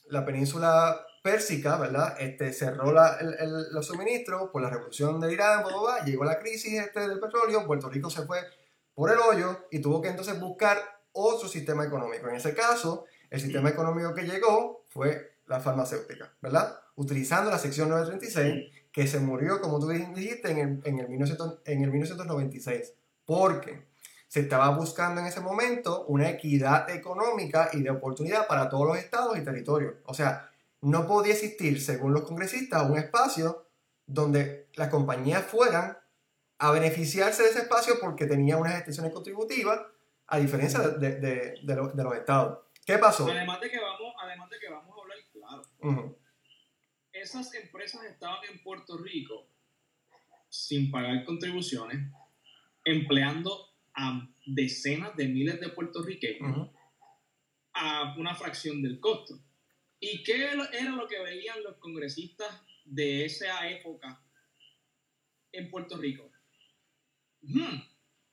la 0.08 0.26
península 0.26 1.06
Pérsica, 1.24 1.78
¿verdad? 1.78 2.18
Este, 2.20 2.52
cerró 2.52 2.92
la, 2.92 3.18
el, 3.18 3.72
los 3.72 3.88
suministros 3.88 4.50
por 4.52 4.62
la 4.62 4.70
revolución 4.70 5.22
de 5.22 5.32
Irán, 5.32 5.64
llegó 6.06 6.26
la 6.26 6.38
crisis 6.38 6.74
este 6.74 7.08
del 7.08 7.20
petróleo, 7.20 7.66
Puerto 7.66 7.90
Rico 7.90 8.10
se 8.10 8.24
fue 8.24 8.40
por 8.94 9.10
el 9.10 9.18
hoyo 9.18 9.68
y 9.72 9.80
tuvo 9.80 10.02
que 10.02 10.10
entonces 10.10 10.38
buscar 10.38 10.78
otro 11.14 11.48
sistema 11.48 11.86
económico. 11.86 12.28
En 12.28 12.36
ese 12.36 12.54
caso, 12.54 13.06
el 13.30 13.40
sistema 13.40 13.70
económico 13.70 14.14
que 14.14 14.24
llegó 14.24 14.84
fue 14.90 15.38
la 15.48 15.62
farmacéutica, 15.62 16.34
¿verdad? 16.42 16.78
Utilizando 16.96 17.50
la 17.50 17.58
sección 17.58 17.88
936, 17.88 18.72
que 18.92 19.08
se 19.08 19.20
murió, 19.20 19.62
como 19.62 19.80
tú 19.80 19.88
dijiste, 19.88 20.52
en 20.52 20.58
el, 20.58 20.82
en 20.84 21.00
el, 21.00 21.08
1900, 21.08 21.62
en 21.66 21.84
el 21.84 21.90
1996, 21.90 22.94
porque 23.26 23.88
se 24.28 24.42
estaba 24.42 24.70
buscando 24.76 25.22
en 25.22 25.28
ese 25.28 25.40
momento 25.40 26.06
una 26.08 26.30
equidad 26.30 26.90
económica 26.90 27.70
y 27.72 27.82
de 27.82 27.92
oportunidad 27.92 28.46
para 28.46 28.68
todos 28.68 28.88
los 28.88 28.98
estados 28.98 29.38
y 29.38 29.44
territorios. 29.44 29.96
O 30.06 30.14
sea, 30.14 30.53
no 30.84 31.08
podía 31.08 31.34
existir, 31.34 31.82
según 31.82 32.14
los 32.14 32.24
congresistas, 32.24 32.90
un 32.90 32.98
espacio 32.98 33.70
donde 34.06 34.70
las 34.74 34.90
compañías 34.90 35.46
fueran 35.46 35.98
a 36.58 36.72
beneficiarse 36.72 37.44
de 37.44 37.50
ese 37.50 37.60
espacio 37.60 37.96
porque 38.02 38.26
tenía 38.26 38.58
unas 38.58 38.76
extensiones 38.76 39.14
contributivas, 39.14 39.80
a 40.28 40.40
diferencia 40.40 40.80
de, 40.80 41.20
de, 41.20 41.56
de, 41.64 41.76
los, 41.76 41.96
de 41.96 42.04
los, 42.04 42.16
estados. 42.16 42.60
¿Qué 42.86 42.98
pasó? 42.98 43.28
Además 43.30 43.62
de 43.62 43.70
que 43.70 43.80
vamos, 43.80 44.14
además 44.22 44.50
de 44.50 44.60
que 44.60 44.70
vamos 44.70 44.98
a 44.98 45.02
hablar 45.02 45.18
claro. 45.32 46.20
Esas 47.14 47.54
empresas 47.54 48.04
estaban 48.04 48.40
en 48.52 48.62
Puerto 48.62 48.98
Rico 48.98 49.48
sin 50.50 50.92
pagar 50.92 51.24
contribuciones, 51.24 52.12
empleando 52.84 53.70
a 53.96 54.28
decenas 54.46 55.16
de 55.16 55.28
miles 55.28 55.62
de 55.62 55.70
puertorriqueños 55.70 56.70
a 57.74 58.16
una 58.18 58.36
fracción 58.36 58.82
del 58.82 59.00
costo. 59.00 59.36
¿Y 60.04 60.22
qué 60.24 60.44
era 60.44 60.92
lo 60.92 61.08
que 61.08 61.20
veían 61.20 61.64
los 61.64 61.78
congresistas 61.78 62.62
de 62.84 63.24
esa 63.24 63.70
época 63.70 64.22
en 65.54 65.70
Puerto 65.70 65.98
Rico? 65.98 66.30
Hmm, 67.42 67.80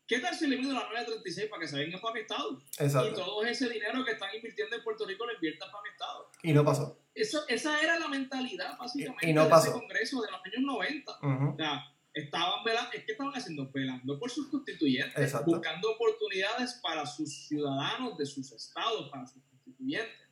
¿Qué 0.09 0.18
tal 0.18 0.35
si 0.35 0.46
elimino 0.46 0.72
la 0.72 0.88
936 0.88 1.48
para 1.48 1.61
que 1.61 1.68
se 1.68 1.78
venga 1.78 2.00
para 2.00 2.14
mi 2.14 2.20
estado? 2.22 2.61
Exacto. 2.76 3.11
Y 3.11 3.14
todo 3.14 3.44
ese 3.44 3.68
dinero 3.68 4.04
que 4.04 4.11
están 4.11 4.35
invirtiendo 4.35 4.74
en 4.74 4.83
Puerto 4.83 5.06
Rico 5.06 5.24
lo 5.24 5.33
inviertan 5.33 5.70
para 5.70 5.83
mi 5.85 5.90
estado. 5.90 6.30
Y 6.42 6.52
no 6.52 6.64
pasó. 6.64 7.00
eso, 7.14 7.46
esa 7.46 7.80
era 7.80 7.96
la 8.00 8.09
mentalidad, 8.09 8.76
básicamente, 8.76 9.30
y, 9.30 9.33
no 9.33 9.48
de 9.48 9.54
ese 9.54 9.70
Congreso 9.70 10.22
de 10.22 10.30
los 10.33 10.40
años 10.44 10.62
90. 10.62 11.18
O 11.52 11.56
sea, 11.56 11.94
estaban 12.12 12.64
velando, 12.64 12.90
es 12.92 13.04
que 13.04 13.12
estaban 13.12 13.33
haciendo, 13.33 13.70
velando 13.70 14.18
por 14.18 14.28
sus 14.28 14.48
constituyentes, 14.48 15.33
buscando 15.46 15.92
oportunidades 15.92 16.80
para 16.83 17.06
sus 17.06 17.46
ciudadanos 17.46 18.18
de 18.18 18.26
sus 18.26 18.50
estados, 18.50 19.09
para 19.11 19.24
sus 19.24 19.44
constituyentes. 19.44 20.30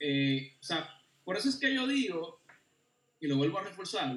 Eh, 0.00 0.56
o 0.60 0.62
sea, 0.62 0.88
por 1.24 1.36
eso 1.36 1.48
es 1.48 1.56
que 1.56 1.74
yo 1.74 1.86
digo, 1.86 2.40
y 3.20 3.26
lo 3.26 3.36
vuelvo 3.36 3.58
a 3.58 3.64
reforzar, 3.64 4.16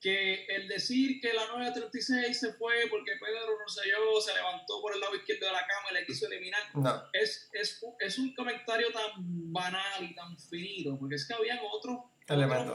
que 0.00 0.44
el 0.46 0.66
decir 0.66 1.20
que 1.20 1.32
la 1.32 1.46
936 1.46 2.38
se 2.38 2.52
fue 2.54 2.74
porque 2.90 3.12
Pedro 3.20 3.56
Rosselló 3.56 4.20
se 4.20 4.34
levantó 4.34 4.82
por 4.82 4.92
el 4.94 5.00
lado 5.00 5.14
izquierdo 5.14 5.46
de 5.46 5.52
la 5.52 5.66
cama 5.66 5.88
y 5.90 5.94
le 5.94 6.06
quiso 6.06 6.26
eliminar, 6.26 6.60
es, 7.12 7.48
es, 7.52 7.80
es, 8.00 8.18
un 8.18 8.34
comentario 8.34 8.90
tan 8.92 9.10
banal 9.52 10.02
y 10.02 10.14
tan 10.14 10.36
finito, 10.38 10.98
porque 10.98 11.14
es 11.14 11.26
que 11.26 11.34
habían 11.34 11.60
otros, 11.70 11.98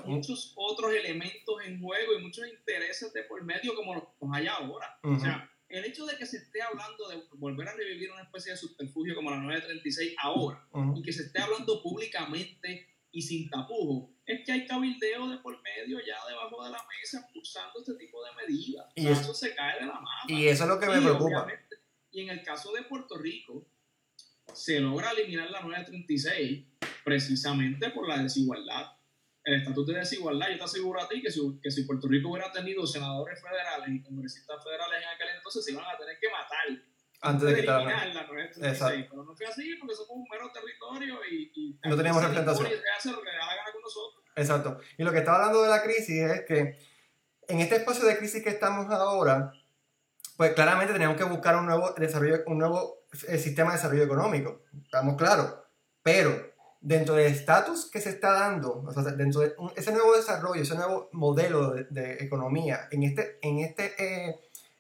muchos 0.06 0.54
otros 0.56 0.94
elementos 0.94 1.56
en 1.66 1.82
juego 1.82 2.14
y 2.18 2.22
muchos 2.22 2.48
intereses 2.48 3.12
de 3.12 3.24
por 3.24 3.44
medio 3.44 3.76
como 3.76 3.96
los, 3.96 4.04
hay 4.34 4.48
ahora. 4.48 4.98
O 5.04 5.20
sea, 5.20 5.52
el 5.70 5.86
hecho 5.86 6.06
de 6.06 6.18
que 6.18 6.26
se 6.26 6.38
esté 6.38 6.62
hablando 6.62 7.08
de 7.10 7.24
volver 7.34 7.68
a 7.68 7.74
revivir 7.74 8.12
una 8.12 8.24
especie 8.24 8.54
de 8.54 8.58
subterfugio 8.58 9.16
como 9.16 9.32
la 9.32 9.38
936 9.38 10.16
ahora 10.22 10.68
y 10.96 11.02
que 11.02 11.12
se 11.12 11.24
esté 11.24 11.40
hablando 11.40 11.82
públicamente 11.82 12.88
y 13.12 13.22
sin 13.22 13.50
tapujos, 13.50 14.12
es 14.26 14.46
que 14.46 14.52
hay 14.52 14.68
cabildeo 14.68 15.30
de 15.30 15.38
por 15.38 15.60
medio 15.62 15.98
ya 16.06 16.18
debajo 16.28 16.64
de 16.64 16.72
la 16.72 16.86
mesa 16.88 17.26
impulsando 17.26 17.80
este 17.80 17.96
tipo 17.96 18.24
de 18.24 18.32
medidas. 18.36 18.86
Y 18.96 19.08
eso, 19.08 19.34
se 19.34 19.56
cae 19.56 19.80
de 19.80 19.88
la 19.88 19.94
mano. 19.94 20.26
Y 20.28 20.48
eso 20.48 20.64
es 20.64 20.70
lo 20.70 20.80
que 20.80 20.88
me 20.88 21.02
preocupa. 21.02 21.48
Y 22.12 22.22
en 22.22 22.30
el 22.30 22.44
caso 22.44 22.72
de 22.74 22.84
Puerto 22.84 23.18
Rico, 23.18 23.66
se 24.54 24.80
logra 24.80 25.12
eliminar 25.12 25.50
la 25.50 25.62
936 25.62 26.66
precisamente 27.04 27.90
por 27.92 28.08
la 28.08 28.22
desigualdad. 28.22 28.97
El 29.48 29.62
estatuto 29.62 29.94
de 29.94 30.00
desigualdad, 30.00 30.50
yo 30.52 30.58
te 30.58 30.64
aseguro 30.66 31.02
a 31.02 31.08
ti 31.08 31.22
que 31.22 31.32
si, 31.32 31.40
que 31.64 31.72
si 31.72 31.84
Puerto 31.84 32.10
Rico 32.10 32.32
hubiera 32.32 32.52
tenido 32.52 32.86
senadores 32.86 33.42
federales 33.42 33.88
y 33.88 34.04
congresistas 34.04 34.62
federales 34.62 35.00
en 35.02 35.08
aquel 35.08 35.38
entonces, 35.38 35.64
se 35.64 35.72
iban 35.72 35.86
a 35.86 35.98
tener 35.98 36.20
que 36.20 36.28
matar 36.30 36.68
antes 37.22 37.48
de 37.48 37.62
quitar 37.62 37.82
la 37.82 38.70
Exacto. 38.70 39.08
Pero 39.10 39.24
no 39.24 39.34
fue 39.34 39.46
así 39.46 39.76
porque 39.80 39.96
somos 39.96 40.18
un 40.18 40.26
mero 40.30 40.52
territorio 40.52 41.20
y, 41.32 41.52
y 41.56 41.80
no 41.88 41.96
teníamos 41.96 42.22
representación. 42.24 42.68
Exacto. 44.36 44.80
Y 44.98 45.04
lo 45.04 45.14
que 45.14 45.20
estaba 45.20 45.38
hablando 45.38 45.64
de 45.64 45.70
la 45.70 45.82
crisis 45.82 46.24
es 46.24 46.46
que 46.46 46.78
en 47.48 47.60
este 47.62 47.78
espacio 47.78 48.06
de 48.06 48.18
crisis 48.18 48.44
que 48.44 48.50
estamos 48.50 48.92
ahora, 48.92 49.54
pues 50.36 50.54
claramente 50.56 50.92
tenemos 50.92 51.16
que 51.16 51.24
buscar 51.24 51.56
un 51.56 51.68
nuevo 51.68 51.94
desarrollo, 51.94 52.44
un 52.48 52.58
nuevo 52.58 53.08
eh, 53.30 53.38
sistema 53.38 53.72
de 53.72 53.78
desarrollo 53.78 54.04
económico. 54.04 54.66
Estamos 54.84 55.16
claros. 55.16 55.56
Pero 56.04 56.54
dentro 56.88 57.16
del 57.16 57.26
estatus 57.34 57.92
que 57.92 58.00
se 58.00 58.12
está 58.12 58.32
dando, 58.32 58.82
o 58.88 58.94
sea, 58.94 59.04
dentro 59.04 59.42
de 59.42 59.54
ese 59.76 59.92
nuevo 59.92 60.16
desarrollo, 60.16 60.62
ese 60.62 60.76
nuevo 60.76 61.10
modelo 61.12 61.74
de, 61.74 62.14
economía, 62.22 62.88
en 62.92 63.04
este, 63.04 63.40
en 63.42 63.60
este 63.60 63.94
eh, 64.00 64.40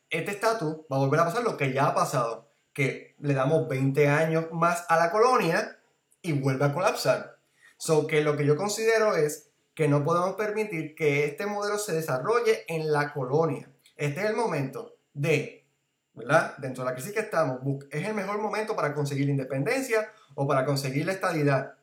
este 0.10 0.32
estatus 0.32 0.78
va 0.90 0.96
a 0.96 1.00
volver 1.00 1.20
a 1.20 1.26
pasar 1.26 1.44
lo 1.44 1.58
que 1.58 1.74
ya 1.74 1.88
ha 1.88 1.94
pasado, 1.94 2.50
que 2.72 3.16
le 3.20 3.34
damos 3.34 3.68
20 3.68 4.08
años 4.08 4.46
más 4.54 4.86
a 4.88 4.96
la 4.96 5.12
colonia 5.12 5.80
y 6.22 6.32
vuelve 6.32 6.64
a 6.64 6.74
colapsar. 6.74 7.40
So 7.78 8.08
que 8.08 8.22
lo 8.22 8.38
que 8.38 8.46
yo 8.46 8.56
considero 8.56 9.18
es 9.18 9.50
que 9.76 9.90
no 9.90 10.06
podemos 10.06 10.36
permitir 10.36 10.96
que 10.96 11.26
este 11.26 11.46
modelo 11.46 11.78
se 11.78 11.94
desarrolle 11.94 12.64
en 12.70 12.90
la 12.90 13.12
colonia. 13.12 13.70
Este 13.98 14.22
es 14.22 14.28
el 14.28 14.36
momento 14.38 14.96
de, 15.14 15.68
¿verdad? 16.14 16.56
Dentro 16.58 16.86
de 16.86 16.90
la 16.90 16.96
crisis 16.96 17.12
que 17.12 17.20
estamos, 17.20 17.60
es 17.92 18.08
el 18.08 18.14
mejor 18.14 18.40
momento 18.40 18.78
para 18.78 18.94
conseguir 18.94 19.26
la 19.26 19.32
independencia 19.32 20.10
o 20.36 20.48
para 20.48 20.64
conseguir 20.64 21.06
la 21.06 21.12
estabilidad. 21.12 21.77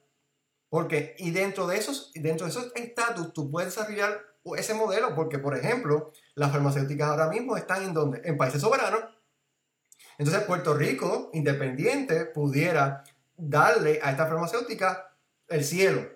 Porque, 0.74 1.14
y 1.18 1.30
dentro 1.30 1.68
de 1.68 1.76
esos, 1.76 2.10
dentro 2.16 2.46
de 2.46 2.50
esos 2.50 2.72
estatus, 2.74 3.32
tú 3.32 3.48
puedes 3.48 3.72
desarrollar 3.72 4.20
ese 4.56 4.74
modelo, 4.74 5.14
porque, 5.14 5.38
por 5.38 5.56
ejemplo, 5.56 6.10
las 6.34 6.50
farmacéuticas 6.50 7.10
ahora 7.10 7.28
mismo 7.28 7.56
están 7.56 7.84
en 7.84 7.94
donde? 7.94 8.20
En 8.24 8.36
países 8.36 8.60
soberanos. 8.60 9.02
Entonces, 10.18 10.42
Puerto 10.42 10.74
Rico, 10.74 11.30
independiente, 11.32 12.24
pudiera 12.24 13.04
darle 13.36 14.00
a 14.02 14.10
esta 14.10 14.26
farmacéutica 14.26 15.12
el 15.46 15.64
cielo, 15.64 16.08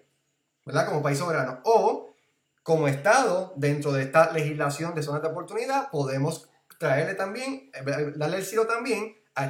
¿verdad? 0.66 0.88
Como 0.88 1.04
país 1.04 1.18
soberano. 1.18 1.60
O, 1.62 2.10
como 2.64 2.88
Estado, 2.88 3.52
dentro 3.54 3.92
de 3.92 4.02
esta 4.02 4.32
legislación 4.32 4.92
de 4.92 5.04
zonas 5.04 5.22
de 5.22 5.28
oportunidad, 5.28 5.88
podemos 5.92 6.50
traerle 6.80 7.14
también, 7.14 7.70
eh, 7.74 8.12
darle 8.16 8.38
el 8.38 8.44
cielo 8.44 8.66
también 8.66 9.16
a, 9.36 9.44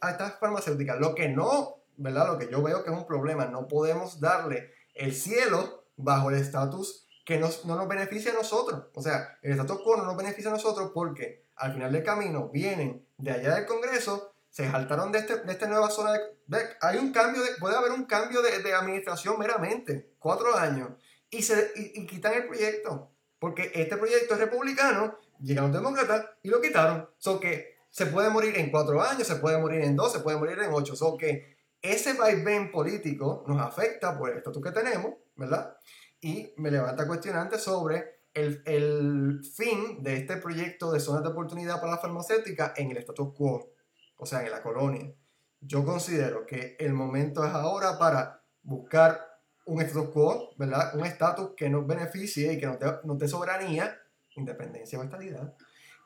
a 0.00 0.10
estas 0.10 0.38
farmacéuticas. 0.38 0.98
Lo 0.98 1.14
que 1.14 1.28
no, 1.28 1.83
¿verdad? 1.96 2.26
Lo 2.26 2.38
que 2.38 2.50
yo 2.50 2.62
veo 2.62 2.82
que 2.84 2.90
es 2.90 2.96
un 2.96 3.06
problema, 3.06 3.46
no 3.46 3.68
podemos 3.68 4.20
darle 4.20 4.70
el 4.94 5.14
cielo 5.14 5.84
bajo 5.96 6.30
el 6.30 6.36
estatus 6.36 7.06
que 7.24 7.38
no 7.38 7.48
nos 7.64 7.88
beneficia 7.88 8.32
a 8.32 8.34
nosotros. 8.34 8.84
O 8.94 9.02
sea, 9.02 9.38
el 9.42 9.52
status 9.52 9.80
quo 9.82 9.96
no 9.96 10.04
nos 10.04 10.16
beneficia 10.16 10.50
a 10.50 10.54
nosotros 10.54 10.90
porque 10.92 11.44
al 11.56 11.72
final 11.72 11.92
del 11.92 12.02
camino 12.02 12.48
vienen 12.48 13.06
de 13.16 13.30
allá 13.30 13.54
del 13.54 13.66
Congreso, 13.66 14.34
se 14.50 14.70
saltaron 14.70 15.10
de, 15.10 15.18
este, 15.18 15.38
de 15.38 15.52
esta 15.52 15.66
nueva 15.66 15.90
zona 15.90 16.12
de, 16.46 16.58
Hay 16.80 16.98
un 16.98 17.12
cambio, 17.12 17.42
de, 17.42 17.50
puede 17.58 17.76
haber 17.76 17.92
un 17.92 18.04
cambio 18.04 18.42
de, 18.42 18.72
administración 18.72 19.38
meramente, 19.38 20.14
cuatro 20.18 20.56
años, 20.56 20.90
y, 21.30 21.42
se, 21.42 21.72
y, 21.74 22.06
quitan 22.06 22.34
el 22.34 22.46
proyecto. 22.46 23.10
Porque 23.38 23.72
este 23.74 23.96
proyecto 23.96 24.34
es 24.34 24.40
republicano, 24.40 25.18
llegaron 25.40 25.72
demócratas 25.72 26.26
y 26.42 26.48
lo 26.48 26.60
quitaron. 26.60 27.08
So 27.18 27.40
que 27.40 27.76
se 27.90 28.06
puede 28.06 28.30
morir 28.30 28.56
en 28.56 28.70
cuatro 28.70 29.02
años, 29.02 29.26
se 29.26 29.36
puede 29.36 29.58
morir 29.58 29.82
en 29.82 29.96
dos, 29.96 30.12
se 30.12 30.20
puede 30.20 30.38
morir 30.38 30.58
en 30.60 30.72
ocho. 30.72 30.94
So 30.94 31.16
que 31.16 31.53
ese 31.92 32.14
vaivén 32.14 32.72
político 32.72 33.44
nos 33.46 33.60
afecta 33.60 34.18
por 34.18 34.30
el 34.30 34.38
estatus 34.38 34.62
que 34.62 34.72
tenemos, 34.72 35.14
¿verdad? 35.36 35.76
y 36.24 36.54
me 36.56 36.70
levanta 36.70 37.06
cuestionante 37.06 37.58
sobre 37.58 38.22
el, 38.32 38.62
el, 38.64 39.44
fin 39.44 40.02
de 40.02 40.16
este 40.16 40.38
proyecto 40.38 40.90
de 40.90 40.98
zonas 40.98 41.22
de 41.22 41.28
oportunidad 41.28 41.78
para 41.82 41.92
la 41.92 41.98
farmacéutica 41.98 42.72
en 42.78 42.90
el 42.90 42.96
status 42.96 43.34
quo, 43.36 43.74
o 44.16 44.24
sea, 44.24 44.42
en 44.42 44.50
la 44.50 44.62
colonia. 44.62 45.12
Yo 45.60 45.84
considero 45.84 46.46
que 46.46 46.76
el 46.80 46.94
momento 46.94 47.44
es 47.44 47.52
ahora 47.52 47.98
para 47.98 48.42
buscar 48.62 49.20
un 49.66 49.82
status 49.82 50.08
quo, 50.14 50.48
¿verdad? 50.56 50.96
Un 50.96 51.04
estatus 51.04 51.50
que 51.54 51.68
nos 51.68 51.86
beneficie 51.86 52.54
y 52.54 52.58
que 52.58 52.66
nos 52.68 52.78
dé, 52.78 52.90
nos 53.04 53.18
dé 53.18 53.28
soberanía, 53.28 53.94
independencia 54.34 54.98
o 54.98 55.02
estabilidad. 55.02 55.54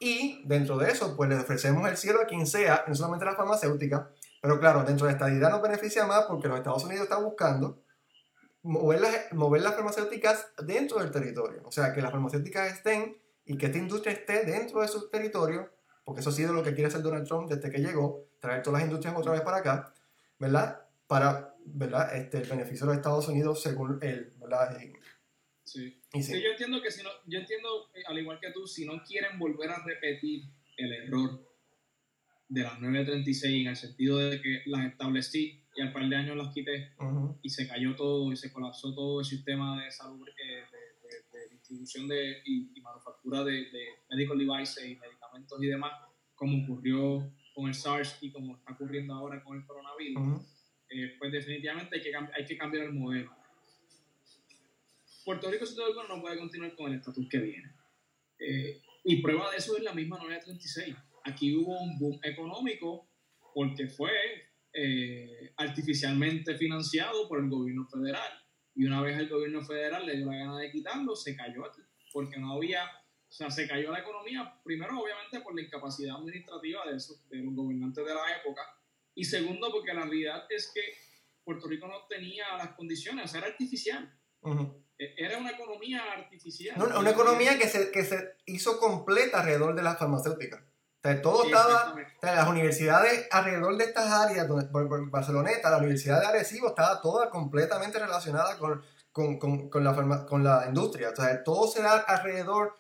Y 0.01 0.43
dentro 0.49 0.79
de 0.79 0.91
eso, 0.91 1.17
pues 1.17 1.31
le 1.31 1.37
ofrecemos 1.37 1.89
el 1.89 1.97
cielo 1.97 2.23
a 2.23 2.27
quien 2.27 2.45
sea, 2.49 2.85
no 2.89 2.95
solamente 2.97 3.25
a 3.25 3.31
la 3.31 3.37
farmacéutica, 3.37 4.11
pero 4.41 4.61
claro, 4.61 4.85
dentro 4.85 5.07
de 5.07 5.13
la 5.13 5.17
estabilidad 5.19 5.51
nos 5.51 5.63
beneficia 5.63 6.07
más 6.07 6.25
porque 6.27 6.49
los 6.49 6.59
Estados 6.59 6.85
Unidos 6.85 7.05
están 7.05 7.25
buscando 7.25 7.83
mover 8.63 9.01
las, 9.01 9.33
mover 9.33 9.63
las 9.63 9.75
farmacéuticas 9.75 10.53
dentro 10.65 10.99
del 10.99 11.11
territorio. 11.11 11.63
O 11.65 11.73
sea, 11.73 11.93
que 11.93 12.03
las 12.03 12.11
farmacéuticas 12.11 12.73
estén 12.73 13.17
y 13.45 13.57
que 13.57 13.67
esta 13.67 13.79
industria 13.79 14.13
esté 14.13 14.45
dentro 14.45 14.81
de 14.81 14.89
su 14.89 15.09
territorio, 15.09 15.73
porque 16.05 16.21
eso 16.21 16.31
ha 16.31 16.35
sido 16.35 16.53
lo 16.53 16.63
que 16.63 16.75
quiere 16.75 16.89
hacer 16.89 17.03
Donald 17.03 17.27
Trump 17.27 17.49
desde 17.49 17.71
que 17.71 17.79
llegó, 17.79 18.29
traer 18.41 18.63
todas 18.63 18.81
las 18.81 18.89
industrias 18.89 19.17
otra 19.17 19.33
vez 19.33 19.41
para 19.41 19.59
acá, 19.59 19.95
¿verdad? 20.39 20.83
Para, 21.07 21.55
¿verdad? 21.65 22.15
Este, 22.15 22.39
el 22.39 22.49
beneficio 22.49 22.87
de 22.87 22.93
los 22.93 22.97
Estados 22.97 23.27
Unidos 23.29 23.63
según 23.63 23.99
él, 24.03 24.35
¿verdad? 24.39 24.79
sí. 25.65 26.01
sí. 26.13 26.43
yo 26.43 26.51
entiendo 26.51 26.83
que 26.83 26.91
si 26.91 27.03
no, 27.03 27.11
yo 27.27 27.39
entiendo, 27.39 27.91
eh, 27.95 28.03
al 28.07 28.19
igual 28.19 28.39
que 28.39 28.53
tú, 28.53 28.67
si 28.67 28.85
no 28.85 29.03
quieren 29.03 29.39
volver 29.39 29.71
a 29.71 29.83
repetir 29.83 30.45
el 30.77 30.93
error 30.93 31.48
de 32.49 32.63
las 32.63 32.81
936 32.81 33.63
en 33.63 33.69
el 33.69 33.77
sentido 33.77 34.19
de 34.19 34.41
que 34.41 34.63
las 34.67 34.87
establecí 34.87 35.63
y 35.77 35.83
al 35.83 35.93
par 35.93 36.09
de 36.09 36.17
años 36.17 36.37
las 36.37 36.53
quité 36.53 36.93
y 37.43 37.51
se 37.51 37.69
cayó 37.69 37.95
todo 37.95 38.33
y 38.33 38.37
se 38.37 38.53
colapsó 38.53 38.95
todo 38.95 39.21
el 39.21 39.27
sistema 39.27 39.83
de 39.83 39.91
salud, 39.91 40.27
eh, 40.29 40.65
de, 41.33 41.49
distribución 41.51 42.09
de, 42.09 42.43
y, 42.45 42.81
manufactura 42.81 43.45
de, 43.45 43.69
medical 44.11 44.39
devices 44.39 44.85
y 44.85 44.97
medicamentos 44.97 45.63
y 45.63 45.67
demás, 45.67 45.93
como 46.35 46.65
ocurrió 46.65 47.31
con 47.55 47.69
el 47.69 47.75
SARS 47.75 48.19
y 48.23 48.33
como 48.33 48.57
está 48.57 48.73
ocurriendo 48.73 49.15
ahora 49.15 49.43
con 49.45 49.59
el 49.59 49.67
coronavirus, 49.67 50.41
eh, 50.91 51.17
pues 51.19 51.31
definitivamente 51.31 51.97
hay 51.97 52.03
que, 52.03 52.13
hay 52.17 52.45
que 52.47 52.57
cambiar 52.57 52.85
el 52.85 52.95
modelo. 52.95 53.37
Puerto 55.25 55.51
Rico, 55.51 55.67
si 55.67 55.77
todo 55.77 56.09
no 56.09 56.23
puede 56.23 56.39
continuar 56.39 56.75
con 56.75 56.91
el 56.91 56.99
estatus 56.99 57.29
que 57.29 57.39
viene. 57.39 57.71
Eh, 58.39 58.81
y 59.05 59.21
prueba 59.21 59.51
de 59.51 59.59
eso 59.59 59.77
es 59.77 59.83
la 59.83 59.93
misma 59.93 60.17
936 60.17 60.97
aquí 61.25 61.55
hubo 61.55 61.79
un 61.81 61.99
boom 61.99 62.21
económico 62.23 63.09
porque 63.55 63.89
fue 63.89 64.11
eh, 64.73 65.53
artificialmente 65.57 66.57
financiado 66.57 67.29
por 67.29 67.41
el 67.41 67.49
gobierno 67.49 67.87
federal. 67.87 68.31
Y 68.75 68.85
una 68.85 69.03
vez 69.03 69.19
el 69.19 69.29
gobierno 69.29 69.63
federal 69.63 70.07
le 70.07 70.17
dio 70.17 70.27
la 70.27 70.37
gana 70.37 70.59
de 70.59 70.71
quitarlo, 70.71 71.17
se 71.17 71.35
cayó 71.35 71.65
porque 72.13 72.39
no 72.39 72.53
había, 72.53 72.85
o 72.85 73.33
sea, 73.33 73.51
se 73.51 73.67
cayó 73.67 73.91
la 73.91 74.01
economía, 74.01 74.61
primero 74.63 75.01
obviamente 75.01 75.41
por 75.41 75.55
la 75.55 75.63
incapacidad 75.63 76.17
administrativa 76.17 76.83
de, 76.87 76.93
de 77.37 77.43
los 77.43 77.55
gobernantes 77.55 78.05
de 78.05 78.15
la 78.15 78.37
época, 78.41 78.63
y 79.15 79.25
segundo 79.25 79.73
porque 79.73 79.93
la 79.93 80.03
realidad 80.03 80.45
es 80.49 80.71
que 80.73 80.81
Puerto 81.43 81.67
Rico 81.67 81.89
no 81.89 82.07
tenía 82.09 82.57
las 82.57 82.75
condiciones, 82.75 83.35
era 83.35 83.49
artificial. 83.49 84.15
E, 84.97 85.15
era 85.17 85.39
una 85.39 85.51
economía 85.51 86.13
artificial. 86.13 86.81
una 86.81 87.11
economía 87.11 87.59
que 87.59 87.67
se, 87.67 87.91
que 87.91 88.05
se 88.05 88.37
hizo 88.47 88.79
completa 88.79 89.41
alrededor 89.41 89.75
de 89.75 89.83
las 89.83 89.99
farmacéuticas 89.99 90.68
todo 91.23 91.45
estaba, 91.45 91.95
las 92.23 92.49
universidades 92.49 93.29
alrededor 93.31 93.77
de 93.77 93.85
estas 93.85 94.11
áreas, 94.11 94.49
donde, 94.49 94.67
por, 94.67 95.11
Barceloneta, 95.11 95.71
la 95.71 95.79
Universidad 95.79 96.21
de 96.21 96.27
Arecibo 96.27 96.69
estaba 96.69 97.01
toda 97.01 97.31
completamente 97.31 97.99
relacionada 97.99 98.59
con, 98.59 98.83
con, 99.13 99.39
con, 99.39 99.71
con, 99.71 99.85
la, 99.85 100.27
con 100.27 100.45
la 100.45 100.67
industria. 100.67 101.11
O 101.11 101.17
sea, 101.17 101.43
todo 101.45 101.69
se 101.69 101.83
da 101.83 101.99
alrededor 101.99 102.75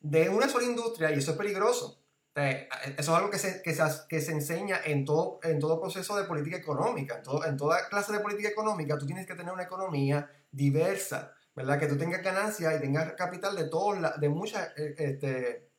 de 0.00 0.28
una 0.28 0.48
sola 0.48 0.66
industria 0.66 1.10
y 1.10 1.18
eso 1.18 1.32
es 1.32 1.36
peligroso. 1.36 2.00
eso 2.34 2.94
es 2.96 3.08
algo 3.08 3.30
que 3.30 3.38
se, 3.38 3.62
que 3.62 3.74
se, 3.74 3.82
que 4.08 4.20
se 4.20 4.32
enseña 4.32 4.80
en 4.84 5.04
todo, 5.04 5.40
en 5.42 5.58
todo 5.58 5.80
proceso 5.80 6.16
de 6.16 6.24
política 6.24 6.56
económica. 6.56 7.16
En, 7.16 7.22
todo, 7.22 7.44
en 7.44 7.56
toda 7.56 7.88
clase 7.88 8.12
de 8.12 8.20
política 8.20 8.50
económica 8.50 8.98
tú 8.98 9.06
tienes 9.06 9.26
que 9.26 9.34
tener 9.34 9.52
una 9.52 9.64
economía 9.64 10.30
diversa, 10.52 11.32
¿verdad? 11.56 11.80
Que 11.80 11.86
tú 11.86 11.96
tengas 11.96 12.22
ganancias 12.22 12.76
y 12.76 12.80
tengas 12.80 13.12
capital 13.14 13.56
de, 13.56 13.68
todo 13.68 13.94
de 14.18 14.28
muchas 14.28 14.68
eh, 14.76 14.94
este, 14.96 15.70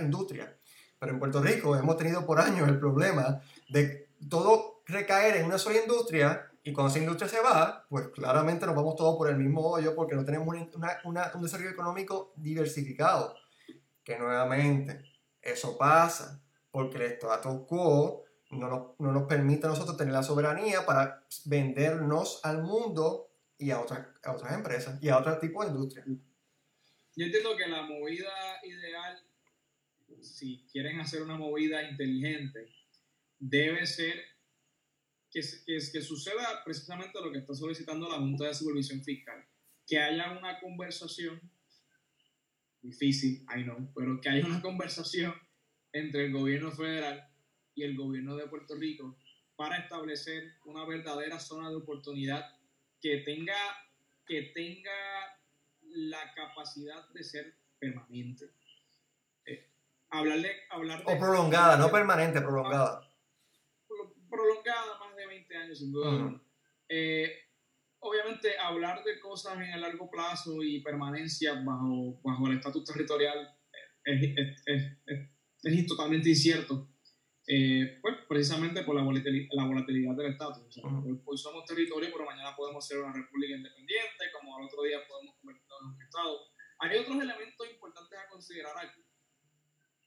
industrias. 0.00 0.59
Pero 1.00 1.12
en 1.12 1.18
Puerto 1.18 1.42
Rico 1.42 1.74
hemos 1.76 1.96
tenido 1.96 2.24
por 2.24 2.38
años 2.38 2.68
el 2.68 2.78
problema 2.78 3.40
de 3.70 4.08
todo 4.28 4.82
recaer 4.86 5.38
en 5.38 5.46
una 5.46 5.58
sola 5.58 5.80
industria 5.80 6.50
y 6.62 6.72
cuando 6.72 6.90
esa 6.90 6.98
industria 6.98 7.28
se 7.28 7.40
va, 7.40 7.86
pues 7.88 8.08
claramente 8.08 8.66
nos 8.66 8.76
vamos 8.76 8.94
todos 8.96 9.16
por 9.16 9.30
el 9.30 9.36
mismo 9.36 9.66
hoyo 9.66 9.94
porque 9.94 10.14
no 10.14 10.24
tenemos 10.24 10.54
un 11.04 11.42
desarrollo 11.42 11.70
económico 11.70 12.32
diversificado. 12.36 13.34
Que 14.04 14.18
nuevamente, 14.18 15.02
eso 15.40 15.78
pasa 15.78 16.42
porque 16.70 16.98
el 16.98 17.12
status 17.12 17.66
quo 17.66 18.24
no 18.50 18.68
nos, 18.68 18.82
no 18.98 19.10
nos 19.10 19.22
permite 19.26 19.66
a 19.66 19.70
nosotros 19.70 19.96
tener 19.96 20.12
la 20.12 20.22
soberanía 20.22 20.84
para 20.84 21.24
vendernos 21.46 22.40
al 22.44 22.62
mundo 22.62 23.30
y 23.56 23.70
a 23.70 23.80
otras, 23.80 24.06
a 24.22 24.32
otras 24.32 24.52
empresas 24.52 25.02
y 25.02 25.08
a 25.08 25.18
otro 25.18 25.38
tipo 25.38 25.62
de 25.62 25.70
industria. 25.70 26.04
Yo 27.16 27.26
entiendo 27.26 27.56
que 27.56 27.68
la 27.68 27.82
movida 27.82 28.30
ideal, 28.64 29.18
si 30.22 30.66
quieren 30.70 31.00
hacer 31.00 31.22
una 31.22 31.36
movida 31.36 31.88
inteligente, 31.88 32.72
debe 33.38 33.86
ser 33.86 34.22
que, 35.30 35.40
que, 35.66 35.78
que 35.92 36.02
suceda 36.02 36.62
precisamente 36.64 37.20
lo 37.20 37.30
que 37.30 37.38
está 37.38 37.54
solicitando 37.54 38.08
la 38.08 38.18
Junta 38.18 38.46
de 38.46 38.54
Supervisión 38.54 39.02
Fiscal, 39.02 39.44
que 39.86 39.98
haya 39.98 40.32
una 40.32 40.58
conversación, 40.60 41.40
difícil, 42.82 43.44
I 43.54 43.62
know, 43.64 43.92
pero 43.94 44.20
que 44.20 44.28
haya 44.28 44.46
una 44.46 44.60
conversación 44.62 45.34
entre 45.92 46.26
el 46.26 46.32
gobierno 46.32 46.70
federal 46.72 47.28
y 47.74 47.82
el 47.82 47.96
gobierno 47.96 48.36
de 48.36 48.46
Puerto 48.46 48.74
Rico 48.76 49.18
para 49.56 49.78
establecer 49.78 50.54
una 50.64 50.86
verdadera 50.86 51.38
zona 51.38 51.68
de 51.68 51.76
oportunidad 51.76 52.44
que 53.00 53.18
tenga, 53.18 53.56
que 54.26 54.52
tenga 54.54 54.90
la 55.82 56.32
capacidad 56.34 57.08
de 57.10 57.24
ser 57.24 57.54
permanente. 57.78 58.46
Hablarle, 60.10 60.50
hablar 60.70 61.02
o 61.06 61.18
prolongada, 61.18 61.76
no 61.76 61.90
permanente, 61.90 62.40
prolongada 62.40 63.10
prolongada, 64.30 64.98
más 64.98 65.16
de 65.16 65.26
20 65.26 65.56
años 65.56 65.78
sin 65.78 65.92
duda. 65.92 66.40
Eh, 66.88 67.30
obviamente 67.98 68.56
hablar 68.58 69.04
de 69.04 69.20
cosas 69.20 69.56
en 69.56 69.74
el 69.74 69.80
largo 69.80 70.08
plazo 70.10 70.62
y 70.62 70.80
permanencia 70.80 71.54
bajo, 71.62 72.20
bajo 72.22 72.46
el 72.46 72.56
estatus 72.56 72.84
territorial 72.84 73.54
es, 74.04 74.36
es, 74.66 74.98
es, 75.62 75.86
totalmente 75.86 76.30
incierto. 76.30 76.88
Eh, 77.46 77.98
pues 78.00 78.14
precisamente 78.28 78.84
por 78.84 78.94
la 78.94 79.02
volatilidad, 79.02 79.48
la 79.52 79.66
volatilidad 79.66 80.14
del 80.14 80.32
estatus. 80.32 80.80
hoy, 80.84 81.38
somos 81.38 81.64
territorio, 81.64 82.08
pero 82.12 82.24
mañana 82.24 82.54
podemos 82.56 82.86
ser 82.86 82.98
una 82.98 83.12
república 83.12 83.56
independiente, 83.56 84.30
como 84.32 84.56
al 84.56 84.64
otro 84.64 84.82
día 84.82 84.98
podemos 85.08 85.34
convertirnos 85.40 85.78
en 85.82 85.88
un 85.88 86.02
estado. 86.02 86.38
Hay 86.78 86.96
otros 86.96 87.20
elementos 87.20 87.70
importantes 87.70 88.18
a 88.18 88.28
considerar 88.30 88.72
aquí 88.78 89.02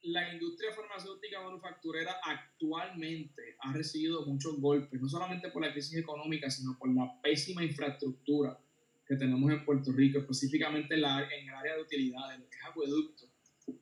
la 0.04 0.32
industria 0.32 0.72
farmacéutica 0.72 1.40
manufacturera 1.40 2.20
actualmente 2.22 3.56
ha 3.60 3.72
recibido 3.72 4.26
muchos 4.26 4.60
golpes, 4.60 5.00
no 5.00 5.08
solamente 5.08 5.50
por 5.50 5.62
la 5.62 5.72
crisis 5.72 5.96
económica, 5.96 6.50
sino 6.50 6.76
por 6.78 6.94
la 6.94 7.20
pésima 7.22 7.64
infraestructura 7.64 8.58
que 9.06 9.16
tenemos 9.16 9.50
en 9.50 9.64
Puerto 9.64 9.92
Rico, 9.92 10.18
específicamente 10.18 10.94
en, 10.94 11.02
la, 11.02 11.22
en 11.22 11.48
el 11.48 11.54
área 11.54 11.76
de 11.76 11.82
utilidades, 11.82 12.38
lo 12.38 12.50
que 12.50 12.56
es 12.56 12.64
acueducto, 12.64 13.24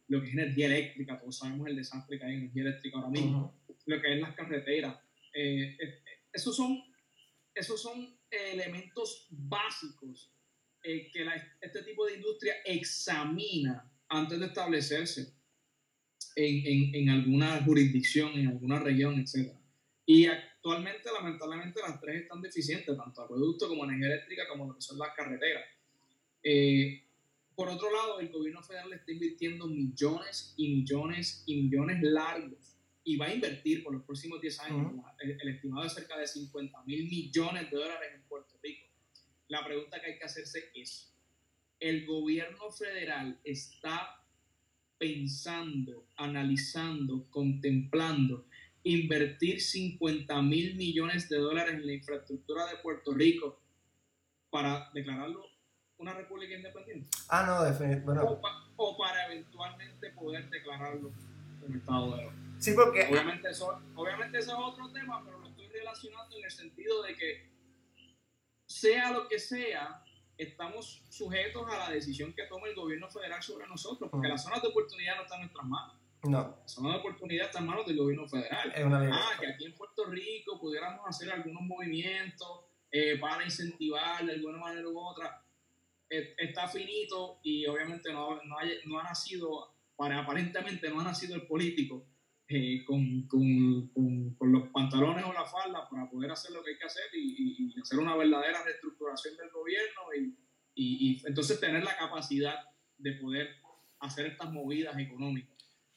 lo 0.09 0.21
que 0.21 0.29
es 0.29 0.33
energía 0.33 0.67
eléctrica, 0.67 1.19
todos 1.19 1.39
sabemos 1.39 1.69
el 1.69 1.77
desastre 1.77 2.19
que 2.19 2.25
hay 2.25 2.35
en 2.35 2.39
energía 2.41 2.63
eléctrica 2.63 2.99
ahora 2.99 3.11
mismo, 3.11 3.61
lo 3.87 4.01
que 4.01 4.15
es 4.15 4.21
las 4.21 4.35
carreteras. 4.37 5.01
Eh, 5.35 5.77
eh, 5.81 6.03
esos 6.33 6.55
son, 6.55 6.83
esos 7.55 7.83
son 7.83 8.17
elementos 8.31 9.27
básicos 9.31 10.33
eh, 10.85 11.11
que 11.13 11.27
este 11.61 11.83
tipo 11.83 12.07
de 12.07 12.15
industria 12.17 12.55
examina 12.65 13.91
antes 14.09 14.39
de 14.39 14.47
establecerse 14.47 15.42
en, 16.37 16.95
en, 16.95 17.09
alguna 17.11 17.63
jurisdicción, 17.63 18.33
en 18.33 18.49
alguna 18.49 18.79
región, 18.79 19.19
etc. 19.19 19.53
Y 20.07 20.27
actualmente, 20.27 21.11
lamentablemente, 21.13 21.81
las 21.81 22.01
tres 22.01 22.23
están 22.23 22.41
deficientes, 22.41 22.97
tanto 22.97 23.23
acueducto 23.23 23.69
como 23.69 23.85
energía 23.85 24.09
eléctrica, 24.15 24.49
como 24.49 24.67
lo 24.67 24.75
que 24.75 24.83
son 24.83 24.99
las 24.99 25.15
carreteras. 25.17 25.65
Eh, 26.43 27.05
por 27.55 27.69
otro 27.69 27.91
lado, 27.91 28.21
el 28.21 28.29
gobierno 28.31 28.63
federal 28.63 28.93
está 28.93 29.13
invirtiendo 29.13 29.67
millones 29.67 30.55
y 30.57 30.69
millones 30.75 31.45
y 31.47 31.63
millones 31.63 32.03
largos 32.03 32.79
y 33.05 33.17
va 33.17 33.27
a 33.27 33.35
invertir 33.35 33.83
por 33.83 33.93
los 33.93 34.05
próximos 34.05 34.41
10 34.41 34.61
años, 34.61 34.93
el, 35.21 35.39
el, 35.41 35.49
estimado 35.49 35.87
es 35.87 35.93
cerca 35.93 36.17
de 36.17 36.27
50 36.27 36.83
mil 36.85 37.09
millones 37.09 37.71
de 37.71 37.77
dólares 37.77 38.11
en 38.15 38.23
Puerto 38.23 38.59
Rico. 38.63 38.87
La 39.49 39.65
pregunta 39.65 40.01
que 40.01 40.13
hay 40.13 40.19
que 40.19 40.25
hacerse 40.25 40.71
es, 40.75 41.13
¿el 41.81 42.07
gobierno 42.07 42.71
federal 42.71 43.41
está 43.45 44.22
pensando, 45.03 46.07
analizando, 46.17 47.27
contemplando 47.29 48.47
invertir 48.85 49.61
50 49.61 50.41
mil 50.43 50.77
millones 50.77 51.29
de 51.29 51.39
dólares 51.39 51.75
en 51.75 51.87
la 51.87 51.93
infraestructura 51.95 52.67
de 52.67 52.77
Puerto 52.77 53.13
Rico 53.13 53.61
para 54.49 54.91
declararlo 54.95 55.45
una 55.99 56.15
república 56.15 56.55
independiente? 56.55 57.09
Ah, 57.29 57.45
no, 57.45 57.65
definitivamente. 57.65 58.41
O, 58.77 58.97
para 58.97 59.27
eventualmente 59.27 60.11
poder 60.11 60.49
declararlo 60.51 61.13
un 61.63 61.77
Estado 61.77 62.11
de 62.13 62.17
Derecho. 62.19 62.37
Sí, 62.59 62.73
porque... 62.77 63.09
Obviamente 63.11 63.51
eso, 63.51 63.83
obviamente 63.97 64.39
eso 64.39 64.53
es 64.53 64.59
otro 64.59 64.93
tema, 64.93 65.21
pero 65.25 65.41
lo 65.41 65.49
estoy 65.49 65.67
relacionando 65.67 66.39
en 66.39 66.45
el 66.45 66.51
sentido 66.53 67.03
de 67.03 67.17
que 67.17 67.51
sea 68.67 69.11
lo 69.11 69.27
que 69.27 69.41
sea, 69.41 70.05
estamos 70.37 71.05
sujetos 71.11 71.67
a 71.71 71.79
la 71.79 71.91
decisión 71.91 72.33
que 72.33 72.45
tome 72.45 72.71
el 72.71 72.75
gobierno 72.75 73.09
federal 73.09 73.43
sobre 73.43 73.67
nosotros, 73.67 74.11
porque 74.11 74.29
las 74.29 74.43
zonas 74.43 74.63
de 74.63 74.69
oportunidad 74.69 75.17
no 75.17 75.23
están 75.23 75.41
en 75.41 75.47
nuestras 75.47 75.67
manos. 75.67 75.97
No. 76.25 76.57
Las 76.61 76.73
zonas 76.73 76.93
de 76.93 76.99
oportunidad 77.01 77.47
están 77.47 77.65
en 77.65 77.71
manos 77.71 77.87
del 77.87 77.97
gobierno 77.97 78.29
federal. 78.29 78.73
Es 78.75 78.85
una 78.85 79.11
ah, 79.13 79.41
que 79.41 79.47
aquí 79.47 79.65
en 79.65 79.75
Puerto 79.75 80.05
Rico 80.07 80.61
pudiéramos 80.61 81.01
hacer 81.07 81.31
algunos 81.31 81.63
movimientos 81.63 82.61
eh, 82.91 83.19
para 83.19 83.45
incentivar 83.45 84.25
de 84.25 84.33
alguna 84.33 84.59
manera 84.59 84.89
u 84.89 84.99
otra. 84.99 85.45
Eh, 86.09 86.35
está 86.39 86.69
finito 86.69 87.41
y 87.43 87.67
obviamente 87.67 88.13
no, 88.13 88.37
no, 88.45 88.57
no, 88.85 88.99
ha 88.99 89.03
nacido, 89.03 89.75
para, 89.97 90.21
aparentemente 90.21 90.91
no 90.91 91.01
ha 91.01 91.05
nacido 91.05 91.35
el 91.35 91.47
político 91.47 92.07
eh, 92.55 92.85
con, 92.85 93.27
con, 93.29 93.91
con, 94.37 94.53
los 94.53 94.69
pantalones 94.69 95.25
o 95.25 95.33
la 95.33 95.45
falda 95.45 95.89
para 95.89 96.09
poder 96.11 96.31
hacer 96.31 96.53
lo 96.53 96.63
que 96.63 96.71
hay 96.71 96.79
que 96.79 96.85
hacer 96.85 97.05
y, 97.15 97.73
y 97.75 97.81
hacer 97.81 97.99
una 97.99 98.17
verdadera 98.17 98.63
reestructuración 98.65 99.37
del 99.37 99.51
gobierno 99.51 100.03
y, 100.17 100.37
y, 100.75 101.23
entonces 101.27 101.61
tener 101.61 101.85
la 101.85 101.97
capacidad 101.97 102.57
de 102.99 103.13
poder 103.13 103.57
hacer 104.01 104.27
estas 104.27 104.53
movidas 104.53 104.99
económicas. 104.99 105.57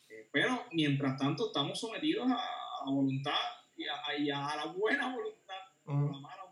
Eh, 0.09 0.29
pero 0.31 0.65
mientras 0.71 1.17
tanto 1.17 1.47
estamos 1.47 1.79
sometidos 1.79 2.29
a, 2.29 2.35
a 2.35 2.89
voluntad 2.89 3.33
y 3.75 4.29
a, 4.29 4.47
a, 4.47 4.55
la 4.55 4.65
buena 4.71 5.13
voluntad, 5.13 5.55
a 5.87 5.91
la 5.91 6.19
mala 6.19 6.43
voluntad 6.43 6.44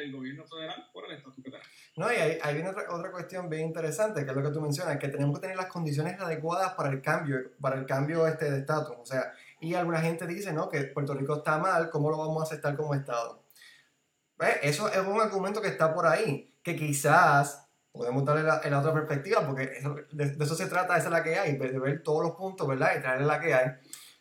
del 0.00 0.12
gobierno 0.12 0.46
federal 0.46 0.88
por 0.92 1.04
el 1.06 1.16
estatuto 1.16 1.50
que. 1.50 1.58
No, 1.96 2.12
y 2.12 2.16
hay, 2.16 2.38
hay 2.42 2.62
otra, 2.62 2.84
otra 2.90 3.10
cuestión 3.10 3.48
bien 3.48 3.66
interesante, 3.66 4.24
que 4.24 4.30
es 4.30 4.36
lo 4.36 4.42
que 4.42 4.50
tú 4.50 4.60
mencionas, 4.60 4.98
que 4.98 5.08
tenemos 5.08 5.36
que 5.36 5.42
tener 5.42 5.56
las 5.56 5.66
condiciones 5.66 6.20
adecuadas 6.20 6.74
para 6.74 6.90
el 6.90 7.02
cambio, 7.02 7.38
para 7.60 7.76
el 7.76 7.86
cambio 7.86 8.26
este 8.26 8.50
de 8.50 8.58
estatus. 8.58 8.96
O 8.98 9.06
sea, 9.06 9.32
y 9.60 9.74
alguna 9.74 10.00
gente 10.00 10.26
dice, 10.26 10.52
¿no? 10.52 10.68
Que 10.68 10.84
Puerto 10.84 11.14
Rico 11.14 11.36
está 11.36 11.58
mal, 11.58 11.90
¿cómo 11.90 12.10
lo 12.10 12.18
vamos 12.18 12.40
a 12.42 12.44
aceptar 12.44 12.76
como 12.76 12.94
Estado? 12.94 13.42
Eso 14.62 14.88
es 14.88 14.98
un 14.98 15.20
argumento 15.20 15.60
que 15.60 15.68
está 15.68 15.92
por 15.92 16.06
ahí, 16.06 16.54
que 16.62 16.76
quizás 16.76 17.68
podemos 17.90 18.24
darle 18.24 18.44
la, 18.44 18.78
otra 18.78 18.92
perspectiva, 18.92 19.44
porque 19.44 19.70
de, 20.12 20.36
eso 20.44 20.54
se 20.54 20.66
trata, 20.66 20.96
esa 20.96 21.06
es 21.06 21.12
la 21.12 21.24
que 21.24 21.36
hay, 21.36 21.56
de 21.56 21.78
ver 21.78 22.02
todos 22.02 22.22
los 22.22 22.36
puntos, 22.36 22.68
¿verdad? 22.68 22.92
Y 22.96 23.00
traerle 23.00 23.26
la 23.26 23.40
que 23.40 23.54
hay, 23.54 23.72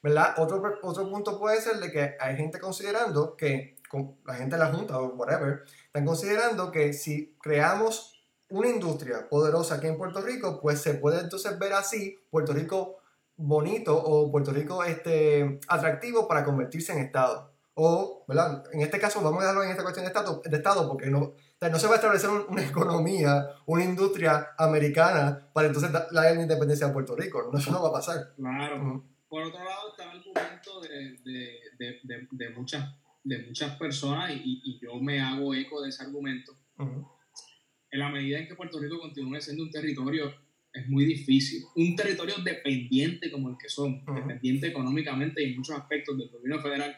¿verdad? 0.01 0.35
Otro, 0.37 0.61
otro 0.81 1.09
punto 1.09 1.39
puede 1.39 1.61
ser 1.61 1.77
de 1.77 1.91
que 1.91 2.15
hay 2.19 2.35
gente 2.35 2.59
considerando 2.59 3.35
que, 3.35 3.77
la 4.25 4.35
gente 4.35 4.55
de 4.55 4.63
la 4.63 4.73
Junta 4.73 4.99
o 4.99 5.13
whatever, 5.15 5.63
están 5.85 6.05
considerando 6.05 6.71
que 6.71 6.93
si 6.93 7.35
creamos 7.41 8.13
una 8.49 8.69
industria 8.69 9.27
poderosa 9.29 9.75
aquí 9.75 9.87
en 9.87 9.97
Puerto 9.97 10.21
Rico, 10.21 10.59
pues 10.61 10.81
se 10.81 10.95
puede 10.95 11.21
entonces 11.21 11.57
ver 11.59 11.73
así 11.73 12.19
Puerto 12.29 12.53
Rico 12.53 12.97
bonito 13.35 13.95
o 13.95 14.31
Puerto 14.31 14.51
Rico 14.51 14.83
este, 14.83 15.59
atractivo 15.67 16.27
para 16.27 16.43
convertirse 16.43 16.93
en 16.93 16.99
Estado. 16.99 17.51
O, 17.79 18.23
¿verdad? 18.27 18.63
En 18.71 18.81
este 18.81 18.99
caso, 18.99 19.21
vamos 19.21 19.39
a 19.39 19.41
dejarlo 19.41 19.63
en 19.63 19.69
esta 19.69 19.83
cuestión 19.83 20.03
de 20.03 20.07
Estado, 20.07 20.41
de 20.43 20.57
estado 20.57 20.87
porque 20.89 21.11
no, 21.11 21.33
no 21.61 21.79
se 21.79 21.85
va 21.85 21.93
a 21.93 21.97
establecer 21.97 22.29
una 22.31 22.65
economía, 22.65 23.49
una 23.67 23.83
industria 23.83 24.55
americana 24.57 25.47
para 25.53 25.67
entonces 25.67 25.91
la 26.11 26.33
independencia 26.33 26.87
de 26.87 26.93
Puerto 26.93 27.15
Rico. 27.15 27.49
No, 27.51 27.59
eso 27.59 27.71
no 27.71 27.83
va 27.83 27.89
a 27.89 27.93
pasar. 27.93 28.33
Claro. 28.35 29.03
Por 29.29 29.43
otro 29.43 29.63
lado, 29.63 29.91
está 29.91 30.11
el 30.11 30.19
argumento 30.19 30.81
de, 30.81 31.17
de, 31.23 31.99
de, 32.03 32.27
de, 32.31 32.49
muchas, 32.51 32.95
de 33.23 33.39
muchas 33.39 33.75
personas, 33.77 34.31
y, 34.31 34.61
y, 34.63 34.79
yo 34.79 34.95
me 34.99 35.19
hago 35.19 35.53
eco 35.53 35.81
de 35.81 35.89
ese 35.89 36.03
argumento, 36.03 36.53
en 36.79 37.99
la 37.99 38.09
medida 38.09 38.39
en 38.39 38.47
que 38.47 38.55
Puerto 38.55 38.79
Rico 38.79 38.99
continúe 38.99 39.39
siendo 39.41 39.63
un 39.63 39.71
territorio, 39.71 40.33
es 40.73 40.87
muy 40.87 41.05
difícil. 41.05 41.63
Un 41.75 41.95
territorio 41.95 42.35
dependiente 42.43 43.31
como 43.31 43.49
el 43.49 43.57
que 43.57 43.69
somos, 43.69 44.03
dependiente 44.13 44.67
económicamente 44.67 45.41
y 45.41 45.51
en 45.51 45.57
muchos 45.57 45.75
aspectos 45.77 46.17
del 46.17 46.29
gobierno 46.29 46.61
federal, 46.61 46.97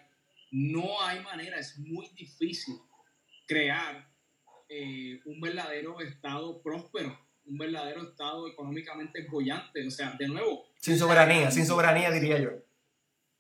no 0.52 1.02
hay 1.02 1.24
manera, 1.24 1.60
es 1.60 1.78
muy 1.78 2.08
difícil 2.16 2.76
crear 3.48 4.08
eh, 4.68 5.22
un 5.26 5.40
verdadero 5.42 6.00
Estado 6.02 6.62
próspero, 6.62 7.18
un 7.50 7.58
verdadero 7.58 8.04
Estado 8.04 8.48
económicamente 8.48 9.26
bollante. 9.30 9.86
O 9.86 9.92
sea, 9.92 10.16
de 10.18 10.28
nuevo. 10.28 10.66
Sin 10.80 10.98
soberanía, 10.98 11.52
sin 11.52 11.66
soberanía 11.66 12.12
diría 12.12 12.40
yo. 12.40 12.52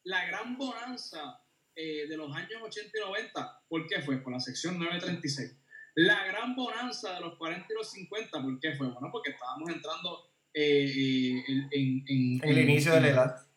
La 0.03 0.25
gran 0.25 0.57
bonanza 0.57 1.41
eh, 1.75 2.07
de 2.07 2.17
los 2.17 2.35
años 2.35 2.61
80 2.61 2.97
y 2.97 3.01
90, 3.01 3.61
¿por 3.67 3.87
qué 3.87 4.01
fue? 4.01 4.17
Por 4.17 4.33
la 4.33 4.39
sección 4.39 4.79
936. 4.79 5.57
La 5.95 6.25
gran 6.25 6.55
bonanza 6.55 7.15
de 7.15 7.21
los 7.21 7.37
40 7.37 7.67
y 7.69 7.75
los 7.75 7.89
50, 7.91 8.41
¿por 8.41 8.59
qué 8.59 8.75
fue? 8.75 8.87
Bueno, 8.87 9.09
porque 9.11 9.31
estábamos 9.31 9.69
entrando 9.69 10.31
eh, 10.53 11.43
en, 11.71 12.03
en, 12.07 12.41
el 12.43 12.57
inicio 12.59 12.93
de 12.93 13.01
la 13.01 13.07
edad. 13.09 13.47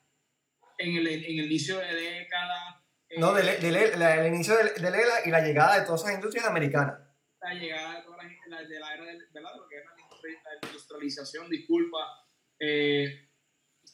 En 0.79 0.97
el, 0.97 1.07
en 1.07 1.39
el 1.39 1.47
inicio 1.47 1.79
de 1.79 1.95
década 1.95 2.83
no, 3.19 3.35
del 3.35 3.49
el 3.49 4.27
inicio 4.27 4.57
de, 4.57 4.71
de 4.81 4.89
ELA 4.89 5.27
y 5.27 5.31
la 5.31 5.41
llegada 5.41 5.79
de 5.79 5.87
todas 5.87 6.03
esas 6.03 6.15
industrias 6.15 6.47
americanas. 6.47 6.99
La 7.41 7.55
llegada 7.55 8.01
de, 8.01 8.49
la, 8.49 8.63
de 8.63 8.81
la 8.81 8.95
era 8.95 9.05
de, 9.05 9.41
lo 9.41 9.69
que 9.69 9.77
es 9.77 9.85
industrialización, 10.63 11.49
disculpa. 11.49 11.99
Eh, 12.59 13.29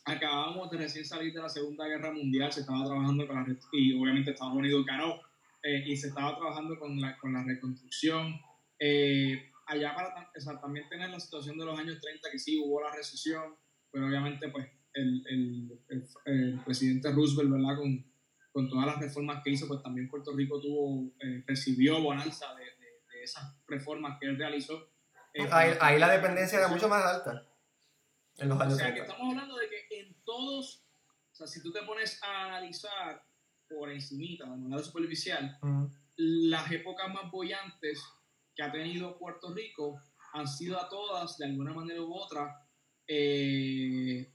acabamos 0.05 0.71
de 0.71 0.79
recién 0.79 1.05
salir 1.05 1.33
de 1.33 1.41
la 1.41 1.49
Segunda 1.49 1.87
Guerra 1.87 2.13
Mundial, 2.13 2.53
se 2.53 2.61
estaba 2.61 2.85
trabajando 2.85 3.27
con 3.27 3.37
la, 3.37 3.47
y 3.73 4.01
obviamente 4.01 4.31
Estados 4.31 4.55
Unidos 4.55 4.85
ganó, 4.87 5.21
eh, 5.63 5.85
y 5.87 5.97
se 5.97 6.09
estaba 6.09 6.37
trabajando 6.37 6.79
con 6.79 7.01
la, 7.01 7.19
con 7.19 7.33
la 7.33 7.45
reconstrucción. 7.45 8.41
Eh, 8.79 9.51
allá 9.67 9.95
para 9.95 10.61
también 10.61 10.89
tener 10.89 11.11
la 11.11 11.21
situación 11.21 11.59
de 11.59 11.65
los 11.65 11.79
años 11.79 12.01
30, 12.01 12.31
que 12.31 12.39
sí 12.39 12.59
hubo 12.59 12.81
la 12.81 12.95
recesión, 12.95 13.55
pero 13.91 14.07
obviamente 14.07 14.49
pues 14.49 14.67
el, 14.95 15.23
el, 15.29 15.81
el, 15.89 16.05
el 16.27 16.61
presidente 16.65 17.13
Roosevelt, 17.13 17.51
¿verdad? 17.51 17.77
Con, 17.77 18.05
con 18.53 18.69
todas 18.69 18.87
las 18.87 18.99
reformas 18.99 19.43
que 19.45 19.51
hizo, 19.51 19.69
pues 19.69 19.83
también 19.83 20.09
Puerto 20.09 20.35
Rico 20.35 20.61
tuvo, 20.61 21.13
eh, 21.21 21.45
recibió 21.47 22.01
bonanza 22.01 22.55
de, 22.57 22.65
de, 22.65 23.23
esas 23.23 23.57
reformas 23.67 24.19
que 24.19 24.27
él 24.27 24.39
realizó. 24.39 24.91
Eh, 25.39 25.79
ahí, 25.81 25.99
la 26.01 26.09
dependencia 26.09 26.59
era 26.59 26.69
mucho 26.69 26.89
más 26.89 27.05
alta 27.05 27.47
en 28.39 28.49
los 28.49 28.61
años 28.61 28.75
O 28.75 28.77
sea, 28.77 28.93
que 28.93 29.01
estamos 29.01 29.31
hablando 29.31 29.57
de 29.57 29.69
que 29.69 30.01
en 30.01 30.17
todos, 30.25 30.85
o 31.33 31.35
sea, 31.35 31.47
si 31.47 31.63
tú 31.63 31.73
te 31.73 31.83
pones 31.83 32.21
a 32.23 32.47
analizar 32.47 33.23
por 33.69 33.91
encimita, 33.91 34.45
de 34.45 34.57
manera 34.57 34.83
superficial, 34.83 35.59
las 36.17 36.71
épocas 36.73 37.13
más 37.13 37.31
bollantes 37.31 38.03
que 38.55 38.63
ha 38.63 38.73
tenido 38.73 39.17
Puerto 39.17 39.55
Rico 39.55 40.01
han 40.33 40.49
sido 40.49 40.81
a 40.81 40.89
todas, 40.89 41.39
de 41.39 41.47
alguna 41.47 41.73
manera 41.73 42.03
u 42.03 42.13
otra, 42.13 42.67
eh, 43.07 44.33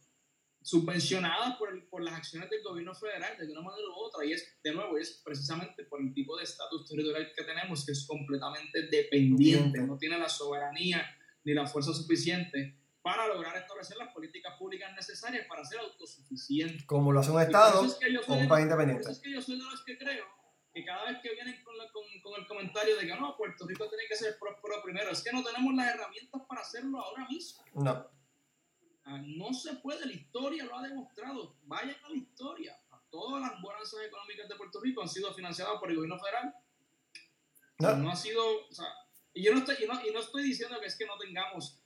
subvencionadas 0.63 1.57
por, 1.57 1.89
por, 1.89 2.03
las 2.03 2.15
acciones 2.15 2.49
del 2.49 2.63
gobierno 2.63 2.95
federal 2.95 3.37
de 3.37 3.51
una 3.51 3.61
manera 3.61 3.87
u 3.89 3.99
otra. 3.99 4.25
Y 4.25 4.31
es, 4.31 4.59
de 4.63 4.73
nuevo, 4.73 4.97
es 4.97 5.21
precisamente 5.23 5.83
por 5.83 6.01
el 6.01 6.13
tipo 6.13 6.37
de 6.37 6.43
estatus 6.43 6.87
territorial 6.87 7.31
que 7.35 7.43
tenemos, 7.43 7.85
que 7.85 7.91
es 7.91 8.07
completamente 8.07 8.87
dependiente, 8.87 9.81
no 9.81 9.97
tiene 9.97 10.17
la 10.17 10.29
soberanía 10.29 11.05
ni 11.43 11.53
la 11.53 11.67
fuerza 11.67 11.93
suficiente 11.93 12.79
para 13.01 13.27
lograr 13.27 13.57
establecer 13.57 13.97
las 13.97 14.13
políticas 14.13 14.53
públicas 14.57 14.91
necesarias 14.95 15.45
para 15.47 15.65
ser 15.65 15.79
autosuficiente. 15.79 16.85
Como 16.85 17.11
lo 17.11 17.19
hace 17.19 17.31
un 17.31 17.41
Estado 17.41 17.81
o 17.81 18.33
un 18.33 18.47
país 18.47 18.63
independiente. 18.63 19.11
es 19.11 19.19
que 19.19 19.31
yo 19.31 19.41
soy 19.41 19.57
de 19.57 19.65
los 19.65 19.83
que 19.83 19.97
creo 19.97 20.25
que 20.73 20.83
cada 20.83 21.11
vez 21.11 21.21
que 21.21 21.33
vienen 21.33 21.61
con, 21.63 21.75
con, 21.91 22.03
con, 22.23 22.41
el 22.41 22.47
comentario 22.47 22.97
de 22.97 23.05
que 23.05 23.15
no, 23.15 23.37
Puerto 23.37 23.67
Rico 23.67 23.87
tiene 23.89 24.05
que 24.09 24.15
ser 24.15 24.39
próspero 24.39 24.81
primero, 24.81 25.11
es 25.11 25.21
que 25.21 25.31
no 25.31 25.43
tenemos 25.43 25.75
las 25.75 25.93
herramientas 25.93 26.41
para 26.47 26.61
hacerlo 26.61 26.99
ahora 26.99 27.27
mismo. 27.27 27.63
No. 27.75 28.22
Ah, 29.05 29.21
no 29.23 29.53
se 29.53 29.75
puede, 29.75 30.05
la 30.05 30.13
historia 30.13 30.65
lo 30.65 30.77
ha 30.77 30.87
demostrado. 30.87 31.57
Vayan 31.63 31.95
a 32.03 32.09
la 32.09 32.15
historia. 32.15 32.77
Todas 33.09 33.41
las 33.41 33.61
bonanzas 33.61 33.99
económicas 34.07 34.49
de 34.49 34.55
Puerto 34.55 34.79
Rico 34.81 35.01
han 35.01 35.09
sido 35.09 35.33
financiadas 35.33 35.79
por 35.79 35.89
el 35.89 35.97
gobierno 35.97 36.17
federal. 36.17 36.55
No, 37.79 38.09
ha 38.09 38.15
sido. 38.15 38.41
O 38.67 38.73
sea, 38.73 38.87
y 39.33 39.43
yo 39.43 39.53
no 39.53 39.59
estoy, 39.59 39.75
y 39.83 39.87
no, 39.87 39.93
y 40.07 40.11
no 40.11 40.19
estoy 40.19 40.43
diciendo 40.43 40.79
que 40.79 40.87
es 40.87 40.97
que 40.97 41.05
no 41.05 41.17
tengamos 41.17 41.79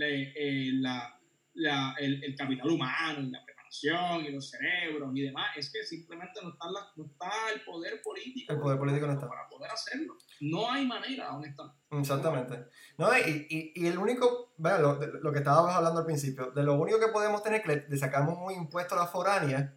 eh, 0.00 0.70
la, 0.74 1.20
la, 1.54 1.94
el, 1.98 2.24
el, 2.24 2.34
capital 2.34 2.70
humano 2.70 3.20
y 3.20 3.30
la 3.30 3.44
y 3.82 4.32
los 4.32 4.50
cerebros 4.50 5.10
y 5.14 5.22
demás, 5.22 5.56
es 5.56 5.72
que 5.72 5.82
simplemente 5.84 6.40
no 6.42 6.50
está, 6.50 6.70
la, 6.70 6.92
no 6.94 7.06
está 7.06 7.30
el 7.54 7.62
poder 7.62 8.02
político. 8.02 8.52
El 8.52 8.60
poder 8.60 8.78
político 8.78 9.06
no 9.06 9.14
está. 9.14 9.28
Para 9.28 9.48
poder 9.48 9.70
hacerlo. 9.70 10.18
No 10.42 10.70
hay 10.70 10.86
manera, 10.86 11.32
honestamente. 11.32 11.78
Exactamente. 11.90 12.66
No, 12.98 13.16
y, 13.16 13.46
y, 13.48 13.72
y 13.74 13.86
el 13.86 13.98
único, 13.98 14.52
vean, 14.56 14.82
lo, 14.82 14.94
lo, 14.94 15.32
que 15.32 15.38
estábamos 15.38 15.72
hablando 15.72 16.00
al 16.00 16.06
principio, 16.06 16.50
de 16.50 16.62
lo 16.62 16.74
único 16.74 16.98
que 16.98 17.08
podemos 17.08 17.42
tener 17.42 17.62
que 17.62 17.86
le 17.88 17.96
sacamos 17.96 18.38
un 18.38 18.52
impuesto 18.52 18.94
a 18.94 18.98
la 18.98 19.06
foránea, 19.06 19.74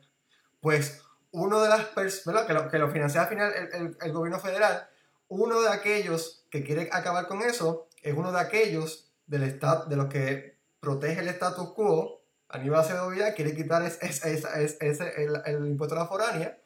pues 0.59 1.03
uno 1.31 1.61
de 1.61 1.69
las 1.69 1.85
personas, 1.85 2.45
que 2.45 2.53
lo, 2.53 2.69
que 2.69 2.79
lo 2.79 2.89
financia 2.89 3.21
al 3.21 3.27
final 3.27 3.51
el, 3.53 3.81
el, 3.81 3.97
el 4.01 4.11
gobierno 4.11 4.39
federal, 4.39 4.87
uno 5.27 5.61
de 5.61 5.69
aquellos 5.69 6.45
que 6.49 6.63
quiere 6.63 6.89
acabar 6.91 7.27
con 7.27 7.41
eso 7.41 7.87
es 8.01 8.15
uno 8.15 8.31
de 8.31 8.39
aquellos 8.39 9.11
del 9.27 9.43
estado, 9.43 9.85
de 9.85 9.95
los 9.95 10.07
que 10.07 10.59
protege 10.79 11.21
el 11.21 11.27
status 11.29 11.73
quo 11.73 12.25
Aníbal 12.49 12.81
Acevedo 12.81 13.09
Villar 13.09 13.33
quiere 13.33 13.55
quitar 13.55 13.81
el, 13.81 15.67
impuesto 15.67 15.95
a 15.95 15.99
la 15.99 16.05
foránea, 16.05 16.57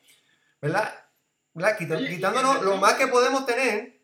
¿verdad? 0.61 0.93
Quitándonos 1.77 2.63
lo 2.63 2.77
más 2.77 2.93
que 2.95 3.07
podemos 3.07 3.45
tener. 3.45 3.99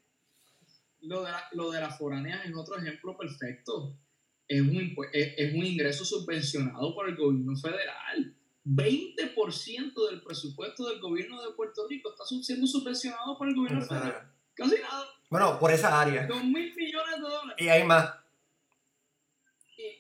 Lo 1.01 1.23
de, 1.23 1.31
la, 1.31 1.43
lo 1.51 1.71
de 1.71 1.87
foránea 1.91 2.43
es 2.43 2.55
otro 2.55 2.77
ejemplo 2.77 3.15
perfecto. 3.17 3.97
Es 4.47 4.61
un, 4.61 4.95
es, 5.13 5.53
un 5.53 5.65
ingreso 5.65 6.03
subvencionado 6.03 6.95
por 6.95 7.09
el 7.09 7.15
gobierno 7.15 7.55
federal. 7.55 8.35
20% 8.65 10.09
del 10.09 10.21
presupuesto 10.23 10.87
del 10.89 10.99
gobierno 10.99 11.41
de 11.43 11.53
Puerto 11.53 11.87
Rico 11.87 12.09
está 12.09 12.25
siendo 12.25 12.65
subvencionado 12.65 13.37
por 13.37 13.47
el 13.47 13.55
gobierno 13.55 13.81
federal. 13.81 14.31
Casi 14.55 14.81
nada. 14.81 15.05
Bueno, 15.29 15.59
por 15.59 15.71
esa 15.71 16.01
área. 16.01 16.25
Dos 16.25 16.43
mil 16.43 16.73
millones 16.75 17.15
de 17.15 17.21
dólares. 17.21 17.55
Y 17.59 17.69
hay 17.69 17.83
más 17.83 18.09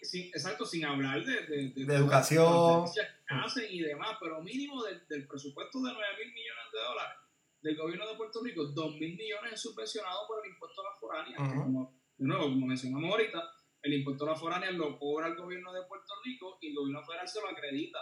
sí, 0.05 0.31
exacto, 0.33 0.65
sin 0.65 0.85
hablar 0.85 1.23
de, 1.23 1.45
de, 1.45 1.69
de, 1.69 1.85
de 1.85 1.95
educación 1.95 2.85
hacen 3.27 3.65
y 3.69 3.81
demás, 3.81 4.17
pero 4.19 4.41
mínimo 4.41 4.83
del, 4.83 5.05
del 5.07 5.27
presupuesto 5.27 5.79
de 5.79 5.91
9 5.91 6.07
mil 6.23 6.33
millones 6.33 6.71
de 6.71 6.79
dólares 6.79 7.17
del 7.65 7.75
gobierno 7.75 8.07
de 8.07 8.15
Puerto 8.15 8.43
Rico, 8.43 8.63
2 8.63 8.95
mil 8.99 9.17
millones 9.17 9.53
es 9.53 9.61
subvencionado 9.61 10.27
por 10.27 10.45
el 10.45 10.51
impuesto 10.51 10.81
a 10.81 10.83
la 10.83 10.95
foránea. 10.99 11.63
como, 11.63 11.99
de 12.15 12.27
nuevo, 12.27 12.43
como 12.43 12.67
mencionamos 12.67 13.09
ahorita, 13.09 13.41
el 13.81 13.93
impuesto 13.93 14.23
a 14.25 14.29
la 14.29 14.35
foránea 14.35 14.69
lo 14.69 14.99
cobra 14.99 15.27
el 15.27 15.35
gobierno 15.35 15.73
de 15.73 15.81
Puerto 15.87 16.13
Rico 16.23 16.59
y 16.61 16.69
el 16.69 16.75
gobierno 16.75 17.03
federal 17.03 17.27
se 17.27 17.41
lo 17.41 17.49
acredita. 17.49 17.99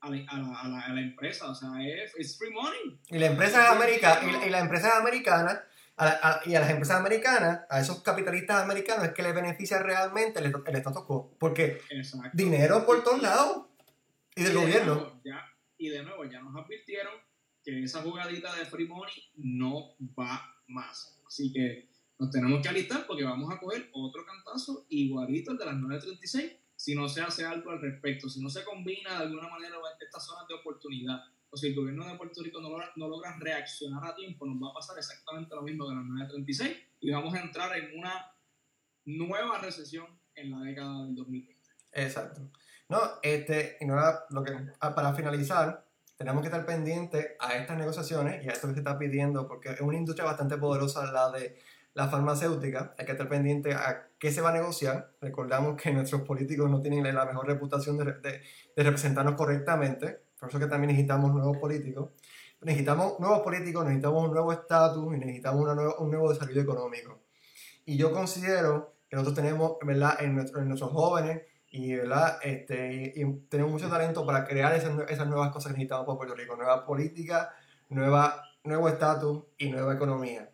A 0.00 0.10
la, 0.10 0.16
a 0.28 0.38
la, 0.38 0.80
a 0.80 0.92
la, 0.94 1.00
empresa, 1.00 1.48
o 1.48 1.54
sea, 1.54 1.70
es 1.80 2.36
free 2.36 2.50
money. 2.50 3.00
Y 3.08 3.18
la 3.18 3.26
empresa 3.26 3.64
es 3.64 3.70
americana, 3.70 4.46
y 4.46 4.50
la 4.50 4.58
empresa 4.58 4.88
es 4.88 4.94
americana 4.94 5.64
y 6.46 6.54
a 6.54 6.60
las 6.60 6.70
empresas 6.70 6.96
americanas, 6.96 7.60
a 7.68 7.80
esos 7.80 8.02
capitalistas 8.02 8.62
americanos, 8.62 9.04
es 9.04 9.12
que 9.12 9.22
les 9.22 9.34
beneficia 9.34 9.78
realmente 9.78 10.40
el, 10.40 10.52
el 10.66 10.76
status 10.76 11.04
quo. 11.04 11.36
Porque 11.38 11.80
dinero 12.32 12.84
por 12.84 13.04
todos 13.04 13.22
lados 13.22 13.66
y 14.34 14.42
del 14.42 14.54
gobierno. 14.54 15.20
ya, 15.24 15.44
y 15.76 15.88
de 15.88 16.02
nuevo, 16.02 16.24
ya 16.24 16.40
nos 16.40 16.56
advirtieron 16.56 17.12
que 17.64 17.82
esa 17.82 18.02
jugadita 18.02 18.54
de 18.56 18.66
free 18.66 18.86
money 18.86 19.30
no 19.36 19.94
va 20.18 20.56
más. 20.68 21.18
Así 21.26 21.52
que 21.52 21.88
nos 22.18 22.30
tenemos 22.30 22.62
que 22.62 22.68
alistar 22.68 23.06
porque 23.06 23.24
vamos 23.24 23.52
a 23.52 23.58
coger 23.58 23.90
otro 23.92 24.24
cantazo 24.24 24.86
igualito 24.88 25.52
el 25.52 25.58
de 25.58 25.64
las 25.66 25.74
9.36 25.74 26.58
si 26.82 26.96
no 26.96 27.08
se 27.08 27.22
hace 27.22 27.44
algo 27.44 27.70
al 27.70 27.80
respecto, 27.80 28.28
si 28.28 28.42
no 28.42 28.48
se 28.48 28.64
combina 28.64 29.10
de 29.10 29.24
alguna 29.26 29.48
manera 29.48 29.76
estas 30.00 30.26
zonas 30.26 30.48
de 30.48 30.54
oportunidad 30.54 31.20
o 31.48 31.56
si 31.56 31.68
el 31.68 31.76
gobierno 31.76 32.04
de 32.04 32.16
Puerto 32.16 32.42
Rico 32.42 32.60
no 32.60 33.08
logra, 33.08 33.36
reaccionar 33.38 34.04
a 34.04 34.14
tiempo, 34.16 34.46
nos 34.46 34.60
va 34.60 34.70
a 34.70 34.74
pasar 34.74 34.98
exactamente 34.98 35.54
lo 35.54 35.62
mismo 35.62 35.86
que 35.86 35.92
en 35.92 35.98
la 35.98 36.04
936 36.04 36.76
y 37.00 37.10
vamos 37.12 37.34
a 37.34 37.40
entrar 37.40 37.76
en 37.76 37.98
una 37.98 38.34
nueva 39.04 39.58
recesión 39.58 40.06
en 40.34 40.50
la 40.50 40.60
década 40.60 41.04
del 41.04 41.14
2020. 41.14 41.62
Exacto. 41.92 42.50
No, 42.88 42.98
este, 43.22 43.76
y 43.80 43.84
no 43.84 43.94
lo 44.30 44.42
que, 44.42 44.52
ah, 44.80 44.94
para 44.94 45.14
finalizar, 45.14 45.86
tenemos 46.16 46.42
que 46.42 46.48
estar 46.48 46.64
pendientes 46.64 47.32
a 47.40 47.54
estas 47.54 47.76
negociaciones 47.76 48.44
y 48.44 48.48
a 48.48 48.52
esto 48.52 48.68
que 48.68 48.74
se 48.74 48.80
está 48.80 48.98
pidiendo, 48.98 49.46
porque 49.48 49.70
es 49.70 49.80
una 49.80 49.96
industria 49.96 50.24
bastante 50.26 50.56
poderosa 50.56 51.10
la 51.10 51.30
de 51.30 51.58
la 51.94 52.08
farmacéutica, 52.08 52.94
hay 52.96 53.04
que 53.04 53.12
estar 53.12 53.28
pendiente 53.28 53.74
a 53.74 54.08
qué 54.18 54.32
se 54.32 54.40
va 54.40 54.48
a 54.48 54.52
negociar. 54.52 55.12
Recordamos 55.20 55.80
que 55.80 55.90
nuestros 55.94 56.22
políticos 56.22 56.70
no 56.70 56.80
tienen 56.80 57.14
la 57.14 57.24
mejor 57.26 57.46
reputación 57.46 57.98
de, 57.98 58.04
de, 58.04 58.40
de 58.74 58.82
representarnos 58.82 59.34
correctamente 59.34 60.22
por 60.42 60.48
eso 60.48 60.58
que 60.58 60.66
también 60.66 60.88
necesitamos 60.88 61.32
nuevos 61.32 61.56
políticos. 61.58 62.10
Necesitamos 62.62 63.20
nuevos 63.20 63.42
políticos, 63.42 63.84
necesitamos 63.84 64.24
un 64.24 64.32
nuevo 64.32 64.52
estatus 64.52 65.14
y 65.14 65.18
necesitamos 65.18 65.94
un 66.00 66.10
nuevo 66.10 66.32
desarrollo 66.32 66.62
económico. 66.62 67.20
Y 67.84 67.96
yo 67.96 68.10
considero 68.10 68.96
que 69.08 69.14
nosotros 69.14 69.36
tenemos, 69.36 69.76
¿verdad?, 69.82 70.16
en, 70.18 70.34
nuestros 70.34 70.90
jóvenes 70.90 71.42
y, 71.72 71.96
¿verdad? 71.96 72.38
Este, 72.42 73.14
y, 73.16 73.24
tenemos 73.48 73.72
mucho 73.72 73.88
talento 73.88 74.26
para 74.26 74.44
crear 74.44 74.74
esas, 74.74 74.92
esas, 75.10 75.26
nuevas 75.26 75.50
cosas 75.50 75.72
que 75.72 75.78
necesitamos 75.78 76.04
para 76.04 76.18
Puerto 76.18 76.34
Rico. 76.34 76.54
Nueva 76.54 76.84
política, 76.84 77.54
nueva, 77.88 78.44
nuevo 78.62 78.88
estatus 78.90 79.44
y 79.56 79.70
nueva 79.70 79.94
economía. 79.94 80.50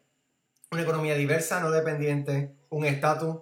Una 0.71 0.83
economía 0.83 1.17
diversa, 1.17 1.61
no 1.61 1.73
dependiente, 1.73 2.55
un 2.71 2.85
estatus 2.85 3.39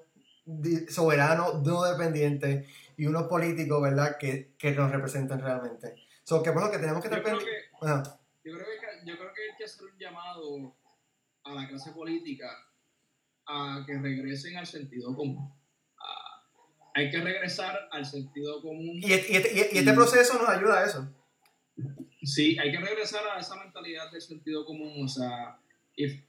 soberanos, 0.88 1.62
no 1.62 1.84
dependientes 1.84 2.66
y 2.96 3.06
unos 3.06 3.24
políticos, 3.24 3.82
¿verdad?, 3.82 4.16
que, 4.18 4.54
que 4.56 4.72
nos 4.72 4.90
representen 4.90 5.38
realmente. 5.38 5.96
So, 6.24 6.42
que 6.42 6.52
por 6.52 6.70
que 6.70 6.78
tenemos 6.78 7.02
que 7.02 7.08
estar 7.08 7.22
pendientes. 7.22 7.70
Yo, 7.82 8.52
yo 8.52 8.58
creo 9.18 9.32
que 9.34 9.42
hay 9.42 9.56
que 9.58 9.64
hacer 9.64 9.84
un 9.84 9.98
llamado 9.98 10.74
a 11.44 11.52
la 11.52 11.68
clase 11.68 11.92
política 11.92 12.48
a 13.44 13.84
que 13.86 13.98
regresen 13.98 14.56
al 14.56 14.66
sentido 14.66 15.14
común. 15.14 15.52
Hay 16.96 17.10
que 17.10 17.20
regresar 17.20 17.88
al 17.92 18.06
sentido 18.06 18.62
común. 18.62 18.98
Y, 19.02 19.12
este, 19.12 19.52
y, 19.54 19.78
este 19.78 19.92
proceso 19.92 20.38
nos 20.38 20.48
ayuda 20.48 20.80
a 20.80 20.86
eso. 20.86 21.14
Sí, 22.22 22.56
hay 22.58 22.72
que 22.72 22.80
regresar 22.80 23.22
a 23.28 23.38
esa 23.38 23.54
mentalidad 23.56 24.10
del 24.10 24.22
sentido 24.22 24.64
común. 24.64 25.04
O 25.04 25.08
sea, 25.08 25.60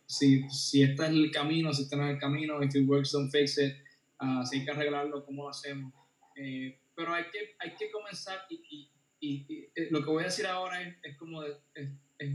si, 0.05 0.49
si 0.49 0.83
este 0.83 1.03
es 1.03 1.09
el 1.09 1.31
camino, 1.31 1.73
si 1.73 1.83
este 1.83 1.95
no 1.95 2.05
es 2.05 2.15
el 2.15 2.19
camino, 2.19 2.61
if 2.61 2.75
it 2.75 2.85
works, 2.85 3.13
don't 3.13 3.31
fix 3.31 3.57
it. 3.57 3.75
Uh, 4.19 4.45
si 4.45 4.57
hay 4.57 4.65
que 4.65 4.71
arreglarlo, 4.71 5.23
¿cómo 5.25 5.43
lo 5.43 5.49
hacemos? 5.51 5.93
Eh, 6.35 6.77
pero 6.93 7.13
hay 7.13 7.23
que, 7.31 7.55
hay 7.59 7.73
que 7.75 7.89
comenzar 7.89 8.39
y, 8.49 8.91
y, 9.21 9.69
eh, 9.73 9.87
lo 9.89 10.03
que 10.03 10.09
voy 10.09 10.23
a 10.23 10.25
decir 10.25 10.47
ahora 10.47 10.81
es, 10.81 10.97
es 11.01 11.17
como 11.17 11.43
es, 11.43 11.55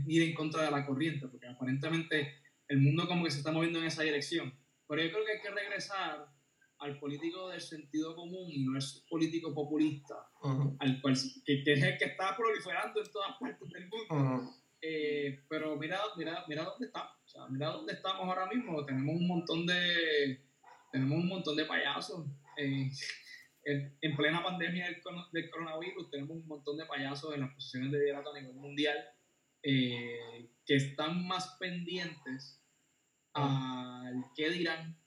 ir 0.07 0.23
en 0.23 0.33
contra 0.33 0.63
de 0.63 0.71
la 0.71 0.87
corriente, 0.87 1.27
porque 1.27 1.47
aparentemente 1.47 2.33
el 2.67 2.79
mundo 2.79 3.07
como 3.07 3.25
que 3.25 3.31
se 3.31 3.37
está 3.37 3.51
moviendo 3.51 3.77
en 3.77 3.85
esa 3.85 4.01
dirección. 4.01 4.57
Pero 4.87 5.03
yo 5.03 5.11
creo 5.11 5.25
que 5.25 5.31
hay 5.33 5.41
que 5.41 5.51
regresar 5.51 6.33
al 6.83 6.99
político 6.99 7.49
del 7.49 7.61
sentido 7.61 8.15
común 8.15 8.51
y 8.51 8.65
no 8.65 8.77
es 8.77 9.05
político 9.09 9.53
populista, 9.53 10.15
al 10.79 11.01
cual, 11.01 11.15
que, 11.45 11.63
es 11.65 11.83
el 11.83 11.97
que 11.97 12.05
está 12.05 12.35
proliferando 12.35 13.01
en 13.01 13.11
todas 13.11 13.37
partes 13.39 13.69
del 13.69 13.87
mundo. 13.87 14.51
Eh, 14.81 15.45
pero 15.47 15.77
mira, 15.77 15.97
mira, 16.17 16.43
mira 16.47 16.65
dónde 16.65 16.87
estamos, 16.87 17.13
o 17.23 17.27
sea, 17.27 17.47
mira 17.47 17.69
dónde 17.69 17.93
estamos 17.93 18.27
ahora 18.27 18.47
mismo. 18.47 18.85
Tenemos 18.85 19.15
un 19.15 19.27
montón 19.27 19.65
de, 19.65 20.41
tenemos 20.91 21.19
un 21.19 21.29
montón 21.29 21.55
de 21.55 21.65
payasos. 21.65 22.25
Eh, 22.57 22.91
en, 23.65 24.15
plena 24.17 24.43
pandemia 24.43 24.87
del, 24.87 25.49
coronavirus 25.49 26.11
tenemos 26.11 26.35
un 26.35 26.47
montón 26.47 26.77
de 26.77 26.85
payasos 26.85 27.33
en 27.33 27.41
las 27.41 27.53
posiciones 27.53 27.93
de 27.93 27.99
liderato 27.99 28.33
a 28.33 28.39
nivel 28.39 28.55
mundial 28.55 28.97
eh, 29.63 30.51
que 30.65 30.75
están 30.75 31.25
más 31.25 31.55
pendientes 31.57 32.61
al 33.33 34.25
qué 34.35 34.49
dirán, 34.49 35.01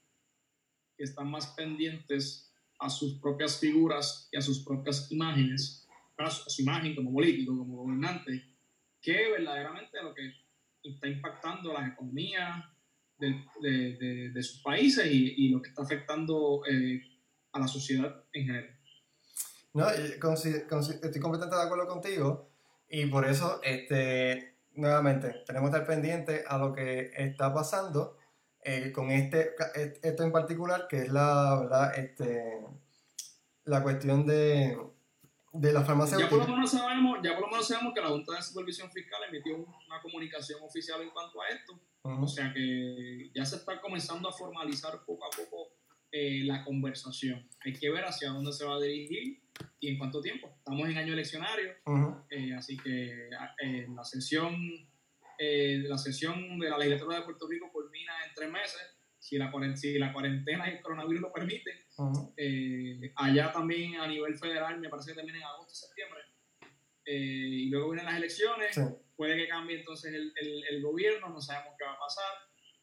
que 0.97 1.03
están 1.03 1.29
más 1.29 1.47
pendientes 1.47 2.51
a 2.79 2.89
sus 2.89 3.19
propias 3.19 3.59
figuras 3.59 4.27
y 4.31 4.37
a 4.37 4.41
sus 4.41 4.63
propias 4.63 5.11
imágenes, 5.11 5.87
a 6.17 6.29
su, 6.29 6.61
imagen 6.61 6.95
como 6.95 7.13
político, 7.13 7.57
como 7.57 7.83
gobernante, 7.83 8.43
que 9.01 9.31
verdaderamente 9.31 10.01
lo 10.01 10.13
que 10.13 10.33
está 10.83 11.07
impactando 11.07 11.73
las 11.73 11.91
economías 11.91 12.65
de, 13.19 13.43
de, 13.61 14.31
de, 14.33 14.43
sus 14.43 14.61
países 14.61 15.05
y, 15.11 15.33
y, 15.37 15.49
lo 15.49 15.61
que 15.61 15.69
está 15.69 15.81
afectando 15.81 16.61
eh, 16.69 17.01
a 17.51 17.59
la 17.59 17.67
sociedad 17.67 18.23
en 18.33 18.45
general. 18.45 18.79
No, 19.73 19.89
estoy 19.89 21.21
completamente 21.21 21.55
de 21.55 21.61
acuerdo 21.61 21.87
contigo 21.87 22.49
y 22.89 23.05
por 23.07 23.27
eso, 23.27 23.59
este, 23.63 24.57
nuevamente, 24.73 25.43
tenemos 25.45 25.69
que 25.69 25.77
estar 25.77 25.87
pendientes 25.87 26.43
a 26.47 26.57
lo 26.57 26.73
que 26.73 27.11
está 27.15 27.53
pasando 27.53 28.17
eh, 28.67 28.91
con 28.91 29.09
este, 29.11 29.51
esto 30.03 30.23
en 30.23 30.31
particular, 30.33 30.87
que 30.89 31.03
es 31.03 31.09
la, 31.09 31.57
¿verdad? 31.61 31.97
Este, 31.97 32.59
la 33.63 33.81
cuestión 33.81 34.25
de, 34.25 34.77
de 35.53 35.73
la 35.73 35.85
farmacéutica. 35.85 36.29
Ya 36.29 36.37
por, 36.37 36.49
lo 36.49 36.55
menos 36.55 36.71
sabemos, 36.71 37.19
ya 37.23 37.33
por 37.33 37.43
lo 37.43 37.51
menos 37.51 37.65
sabemos 37.65 37.93
que 37.93 38.01
la 38.01 38.09
Junta 38.09 38.33
de 38.35 38.41
Supervisión 38.41 38.91
Fiscal 38.91 39.21
emitió 39.29 39.55
una 39.55 40.01
comunicación 40.01 40.61
oficial 40.63 41.01
en 41.01 41.11
cuanto 41.11 41.41
a 41.41 41.47
esto. 41.47 41.79
O 42.01 42.27
sea 42.27 42.53
que 42.53 43.31
ya 43.33 43.45
se 43.45 43.57
está 43.57 43.81
comenzando 43.81 44.29
a 44.29 44.33
formalizar 44.33 45.03
poco 45.05 45.25
a 45.25 45.29
poco 45.29 45.73
eh, 46.11 46.41
la 46.43 46.63
conversación. 46.63 47.47
Hay 47.65 47.73
que 47.73 47.89
ver 47.89 48.03
hacia 48.05 48.29
dónde 48.29 48.53
se 48.53 48.65
va 48.65 48.75
a 48.75 48.79
dirigir 48.79 49.41
y 49.79 49.89
en 49.89 49.97
cuánto 49.97 50.21
tiempo. 50.21 50.53
Estamos 50.57 50.87
en 50.89 50.97
año 50.97 51.13
eleccionario, 51.13 51.71
eh, 52.29 52.53
así 52.53 52.77
que 52.77 53.29
eh, 53.63 53.87
la 53.93 54.03
sesión 54.03 54.55
la 55.39 55.97
sesión 55.97 56.59
de 56.59 56.69
la 56.69 56.77
legislatura 56.77 57.17
de 57.17 57.23
Puerto 57.23 57.47
Rico 57.47 57.71
culmina 57.71 58.13
en 58.27 58.33
tres 58.33 58.51
meses. 58.51 58.81
Si 59.19 59.37
la, 59.37 59.51
si 59.75 59.97
la 59.99 60.13
cuarentena 60.13 60.69
y 60.69 60.75
el 60.75 60.81
coronavirus 60.81 61.21
lo 61.21 61.33
permiten, 61.33 61.75
allá 63.15 63.51
también 63.51 63.95
a 63.95 64.07
nivel 64.07 64.37
federal, 64.37 64.79
me 64.79 64.89
parece 64.89 65.11
que 65.11 65.17
también 65.17 65.37
en 65.37 65.43
agosto, 65.43 65.73
septiembre, 65.73 66.21
y 67.05 67.69
luego 67.69 67.91
vienen 67.91 68.05
las 68.05 68.17
elecciones, 68.17 68.79
puede 69.15 69.35
que 69.35 69.47
cambie 69.47 69.79
entonces 69.79 70.13
el, 70.13 70.31
el, 70.35 70.63
el, 70.69 70.81
gobierno, 70.81 71.29
no 71.29 71.41
sabemos 71.41 71.73
qué 71.77 71.85
va 71.85 71.93
a 71.93 71.99
pasar, 71.99 72.33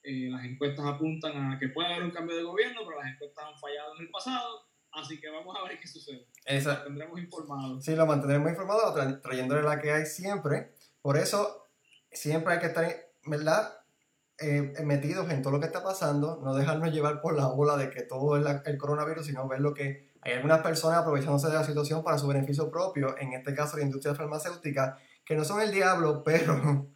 eh, 0.07 0.29
las 0.31 0.45
encuestas 0.45 0.85
apuntan 0.85 1.51
a 1.51 1.59
que 1.59 1.69
puede 1.69 1.89
haber 1.89 2.05
un 2.05 2.11
cambio 2.11 2.37
de 2.37 2.43
gobierno, 2.43 2.83
pero 2.85 3.01
las 3.01 3.15
encuestas 3.15 3.43
han 3.47 3.59
fallado 3.59 3.97
en 3.97 4.03
el 4.05 4.11
pasado. 4.11 4.69
Así 4.93 5.19
que 5.19 5.31
vamos 5.31 5.57
a 5.59 5.67
ver 5.67 5.81
qué 5.81 5.89
sucede. 5.89 6.29
Lo 6.47 6.73
mantendremos 6.73 7.21
informado. 7.21 7.81
Sí, 7.81 7.97
lo 7.97 8.07
mantendremos 8.07 8.51
informado, 8.51 9.21
trayéndole 9.23 9.63
la 9.63 9.81
que 9.81 9.91
hay 9.91 10.05
siempre. 10.05 10.75
Por 11.01 11.17
eso, 11.17 11.64
siempre 12.15 12.55
hay 12.55 12.61
que 12.61 12.67
estar, 12.67 12.87
¿verdad? 13.27 13.73
Eh, 14.39 14.73
metidos 14.85 15.31
en 15.31 15.43
todo 15.43 15.53
lo 15.53 15.61
que 15.61 15.67
está 15.67 15.83
pasando, 15.85 16.41
no 16.43 16.55
dejarnos 16.55 16.93
llevar 16.93 17.21
por 17.21 17.37
la 17.37 17.49
ola 17.49 17.77
de 17.77 17.91
que 17.91 18.03
todo 18.03 18.37
es 18.37 18.45
el 18.65 18.79
coronavirus, 18.79 19.27
sino 19.27 19.47
ver 19.47 19.61
lo 19.61 19.75
que 19.75 20.13
hay 20.23 20.33
algunas 20.33 20.61
personas 20.61 20.99
aprovechándose 20.99 21.49
de 21.49 21.55
la 21.55 21.65
situación 21.65 22.03
para 22.03 22.19
su 22.19 22.27
beneficio 22.27 22.71
propio, 22.71 23.15
en 23.19 23.35
este 23.35 23.55
caso 23.55 23.77
la 23.77 23.85
industria 23.85 24.15
farmacéutica, 24.15 24.99
que 25.25 25.37
no 25.37 25.45
son 25.45 25.61
el 25.61 25.71
diablo, 25.71 26.23
pero 26.25 26.91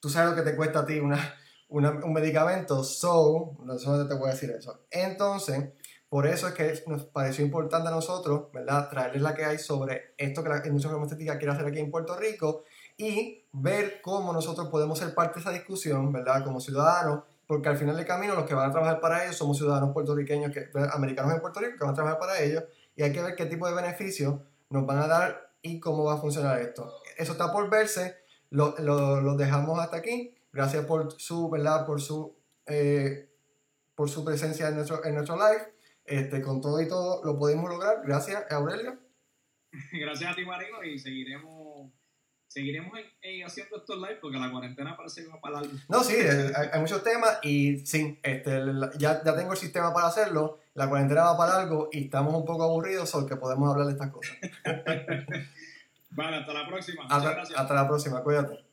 tú 0.00 0.10
sabes 0.10 0.30
lo 0.30 0.36
que 0.36 0.50
te 0.50 0.56
cuesta 0.56 0.80
a 0.80 0.86
ti 0.86 0.98
una, 0.98 1.34
un 1.68 2.12
medicamento, 2.12 2.84
so, 2.84 3.56
no 3.64 3.76
te 3.76 4.14
voy 4.14 4.28
a 4.28 4.32
decir 4.32 4.50
eso. 4.50 4.84
Entonces, 4.90 5.70
por 6.10 6.26
eso 6.26 6.48
es 6.48 6.52
que 6.52 6.82
nos 6.88 7.06
pareció 7.06 7.42
importante 7.42 7.88
a 7.88 7.92
nosotros, 7.92 8.52
¿verdad?, 8.52 8.90
traerles 8.90 9.22
la 9.22 9.34
que 9.34 9.46
hay 9.46 9.58
sobre 9.58 10.14
esto 10.18 10.42
que 10.42 10.50
la 10.50 10.66
industria 10.66 10.90
farmacéutica 10.90 11.38
quiere 11.38 11.54
hacer 11.54 11.66
aquí 11.66 11.78
en 11.78 11.90
Puerto 11.90 12.14
Rico 12.18 12.64
y 13.02 13.44
ver 13.52 14.00
cómo 14.00 14.32
nosotros 14.32 14.68
podemos 14.68 14.98
ser 14.98 15.14
parte 15.14 15.34
de 15.34 15.40
esa 15.40 15.50
discusión, 15.50 16.12
¿verdad?, 16.12 16.44
como 16.44 16.60
ciudadanos, 16.60 17.24
porque 17.46 17.68
al 17.68 17.76
final 17.76 17.96
del 17.96 18.06
camino 18.06 18.34
los 18.34 18.46
que 18.46 18.54
van 18.54 18.70
a 18.70 18.72
trabajar 18.72 19.00
para 19.00 19.24
ellos 19.24 19.36
somos 19.36 19.58
ciudadanos 19.58 19.92
puertorriqueños, 19.92 20.52
que, 20.52 20.70
americanos 20.92 21.34
en 21.34 21.40
Puerto 21.40 21.60
Rico, 21.60 21.78
que 21.78 21.84
van 21.84 21.92
a 21.92 21.94
trabajar 21.94 22.18
para 22.18 22.40
ellos, 22.40 22.64
y 22.94 23.02
hay 23.02 23.12
que 23.12 23.20
ver 23.20 23.34
qué 23.34 23.46
tipo 23.46 23.66
de 23.66 23.74
beneficios 23.74 24.40
nos 24.70 24.86
van 24.86 24.98
a 24.98 25.08
dar 25.08 25.52
y 25.62 25.80
cómo 25.80 26.04
va 26.04 26.14
a 26.14 26.18
funcionar 26.18 26.60
esto. 26.60 26.92
Eso 27.18 27.32
está 27.32 27.52
por 27.52 27.68
verse, 27.68 28.16
lo, 28.50 28.74
lo, 28.78 29.20
lo 29.20 29.36
dejamos 29.36 29.78
hasta 29.80 29.96
aquí. 29.96 30.34
Gracias 30.52 30.84
por 30.84 31.12
su, 31.18 31.50
¿verdad? 31.50 31.84
Por 31.86 32.00
su, 32.00 32.36
eh, 32.66 33.28
por 33.94 34.08
su 34.08 34.24
presencia 34.24 34.68
en 34.68 34.76
nuestro, 34.76 35.04
en 35.04 35.14
nuestro 35.14 35.36
live. 35.36 35.72
Este, 36.04 36.42
con 36.42 36.60
todo 36.60 36.80
y 36.80 36.88
todo 36.88 37.24
lo 37.24 37.38
podemos 37.38 37.70
lograr. 37.70 38.02
Gracias, 38.04 38.44
Aurelio. 38.50 38.98
Gracias 39.92 40.32
a 40.32 40.34
ti, 40.34 40.44
Marino, 40.44 40.82
y 40.84 40.98
seguiremos 40.98 41.90
seguiremos 42.52 42.92
haciendo 43.46 43.76
estos 43.78 43.96
live 43.96 44.18
porque 44.20 44.38
la 44.38 44.50
cuarentena 44.50 44.96
parece 44.96 45.22
que 45.22 45.28
va 45.28 45.40
para 45.40 45.60
largo. 45.60 45.72
No, 45.88 46.04
sí, 46.04 46.14
eh, 46.18 46.52
hay, 46.72 46.80
muchos 46.80 47.02
temas 47.02 47.38
y 47.42 47.78
sí, 47.86 48.18
este, 48.22 48.62
ya, 48.98 49.22
ya 49.24 49.36
tengo 49.36 49.52
el 49.52 49.58
sistema 49.58 49.92
para 49.94 50.08
hacerlo, 50.08 50.60
la 50.74 50.88
cuarentena 50.88 51.24
va 51.24 51.36
para 51.36 51.58
largo 51.58 51.88
y 51.92 52.04
estamos 52.04 52.34
un 52.34 52.44
poco 52.44 52.64
aburridos, 52.64 53.08
solo 53.08 53.26
que 53.26 53.36
podemos 53.36 53.70
hablar 53.70 53.86
de 53.86 53.92
estas 53.92 54.10
cosas. 54.10 54.36
vale, 56.10 56.36
hasta 56.36 56.52
la 56.52 56.66
próxima. 56.66 57.04
Hasta, 57.08 57.42
hasta 57.42 57.74
la 57.74 57.88
próxima, 57.88 58.22
cuídate. 58.22 58.71